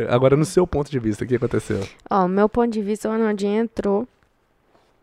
Agora, 0.09 0.37
no 0.37 0.45
seu 0.45 0.65
ponto 0.65 0.89
de 0.89 0.97
vista, 0.97 1.25
o 1.25 1.27
que 1.27 1.35
aconteceu? 1.35 1.85
Ó, 2.09 2.25
meu 2.27 2.47
ponto 2.47 2.71
de 2.71 2.81
vista, 2.81 3.09
o 3.09 3.11
Ronaldinho 3.11 3.61
entrou, 3.63 4.07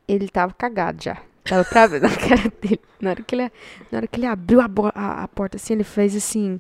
ele 0.08 0.26
tava 0.28 0.54
cagado 0.54 1.02
já. 1.04 1.18
Tava 1.44 1.62
pra 1.64 1.86
ver 1.86 2.00
na 2.02 2.08
cara 2.08 2.50
dele. 2.60 2.80
Na 3.00 3.10
hora 3.10 3.22
que 3.22 3.34
ele, 3.34 3.52
na 3.90 3.98
hora 3.98 4.06
que 4.06 4.18
ele 4.18 4.26
abriu 4.26 4.60
a, 4.60 4.70
a- 4.94 5.22
a 5.24 5.28
porta 5.28 5.56
assim, 5.58 5.74
ele 5.74 5.84
fez 5.84 6.16
assim, 6.16 6.58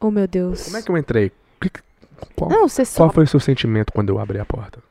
oh 0.00 0.10
meu 0.10 0.26
Deus. 0.26 0.64
Como 0.64 0.76
é 0.78 0.82
que 0.82 0.90
eu 0.90 0.96
entrei? 0.96 1.30
Qual, 2.36 2.50
Não, 2.50 2.66
você 2.68 2.84
só... 2.84 3.02
qual 3.04 3.10
foi 3.12 3.24
o 3.24 3.26
seu 3.26 3.40
sentimento 3.40 3.92
quando 3.92 4.08
eu 4.08 4.18
abri 4.18 4.38
a 4.38 4.44
porta? 4.46 4.82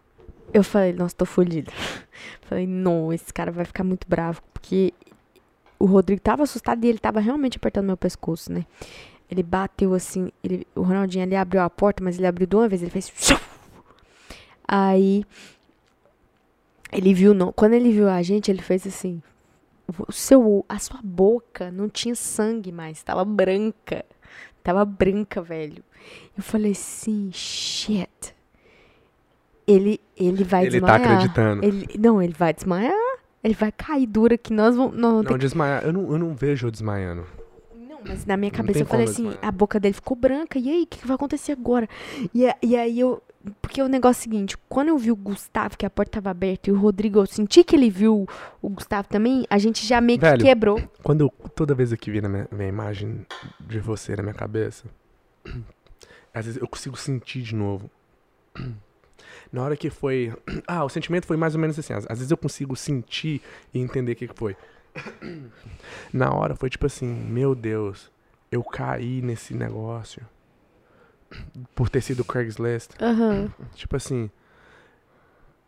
Eu 0.53 0.63
falei, 0.63 0.93
nossa, 0.93 1.15
tô 1.15 1.25
fudido. 1.25 1.71
Falei, 2.43 2.65
não, 2.67 3.13
esse 3.13 3.31
cara 3.33 3.51
vai 3.51 3.63
ficar 3.65 3.83
muito 3.83 4.07
bravo, 4.07 4.41
porque 4.53 4.93
o 5.79 5.85
Rodrigo 5.85 6.19
tava 6.21 6.41
assustado 6.43 6.83
e 6.83 6.87
ele 6.89 6.97
tava 6.97 7.19
realmente 7.19 7.57
apertando 7.57 7.85
meu 7.85 7.95
pescoço, 7.97 8.51
né? 8.51 8.65
Ele 9.29 9.43
bateu 9.43 9.93
assim, 9.93 10.31
ele, 10.43 10.65
o 10.75 10.81
Ronaldinho 10.81 11.23
ali 11.23 11.35
abriu 11.35 11.61
a 11.61 11.69
porta, 11.69 12.03
mas 12.03 12.17
ele 12.17 12.25
abriu 12.25 12.47
de 12.47 12.55
uma 12.55 12.67
vez, 12.67 12.81
ele 12.81 12.89
fez. 12.91 13.11
Aí 14.67 15.23
ele 16.91 17.13
viu, 17.13 17.33
não, 17.33 17.51
quando 17.51 17.73
ele 17.73 17.91
viu 17.91 18.09
a 18.09 18.21
gente, 18.21 18.49
ele 18.49 18.61
fez 18.61 18.85
assim. 18.87 19.21
O 20.07 20.11
seu, 20.11 20.65
a 20.69 20.77
sua 20.79 20.99
boca 21.03 21.71
não 21.71 21.89
tinha 21.89 22.15
sangue 22.15 22.71
mais, 22.71 23.01
tava 23.03 23.23
branca. 23.25 24.05
Tava 24.63 24.83
branca, 24.85 25.41
velho. 25.41 25.83
Eu 26.37 26.43
falei 26.43 26.71
assim, 26.73 27.29
shit. 27.33 28.35
Ele, 29.65 29.99
ele 30.17 30.43
vai 30.43 30.65
Ele 30.65 30.81
tá 30.81 30.97
desmaiar. 30.97 31.13
acreditando. 31.17 31.63
Ele, 31.65 31.87
não, 31.97 32.21
ele 32.21 32.33
vai 32.33 32.53
desmaiar. 32.53 32.93
Ele 33.43 33.53
vai 33.53 33.71
cair 33.71 34.05
dura 34.05 34.37
que 34.37 34.51
nós 34.51 34.75
vamos. 34.75 34.93
Ter 34.93 34.99
Não, 34.99 35.37
desmaiar. 35.37 35.83
Eu 35.85 35.93
não, 35.93 36.11
eu 36.11 36.17
não 36.19 36.33
vejo 36.35 36.67
eu 36.67 36.71
desmaiando. 36.71 37.25
Não, 37.99 38.07
mas 38.07 38.25
na 38.25 38.37
minha 38.37 38.51
cabeça 38.51 38.79
eu 38.79 38.85
falei 38.85 39.05
assim, 39.05 39.33
a 39.41 39.51
boca 39.51 39.79
dele 39.79 39.93
ficou 39.93 40.15
branca, 40.15 40.57
e 40.57 40.69
aí, 40.69 40.83
o 40.83 40.87
que, 40.87 40.99
que 40.99 41.07
vai 41.07 41.15
acontecer 41.15 41.51
agora? 41.51 41.87
E, 42.33 42.45
e 42.61 42.75
aí 42.75 42.99
eu. 42.99 43.21
Porque 43.61 43.81
o 43.81 43.87
negócio 43.87 44.19
é 44.19 44.21
o 44.21 44.23
seguinte, 44.23 44.57
quando 44.67 44.89
eu 44.89 44.97
vi 44.97 45.11
o 45.11 45.15
Gustavo, 45.15 45.77
que 45.77 45.85
a 45.85 45.89
porta 45.89 46.11
tava 46.13 46.29
aberta, 46.29 46.69
e 46.69 46.73
o 46.73 46.77
Rodrigo, 46.77 47.19
eu 47.19 47.25
senti 47.25 47.63
que 47.63 47.73
ele 47.73 47.89
viu 47.89 48.27
o 48.61 48.69
Gustavo 48.69 49.07
também, 49.07 49.45
a 49.49 49.57
gente 49.57 49.87
já 49.87 50.01
meio 50.01 50.19
que 50.19 50.25
Velho. 50.25 50.43
quebrou. 50.43 50.89
Quando 51.01 51.21
eu, 51.21 51.29
toda 51.55 51.73
vez 51.73 51.93
que 51.93 52.11
vi 52.11 52.19
na 52.19 52.27
minha, 52.27 52.47
minha 52.51 52.67
imagem 52.67 53.25
de 53.59 53.79
você 53.79 54.13
na 54.15 54.23
minha 54.23 54.35
cabeça, 54.35 54.85
às 56.33 56.45
vezes 56.45 56.61
eu 56.61 56.67
consigo 56.67 56.97
sentir 56.97 57.41
de 57.41 57.55
novo. 57.55 57.89
Na 59.51 59.63
hora 59.63 59.75
que 59.75 59.89
foi. 59.89 60.33
Ah, 60.67 60.83
o 60.83 60.89
sentimento 60.89 61.25
foi 61.25 61.37
mais 61.37 61.55
ou 61.55 61.61
menos 61.61 61.79
assim. 61.79 61.93
Às, 61.93 62.05
às 62.07 62.19
vezes 62.19 62.29
eu 62.29 62.37
consigo 62.37 62.75
sentir 62.75 63.41
e 63.73 63.79
entender 63.79 64.11
o 64.11 64.15
que 64.15 64.27
que 64.27 64.37
foi. 64.37 64.55
Na 66.13 66.33
hora 66.33 66.55
foi 66.55 66.69
tipo 66.69 66.85
assim: 66.85 67.07
Meu 67.07 67.53
Deus, 67.55 68.11
eu 68.51 68.63
caí 68.63 69.21
nesse 69.21 69.53
negócio. 69.53 70.21
Por 71.75 71.89
ter 71.89 72.01
sido 72.01 72.23
Craigslist. 72.25 72.91
Aham. 73.01 73.53
Tipo 73.75 73.95
assim. 73.95 74.29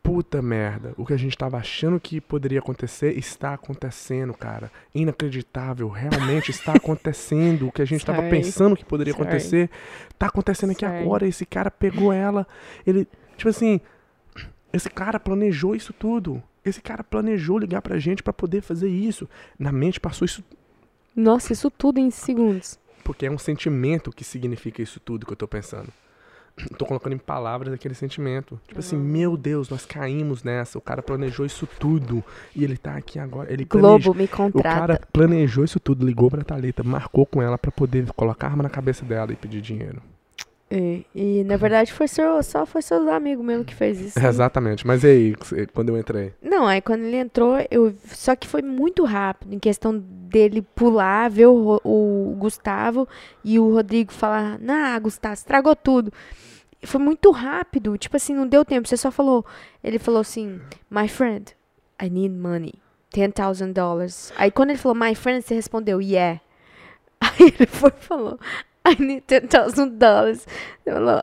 Puta 0.01 0.41
merda. 0.41 0.95
O 0.97 1.05
que 1.05 1.13
a 1.13 1.17
gente 1.17 1.37
tava 1.37 1.57
achando 1.57 1.99
que 1.99 2.19
poderia 2.19 2.57
acontecer 2.57 3.15
está 3.15 3.53
acontecendo, 3.53 4.33
cara. 4.33 4.71
Inacreditável. 4.95 5.87
Realmente 5.89 6.49
está 6.49 6.73
acontecendo. 6.77 7.67
O 7.67 7.71
que 7.71 7.83
a 7.83 7.85
gente 7.85 8.03
tava 8.03 8.17
Sorry. 8.23 8.31
pensando 8.31 8.75
que 8.75 8.83
poderia 8.83 9.13
Sorry. 9.13 9.27
acontecer 9.27 9.69
tá 10.17 10.25
acontecendo 10.25 10.71
aqui 10.71 10.83
Sorry. 10.83 11.01
agora. 11.03 11.27
Esse 11.27 11.45
cara 11.45 11.69
pegou 11.69 12.11
ela. 12.11 12.47
Ele. 12.85 13.07
Tipo 13.37 13.49
assim. 13.49 13.79
Esse 14.73 14.89
cara 14.89 15.19
planejou 15.19 15.75
isso 15.75 15.93
tudo. 15.93 16.41
Esse 16.63 16.81
cara 16.81 17.03
planejou 17.03 17.57
ligar 17.57 17.81
pra 17.81 17.97
gente 17.97 18.21
pra 18.21 18.31
poder 18.33 18.61
fazer 18.61 18.89
isso. 18.89 19.27
Na 19.57 19.71
mente 19.71 19.99
passou 19.99 20.25
isso. 20.25 20.43
Nossa, 21.15 21.53
isso 21.53 21.69
tudo 21.71 21.99
em 21.99 22.11
segundos. 22.11 22.79
Porque 23.03 23.25
é 23.25 23.31
um 23.31 23.37
sentimento 23.37 24.11
que 24.11 24.23
significa 24.23 24.81
isso 24.81 24.99
tudo 24.99 25.25
que 25.25 25.31
eu 25.33 25.37
tô 25.37 25.47
pensando. 25.47 25.89
Tô 26.77 26.85
colocando 26.85 27.13
em 27.13 27.17
palavras 27.17 27.73
aquele 27.73 27.95
sentimento. 27.95 28.59
Tipo 28.67 28.79
assim, 28.79 28.97
meu 28.97 29.37
Deus, 29.37 29.69
nós 29.69 29.85
caímos 29.85 30.43
nessa. 30.43 30.77
O 30.77 30.81
cara 30.81 31.01
planejou 31.01 31.45
isso 31.45 31.65
tudo. 31.79 32.23
E 32.55 32.63
ele 32.63 32.77
tá 32.77 32.95
aqui 32.95 33.17
agora. 33.17 33.51
Ele. 33.51 33.65
Globo 33.65 34.13
me 34.13 34.25
O 34.25 34.27
cara 34.27 34.51
contrata. 34.51 35.07
planejou 35.11 35.63
isso 35.63 35.79
tudo, 35.79 36.05
ligou 36.05 36.29
pra 36.29 36.43
Thalita, 36.43 36.83
marcou 36.83 37.25
com 37.25 37.41
ela 37.41 37.57
pra 37.57 37.71
poder 37.71 38.11
colocar 38.13 38.47
a 38.47 38.49
arma 38.51 38.63
na 38.63 38.69
cabeça 38.69 39.05
dela 39.05 39.31
e 39.31 39.35
pedir 39.35 39.61
dinheiro. 39.61 40.01
É, 40.73 41.01
e 41.13 41.43
na 41.43 41.57
verdade 41.57 41.91
foi 41.91 42.07
seu, 42.07 42.41
só 42.41 42.65
foi 42.65 42.81
seus 42.81 43.05
amigos 43.05 43.45
mesmo 43.45 43.65
que 43.65 43.75
fez 43.75 43.99
isso. 43.99 44.17
né? 44.19 44.29
Exatamente. 44.29 44.87
Mas 44.87 45.03
e 45.03 45.07
aí, 45.07 45.35
quando 45.73 45.89
eu 45.89 45.97
entrei? 45.97 46.33
Não, 46.41 46.65
aí 46.65 46.79
quando 46.79 47.01
ele 47.03 47.17
entrou, 47.17 47.57
eu 47.69 47.93
só 48.05 48.37
que 48.37 48.47
foi 48.47 48.61
muito 48.61 49.03
rápido, 49.03 49.53
em 49.53 49.59
questão 49.59 49.97
dele 49.97 50.61
pular, 50.61 51.29
ver 51.29 51.47
o, 51.47 51.81
o 51.83 52.35
Gustavo 52.39 53.05
e 53.43 53.59
o 53.59 53.73
Rodrigo 53.73 54.13
falar, 54.13 54.57
nah, 54.59 54.97
Gustavo, 54.97 55.33
estragou 55.33 55.75
tudo. 55.75 56.13
Foi 56.83 57.01
muito 57.01 57.29
rápido, 57.31 57.97
tipo 57.97 58.15
assim, 58.15 58.33
não 58.33 58.47
deu 58.47 58.63
tempo, 58.63 58.87
você 58.87 58.95
só 58.95 59.11
falou, 59.11 59.45
ele 59.83 59.99
falou 59.99 60.21
assim, 60.21 60.61
my 60.89 61.07
friend, 61.07 61.53
I 62.01 62.09
need 62.09 62.33
money, 62.33 62.73
$10,000 63.13 63.73
dollars. 63.73 64.31
Aí 64.37 64.49
quando 64.49 64.69
ele 64.69 64.79
falou, 64.79 64.97
my 64.97 65.13
friend, 65.13 65.43
você 65.43 65.53
respondeu, 65.53 66.01
yeah. 66.01 66.39
Aí 67.19 67.53
ele 67.59 67.67
foi 67.67 67.91
e 67.95 68.03
falou, 68.03 68.39
I 68.83 68.95
need 68.99 69.23
$10,000 69.27 69.97
dollars. 69.97 70.47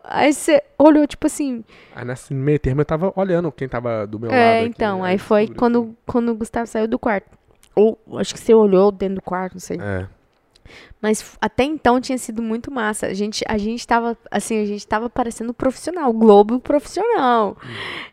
Aí 0.04 0.32
você 0.32 0.62
olhou, 0.78 1.06
tipo 1.06 1.26
assim, 1.26 1.64
Aí 1.94 2.04
nesse 2.04 2.32
meio 2.32 2.58
termo 2.58 2.80
eu 2.80 2.84
tava 2.84 3.12
olhando 3.16 3.50
quem 3.50 3.68
tava 3.68 4.06
do 4.06 4.18
meu 4.20 4.30
lado. 4.30 4.38
é, 4.38 4.60
aqui, 4.60 4.68
então, 4.68 5.02
né? 5.02 5.08
aí 5.10 5.18
foi 5.18 5.48
quando, 5.48 5.96
quando 6.06 6.30
o 6.30 6.34
Gustavo 6.34 6.66
saiu 6.66 6.86
do 6.86 6.98
quarto. 6.98 7.26
Ou 7.74 7.98
acho 8.16 8.34
que 8.34 8.40
você 8.40 8.54
olhou 8.54 8.90
dentro 8.92 9.16
do 9.16 9.22
quarto, 9.22 9.54
não 9.54 9.60
sei. 9.60 9.78
É. 9.80 10.06
Mas 11.00 11.36
até 11.40 11.64
então 11.64 12.00
tinha 12.00 12.18
sido 12.18 12.42
muito 12.42 12.70
massa. 12.70 13.06
A 13.06 13.14
gente, 13.14 13.44
a 13.48 13.56
gente 13.56 13.86
tava, 13.86 14.16
assim, 14.30 14.60
a 14.60 14.66
gente 14.66 14.86
tava 14.86 15.08
parecendo 15.08 15.54
profissional, 15.54 16.12
Globo 16.12 16.58
profissional. 16.60 17.56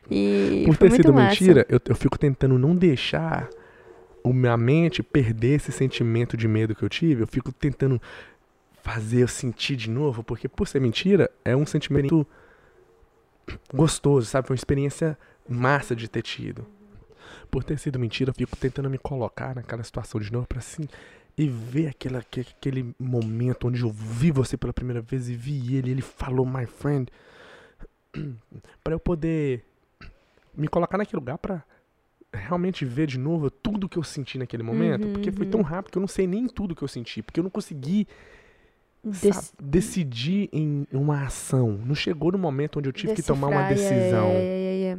E 0.10 0.64
Por 0.66 0.78
ter 0.78 0.92
sido 0.92 1.14
massa. 1.14 1.30
mentira, 1.30 1.66
eu, 1.68 1.80
eu 1.88 1.96
fico 1.96 2.18
tentando 2.18 2.58
não 2.58 2.76
deixar 2.76 3.50
o 4.24 4.34
minha 4.34 4.58
mente 4.58 5.04
perder 5.04 5.56
esse 5.56 5.72
sentimento 5.72 6.38
de 6.38 6.48
medo 6.48 6.76
que 6.76 6.84
eu 6.84 6.90
tive. 6.90 7.24
Eu 7.24 7.28
fico 7.28 7.52
tentando 7.52 8.02
fazer 8.86 9.24
eu 9.24 9.28
sentir 9.28 9.76
de 9.76 9.90
novo, 9.90 10.24
porque 10.24 10.48
por 10.48 10.68
ser 10.68 10.80
mentira, 10.80 11.28
é 11.44 11.56
um 11.56 11.66
sentimento 11.66 12.26
gostoso, 13.74 14.28
sabe? 14.28 14.48
Foi 14.48 14.54
uma 14.54 14.60
experiência 14.60 15.18
massa 15.50 15.96
de 15.96 16.08
ter 16.08 16.22
tido. 16.22 16.66
Por 17.50 17.64
ter 17.64 17.80
sido 17.80 17.98
mentira, 17.98 18.30
eu 18.30 18.36
fico 18.36 18.56
tentando 18.56 18.88
me 18.90 19.00
colocar 19.00 19.56
naquela 19.56 19.84
situação 19.84 20.22
de 20.22 20.32
novo 20.32 20.46
pra 20.48 20.60
assim 20.60 20.84
e 21.36 21.48
ver 21.50 21.88
aquela, 21.88 22.20
aque- 22.20 22.42
aquele 22.42 22.94
momento 23.00 23.68
onde 23.68 23.82
eu 23.82 23.90
vi 23.90 24.30
você 24.32 24.56
pela 24.56 24.72
primeira 24.72 25.02
vez 25.02 25.30
e 25.30 25.36
vi 25.36 25.76
ele, 25.76 25.90
ele 25.90 26.02
falou 26.04 26.46
my 26.46 26.68
friend, 26.68 27.12
Pra 28.84 28.94
eu 28.94 29.00
poder 29.00 29.66
me 30.56 30.68
colocar 30.68 30.98
naquele 30.98 31.20
lugar 31.20 31.38
pra 31.38 31.64
realmente 32.32 32.86
ver 32.86 33.08
de 33.08 33.18
novo 33.18 33.50
tudo 33.50 33.90
que 33.90 33.98
eu 33.98 34.04
senti 34.04 34.38
naquele 34.38 34.64
momento, 34.64 35.04
Uhum, 35.06 35.14
porque 35.14 35.32
foi 35.32 35.46
uhum. 35.46 35.52
tão 35.52 35.62
rápido 35.62 35.92
que 35.94 35.98
eu 35.98 36.02
não 36.02 36.08
sei 36.08 36.28
nem 36.28 36.48
tudo 36.48 36.76
que 36.76 36.84
eu 36.84 36.88
senti, 36.88 37.22
porque 37.22 37.40
eu 37.40 37.44
não 37.44 37.50
consegui 37.50 38.08
Dec- 39.06 39.54
decidir 39.62 40.50
em 40.52 40.88
uma 40.92 41.26
ação. 41.26 41.72
Não 41.86 41.94
chegou 41.96 42.32
no 42.32 42.38
momento 42.38 42.80
onde 42.80 42.90
eu 42.90 42.94
tive 42.94 43.14
que 43.14 43.22
tomar 43.24 43.48
uma 43.50 43.68
decifrar, 43.70 43.94
decisão. 44.00 44.26
é, 44.30 44.34
é, 44.34 44.84
é. 44.94 44.98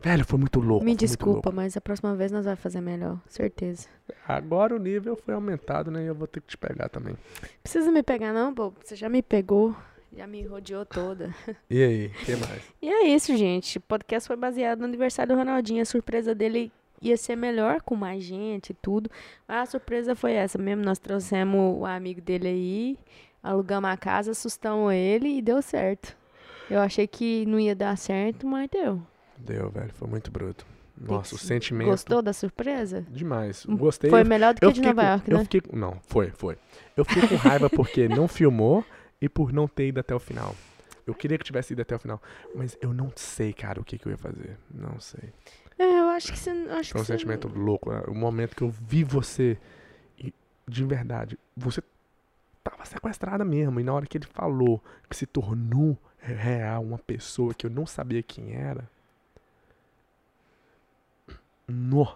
Velho, 0.00 0.24
foi 0.24 0.38
muito 0.38 0.60
louco. 0.60 0.84
Me 0.84 0.94
desculpa, 0.94 1.32
louco. 1.48 1.52
mas 1.52 1.76
a 1.76 1.80
próxima 1.80 2.14
vez 2.14 2.30
nós 2.30 2.44
vamos 2.44 2.60
fazer 2.60 2.80
melhor, 2.80 3.18
certeza. 3.26 3.88
Agora 4.28 4.74
o 4.76 4.78
nível 4.78 5.16
foi 5.16 5.34
aumentado, 5.34 5.90
né? 5.90 6.04
E 6.04 6.06
eu 6.06 6.14
vou 6.14 6.26
ter 6.28 6.40
que 6.40 6.46
te 6.48 6.56
pegar 6.56 6.88
também. 6.88 7.16
Precisa 7.62 7.90
me 7.90 8.02
pegar 8.02 8.32
não, 8.32 8.54
pô. 8.54 8.72
Você 8.84 8.94
já 8.94 9.08
me 9.08 9.22
pegou, 9.22 9.74
já 10.16 10.26
me 10.26 10.42
rodeou 10.44 10.84
toda. 10.86 11.34
E 11.68 11.82
aí, 11.82 12.06
o 12.06 12.10
que 12.24 12.36
mais? 12.36 12.62
E 12.80 12.88
é 12.88 13.08
isso, 13.08 13.36
gente. 13.36 13.78
O 13.78 13.80
podcast 13.80 14.26
foi 14.28 14.36
baseado 14.36 14.78
no 14.80 14.84
aniversário 14.84 15.34
do 15.34 15.38
Ronaldinho. 15.38 15.82
A 15.82 15.86
surpresa 15.86 16.34
dele 16.34 16.70
ia 17.08 17.16
ser 17.16 17.36
melhor 17.36 17.80
com 17.82 17.94
mais 17.96 18.22
gente 18.22 18.70
e 18.70 18.74
tudo. 18.74 19.10
Mas 19.46 19.68
a 19.68 19.70
surpresa 19.72 20.14
foi 20.14 20.32
essa 20.32 20.58
mesmo. 20.58 20.84
Nós 20.84 20.98
trouxemos 20.98 21.76
o 21.80 21.84
amigo 21.86 22.20
dele 22.20 22.48
aí, 22.48 22.98
alugamos 23.42 23.90
a 23.90 23.96
casa, 23.96 24.30
assustamos 24.32 24.92
ele 24.92 25.38
e 25.38 25.42
deu 25.42 25.60
certo. 25.62 26.16
Eu 26.70 26.80
achei 26.80 27.06
que 27.06 27.44
não 27.46 27.60
ia 27.60 27.74
dar 27.76 27.96
certo, 27.96 28.46
mas 28.46 28.68
deu. 28.70 29.00
Deu, 29.38 29.70
velho. 29.70 29.92
Foi 29.94 30.08
muito 30.08 30.30
bruto. 30.30 30.66
Nossa, 30.98 31.34
o 31.34 31.38
sentimento. 31.38 31.88
Gostou 31.88 32.22
da 32.22 32.32
surpresa? 32.32 33.04
Demais. 33.10 33.66
Gostei. 33.66 34.08
Foi 34.08 34.22
eu- 34.22 34.26
melhor 34.26 34.54
do 34.54 34.60
que 34.60 34.64
eu 34.66 34.72
de 34.72 34.80
fiquei 34.80 34.92
Nova 34.94 35.02
com- 35.02 35.12
York, 35.12 35.30
eu 35.30 35.36
né? 35.36 35.42
fiquei 35.44 35.60
com- 35.60 35.76
Não, 35.76 35.98
foi, 36.08 36.30
foi. 36.30 36.56
Eu 36.96 37.04
fiquei 37.04 37.28
com 37.28 37.36
raiva 37.36 37.68
porque 37.68 38.08
não 38.08 38.26
filmou 38.26 38.82
e 39.20 39.28
por 39.28 39.52
não 39.52 39.68
ter 39.68 39.88
ido 39.88 40.00
até 40.00 40.14
o 40.14 40.18
final. 40.18 40.54
Eu 41.06 41.14
queria 41.14 41.38
que 41.38 41.44
tivesse 41.44 41.72
ido 41.72 41.82
até 41.82 41.94
o 41.94 41.98
final. 41.98 42.20
Mas 42.54 42.76
eu 42.80 42.92
não 42.92 43.12
sei, 43.14 43.52
cara, 43.52 43.80
o 43.80 43.84
que, 43.84 43.96
que 43.98 44.06
eu 44.06 44.10
ia 44.12 44.18
fazer. 44.18 44.58
Não 44.70 44.98
sei. 44.98 45.32
É, 45.78 46.00
eu 46.00 46.08
acho 46.08 46.32
que 46.32 46.38
você. 46.38 46.50
Acho 46.50 46.92
Foi 46.92 47.00
um 47.02 47.04
sentimento 47.04 47.48
louco. 47.48 47.92
né? 47.92 48.02
O 48.08 48.14
momento 48.14 48.56
que 48.56 48.62
eu 48.62 48.70
vi 48.70 49.04
você. 49.04 49.56
E, 50.18 50.32
de 50.66 50.84
verdade, 50.84 51.38
você 51.56 51.82
tava 52.64 52.84
sequestrada 52.84 53.44
mesmo. 53.44 53.78
E 53.78 53.84
na 53.84 53.92
hora 53.92 54.06
que 54.06 54.18
ele 54.18 54.26
falou 54.26 54.82
que 55.08 55.16
se 55.16 55.26
tornou 55.26 55.96
real 56.18 56.82
uma 56.82 56.98
pessoa 56.98 57.54
que 57.54 57.66
eu 57.66 57.70
não 57.70 57.86
sabia 57.86 58.22
quem 58.22 58.54
era. 58.54 58.88
No. 61.68 62.08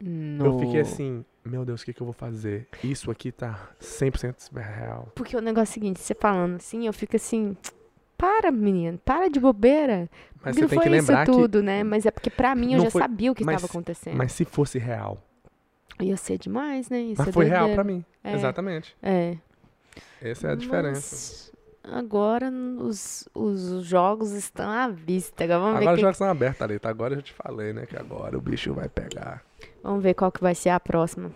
Eu 0.00 0.58
fiquei 0.58 0.74
No. 0.74 0.80
assim, 0.80 1.24
meu 1.44 1.64
Deus, 1.64 1.82
o 1.82 1.84
que, 1.84 1.92
que 1.92 2.00
eu 2.00 2.04
vou 2.06 2.12
fazer? 2.14 2.68
Isso 2.82 3.10
aqui 3.10 3.30
tá 3.30 3.70
100% 3.80 4.52
real. 4.56 5.10
Porque 5.14 5.36
o 5.36 5.40
negócio 5.40 5.70
é 5.70 5.72
o 5.72 5.74
seguinte, 5.74 6.00
você 6.00 6.14
falando 6.14 6.56
assim, 6.56 6.86
eu 6.86 6.92
fico 6.92 7.16
assim. 7.16 7.56
Para, 8.22 8.52
menino, 8.52 8.98
para 9.04 9.28
de 9.28 9.40
bobeira. 9.40 10.08
Mas 10.40 10.54
não 10.54 10.62
você 10.62 10.68
tem 10.68 10.78
foi 10.78 10.84
que 10.84 10.88
lembrar 10.90 11.24
isso 11.24 11.32
tudo, 11.32 11.60
né? 11.60 11.82
Mas 11.82 12.06
é 12.06 12.10
porque 12.12 12.30
pra 12.30 12.54
mim 12.54 12.74
eu 12.74 12.78
Não 12.78 12.84
já 12.84 12.90
foi- 12.92 13.02
sabia 13.02 13.32
o 13.32 13.34
que 13.34 13.42
estava 13.42 13.66
acontecendo. 13.66 14.12
que. 14.12 14.18
Mas 14.18 14.30
se 14.30 14.44
fosse 14.44 14.78
real. 14.78 15.20
Ia 16.00 16.16
ser 16.16 16.38
demais, 16.38 16.88
né? 16.88 17.00
Ia 17.02 17.14
Mas 17.18 17.30
foi 17.30 17.46
real 17.46 17.70
pra 17.70 17.82
mim. 17.82 18.04
É. 18.22 18.34
Exatamente. 18.34 18.96
É. 19.02 19.36
Essa 20.22 20.46
é 20.46 20.52
a 20.52 20.54
diferença. 20.54 21.10
Mas 21.10 21.52
agora 21.82 22.48
os, 22.78 23.28
os 23.34 23.84
jogos 23.84 24.30
estão 24.30 24.70
à 24.70 24.86
vista. 24.86 25.42
Agora 25.42 25.58
vamos, 25.58 25.76
Agora 25.80 25.90
ver 25.90 25.94
os 25.96 26.00
jogos 26.00 26.16
são 26.18 26.28
abertos, 26.28 26.58
Thalita. 26.60 26.88
Agora 26.88 27.14
eu 27.14 27.16
já 27.16 27.22
te 27.22 27.32
falei, 27.32 27.72
né? 27.72 27.86
Que 27.86 27.96
agora 27.96 28.38
o 28.38 28.40
bicho 28.40 28.72
vai 28.72 28.88
pegar. 28.88 29.42
vamos 29.82 30.00
ver 30.00 30.14
qual 30.14 30.30
que 30.30 30.40
vai 30.40 30.54
ser 30.54 30.68
a 30.70 30.78
próxima. 30.78 31.32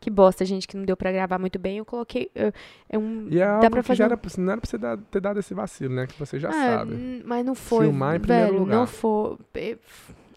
Que 0.00 0.10
bosta, 0.10 0.44
gente, 0.44 0.66
que 0.68 0.76
não 0.76 0.84
deu 0.84 0.96
pra 0.96 1.10
gravar 1.12 1.38
muito 1.38 1.58
bem. 1.58 1.78
Eu 1.78 1.84
coloquei. 1.84 2.30
eu- 2.34 2.52
É 2.88 2.98
um, 2.98 3.28
E 3.30 3.38
é 3.40 3.44
dá 3.44 3.52
algo 3.54 3.70
pra 3.70 3.80
que 3.82 3.86
fazer 3.88 3.98
já 3.98 4.04
era, 4.06 4.20
não 4.38 4.52
era 4.52 4.60
pra 4.60 4.70
você 4.70 4.78
dar- 4.78 4.98
ter 5.10 5.20
dado 5.20 5.40
esse 5.40 5.54
vacilo, 5.54 5.94
né? 5.94 6.06
Que 6.06 6.18
você 6.18 6.38
já 6.38 6.48
Ah, 6.48 6.52
sabe. 6.52 7.22
Mas 7.24 7.44
não 7.44 7.54
foi. 7.54 7.86
Filmar 7.86 8.16
em 8.16 8.20
primeiro 8.20 8.46
velho, 8.48 8.58
lugar. 8.60 8.76
Não 8.76 8.86
foi. 8.86 9.36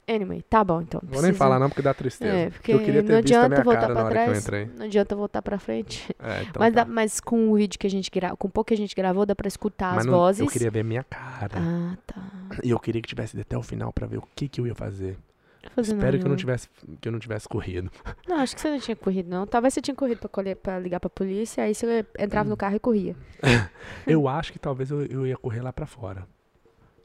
Anyway, 0.05 0.41
tá 0.49 0.61
bom 0.65 0.81
então. 0.81 0.99
Não 1.01 1.13
vou 1.13 1.21
nem 1.21 1.31
falar 1.31 1.57
não, 1.59 1.69
porque 1.69 1.81
dá 1.81 1.93
tristeza. 1.93 2.35
É, 2.35 2.49
porque 2.49 2.73
eu 2.73 2.79
queria 2.79 3.01
não 3.01 3.07
ter 3.07 3.15
a 3.15 3.17
adianta 3.19 3.47
minha 3.47 3.63
voltar 3.63 3.81
cara 3.81 3.93
pra 3.93 4.09
trás. 4.09 4.47
Não 4.77 4.85
adianta 4.85 5.15
voltar 5.15 5.41
pra 5.41 5.57
frente. 5.57 6.13
É, 6.19 6.41
então 6.43 6.59
mas, 6.59 6.73
tá. 6.73 6.83
dá- 6.83 6.91
mas 6.91 7.19
com 7.21 7.49
o 7.51 7.55
vídeo 7.55 7.79
que 7.79 7.87
a 7.87 7.89
gente 7.89 8.11
gravou, 8.11 8.35
com 8.35 8.47
o 8.49 8.51
pouco 8.51 8.67
que 8.67 8.73
a 8.73 8.77
gente 8.77 8.93
gravou, 8.93 9.25
dá 9.25 9.33
pra 9.33 9.47
escutar 9.47 9.91
Mas 9.91 9.99
as 9.99 10.05
não- 10.05 10.13
vozes. 10.13 10.41
eu 10.41 10.47
queria 10.47 10.69
ver 10.69 10.83
minha 10.83 11.03
cara. 11.05 11.53
Ah, 11.57 11.97
tá. 12.05 12.21
E 12.61 12.69
eu 12.69 12.79
queria 12.79 13.01
que 13.01 13.07
tivesse 13.07 13.39
até 13.39 13.57
o 13.57 13.63
final 13.63 13.93
pra 13.93 14.05
ver 14.05 14.17
o 14.17 14.23
que, 14.35 14.49
que 14.49 14.59
eu 14.59 14.67
ia 14.67 14.75
fazer. 14.75 15.17
Não 15.63 15.71
fazer 15.75 15.93
Espero 15.95 16.19
que 16.19 16.25
eu 16.25 16.29
não 16.29 16.35
tivesse 16.35 16.69
que 16.99 17.07
eu 17.07 17.11
não 17.11 17.19
tivesse 17.19 17.47
corrido. 17.47 17.89
Não, 18.27 18.37
acho 18.37 18.53
que 18.55 18.61
você 18.61 18.69
não 18.69 18.79
tinha 18.79 18.95
corrido, 18.95 19.29
não. 19.29 19.47
Talvez 19.47 19.73
você 19.73 19.81
tinha 19.81 19.95
corrido 19.95 20.19
pra, 20.19 20.29
colher, 20.29 20.55
pra 20.55 20.77
ligar 20.79 20.99
pra 20.99 21.09
polícia, 21.09 21.63
aí 21.63 21.73
você 21.73 22.05
entrava 22.19 22.47
Hum. 22.47 22.51
no 22.51 22.57
carro 22.57 22.75
e 22.75 22.79
corria. 22.79 23.15
Eu 24.05 24.27
acho 24.27 24.51
que 24.51 24.59
talvez 24.59 24.91
eu, 24.91 25.05
eu 25.05 25.25
ia 25.25 25.37
correr 25.37 25.61
lá 25.61 25.71
pra 25.71 25.85
fora. 25.85 26.27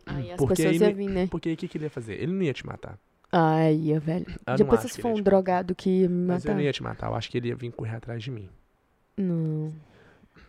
Aí 0.06 0.32
as 0.32 0.36
Porque 0.38 0.54
pessoas 0.62 0.80
iam 0.80 0.94
vir, 0.94 1.08
né? 1.08 1.26
Porque 1.30 1.48
aí 1.50 1.54
o 1.54 1.58
que, 1.58 1.68
que 1.68 1.76
ele 1.78 1.84
ia 1.84 1.90
fazer? 1.90 2.14
Ele 2.14 2.32
não 2.32 2.42
ia 2.42 2.52
te 2.52 2.66
matar. 2.66 2.98
Ai, 3.30 3.76
velho. 4.00 4.26
Eu 4.46 4.56
Depois 4.56 4.80
se 4.80 5.00
for 5.00 5.08
um 5.12 5.22
drogado 5.22 5.74
que 5.74 5.88
ia 6.02 6.08
me 6.08 6.26
Mas 6.26 6.42
matar. 6.42 6.48
ele 6.48 6.54
não 6.56 6.64
ia 6.64 6.72
te 6.72 6.82
matar. 6.82 7.08
Eu 7.08 7.14
acho 7.14 7.30
que 7.30 7.36
ele 7.38 7.48
ia 7.48 7.54
vir 7.56 7.70
correr 7.72 7.96
atrás 7.96 8.22
de 8.22 8.30
mim. 8.30 8.48
Não. 9.16 9.72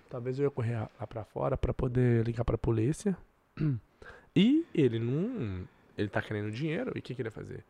Talvez 0.10 0.39
eu 0.39 0.45
ia 0.45 0.51
correr 0.51 0.76
lá 0.99 1.05
pra 1.07 1.24
fora 1.26 1.57
pra 1.57 1.74
poder 1.74 2.26
ligar 2.26 2.43
pra 2.45 2.57
polícia. 2.57 3.16
E 4.36 4.64
ele 4.74 4.99
não. 4.99 5.68
Ele 5.97 6.07
tá 6.07 6.22
querendo 6.22 6.51
dinheiro. 6.51 6.91
E 6.95 6.99
o 6.99 7.01
que, 7.01 7.14
que 7.14 7.22
ele 7.22 7.28
ia 7.28 7.32
fazer? 7.32 7.66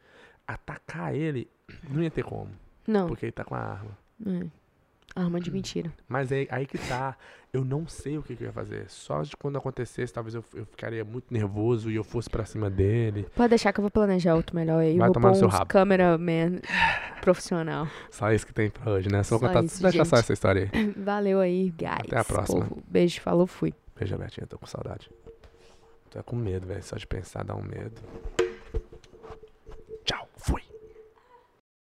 Atacar 0.50 1.14
ele 1.14 1.47
não 1.88 2.02
ia 2.02 2.10
ter 2.10 2.24
como. 2.24 2.50
Não. 2.88 3.08
Porque 3.08 3.28
ele 3.28 3.32
tá 3.32 3.43
com 3.43 3.54
a 3.54 3.60
arma. 3.60 3.95
É. 4.26 4.47
Arma 5.16 5.39
de 5.39 5.52
mentira. 5.52 5.93
Mas 6.08 6.32
é 6.32 6.47
aí 6.50 6.66
que 6.66 6.80
tá. 6.80 7.16
Eu 7.54 7.64
não 7.64 7.88
sei 7.88 8.18
o 8.18 8.24
que, 8.24 8.36
que 8.36 8.43
eu 8.43 8.47
ia 8.47 8.52
fazer. 8.52 8.89
Só 8.89 9.22
de 9.22 9.38
quando 9.38 9.60
acontecesse, 9.60 10.12
talvez 10.12 10.34
eu, 10.34 10.43
eu 10.56 10.66
ficaria 10.66 11.06
muito 11.06 11.32
nervoso 11.32 11.91
e 11.91 11.95
eu 11.95 12.04
fosse 12.04 12.28
pra 12.28 12.45
cima 12.45 12.68
dele. 12.68 13.28
Pode 13.36 13.50
deixar 13.50 13.72
que 13.72 13.80
eu 13.80 13.84
vou 13.84 13.91
planejar 13.91 14.34
outro 14.34 14.56
melhor 14.56 14.80
aí. 14.80 14.97
Vai 14.97 15.08
vou 15.08 15.14
tomar 15.14 15.30
no 15.30 15.36
seu 15.36 15.47
rabo. 15.47 15.68
cameraman 15.68 16.62
profissional. 17.22 17.88
Só 18.10 18.32
isso 18.32 18.47
que 18.47 18.54
tem 18.54 18.72
pra 18.72 18.91
hoje, 18.91 19.08
né? 19.08 19.22
Só 19.22 19.38
vou 19.38 19.47
Só 19.47 19.54
contar. 19.54 19.66
isso, 19.66 19.84
deixa 19.84 20.06
só 20.06 20.16
essa 20.18 20.34
história 20.34 20.68
aí. 20.74 20.93
Valeu 20.97 21.39
aí, 21.39 21.70
guys. 21.70 22.08
Até 22.08 22.18
a 22.18 22.24
próxima. 22.24 22.66
Povo. 22.66 22.84
Beijo, 22.88 23.22
falou, 23.22 23.45
fui. 23.45 23.72
Beijo, 23.95 24.18
Betinha. 24.18 24.47
Tô 24.47 24.58
com 24.58 24.66
saudade. 24.66 25.12
Tô 26.10 26.24
com 26.24 26.36
medo, 26.36 26.66
velho. 26.66 26.82
Só 26.82 26.95
de 26.95 27.06
pensar 27.06 27.43
dá 27.43 27.56
um 27.56 27.62
medo. 27.62 28.02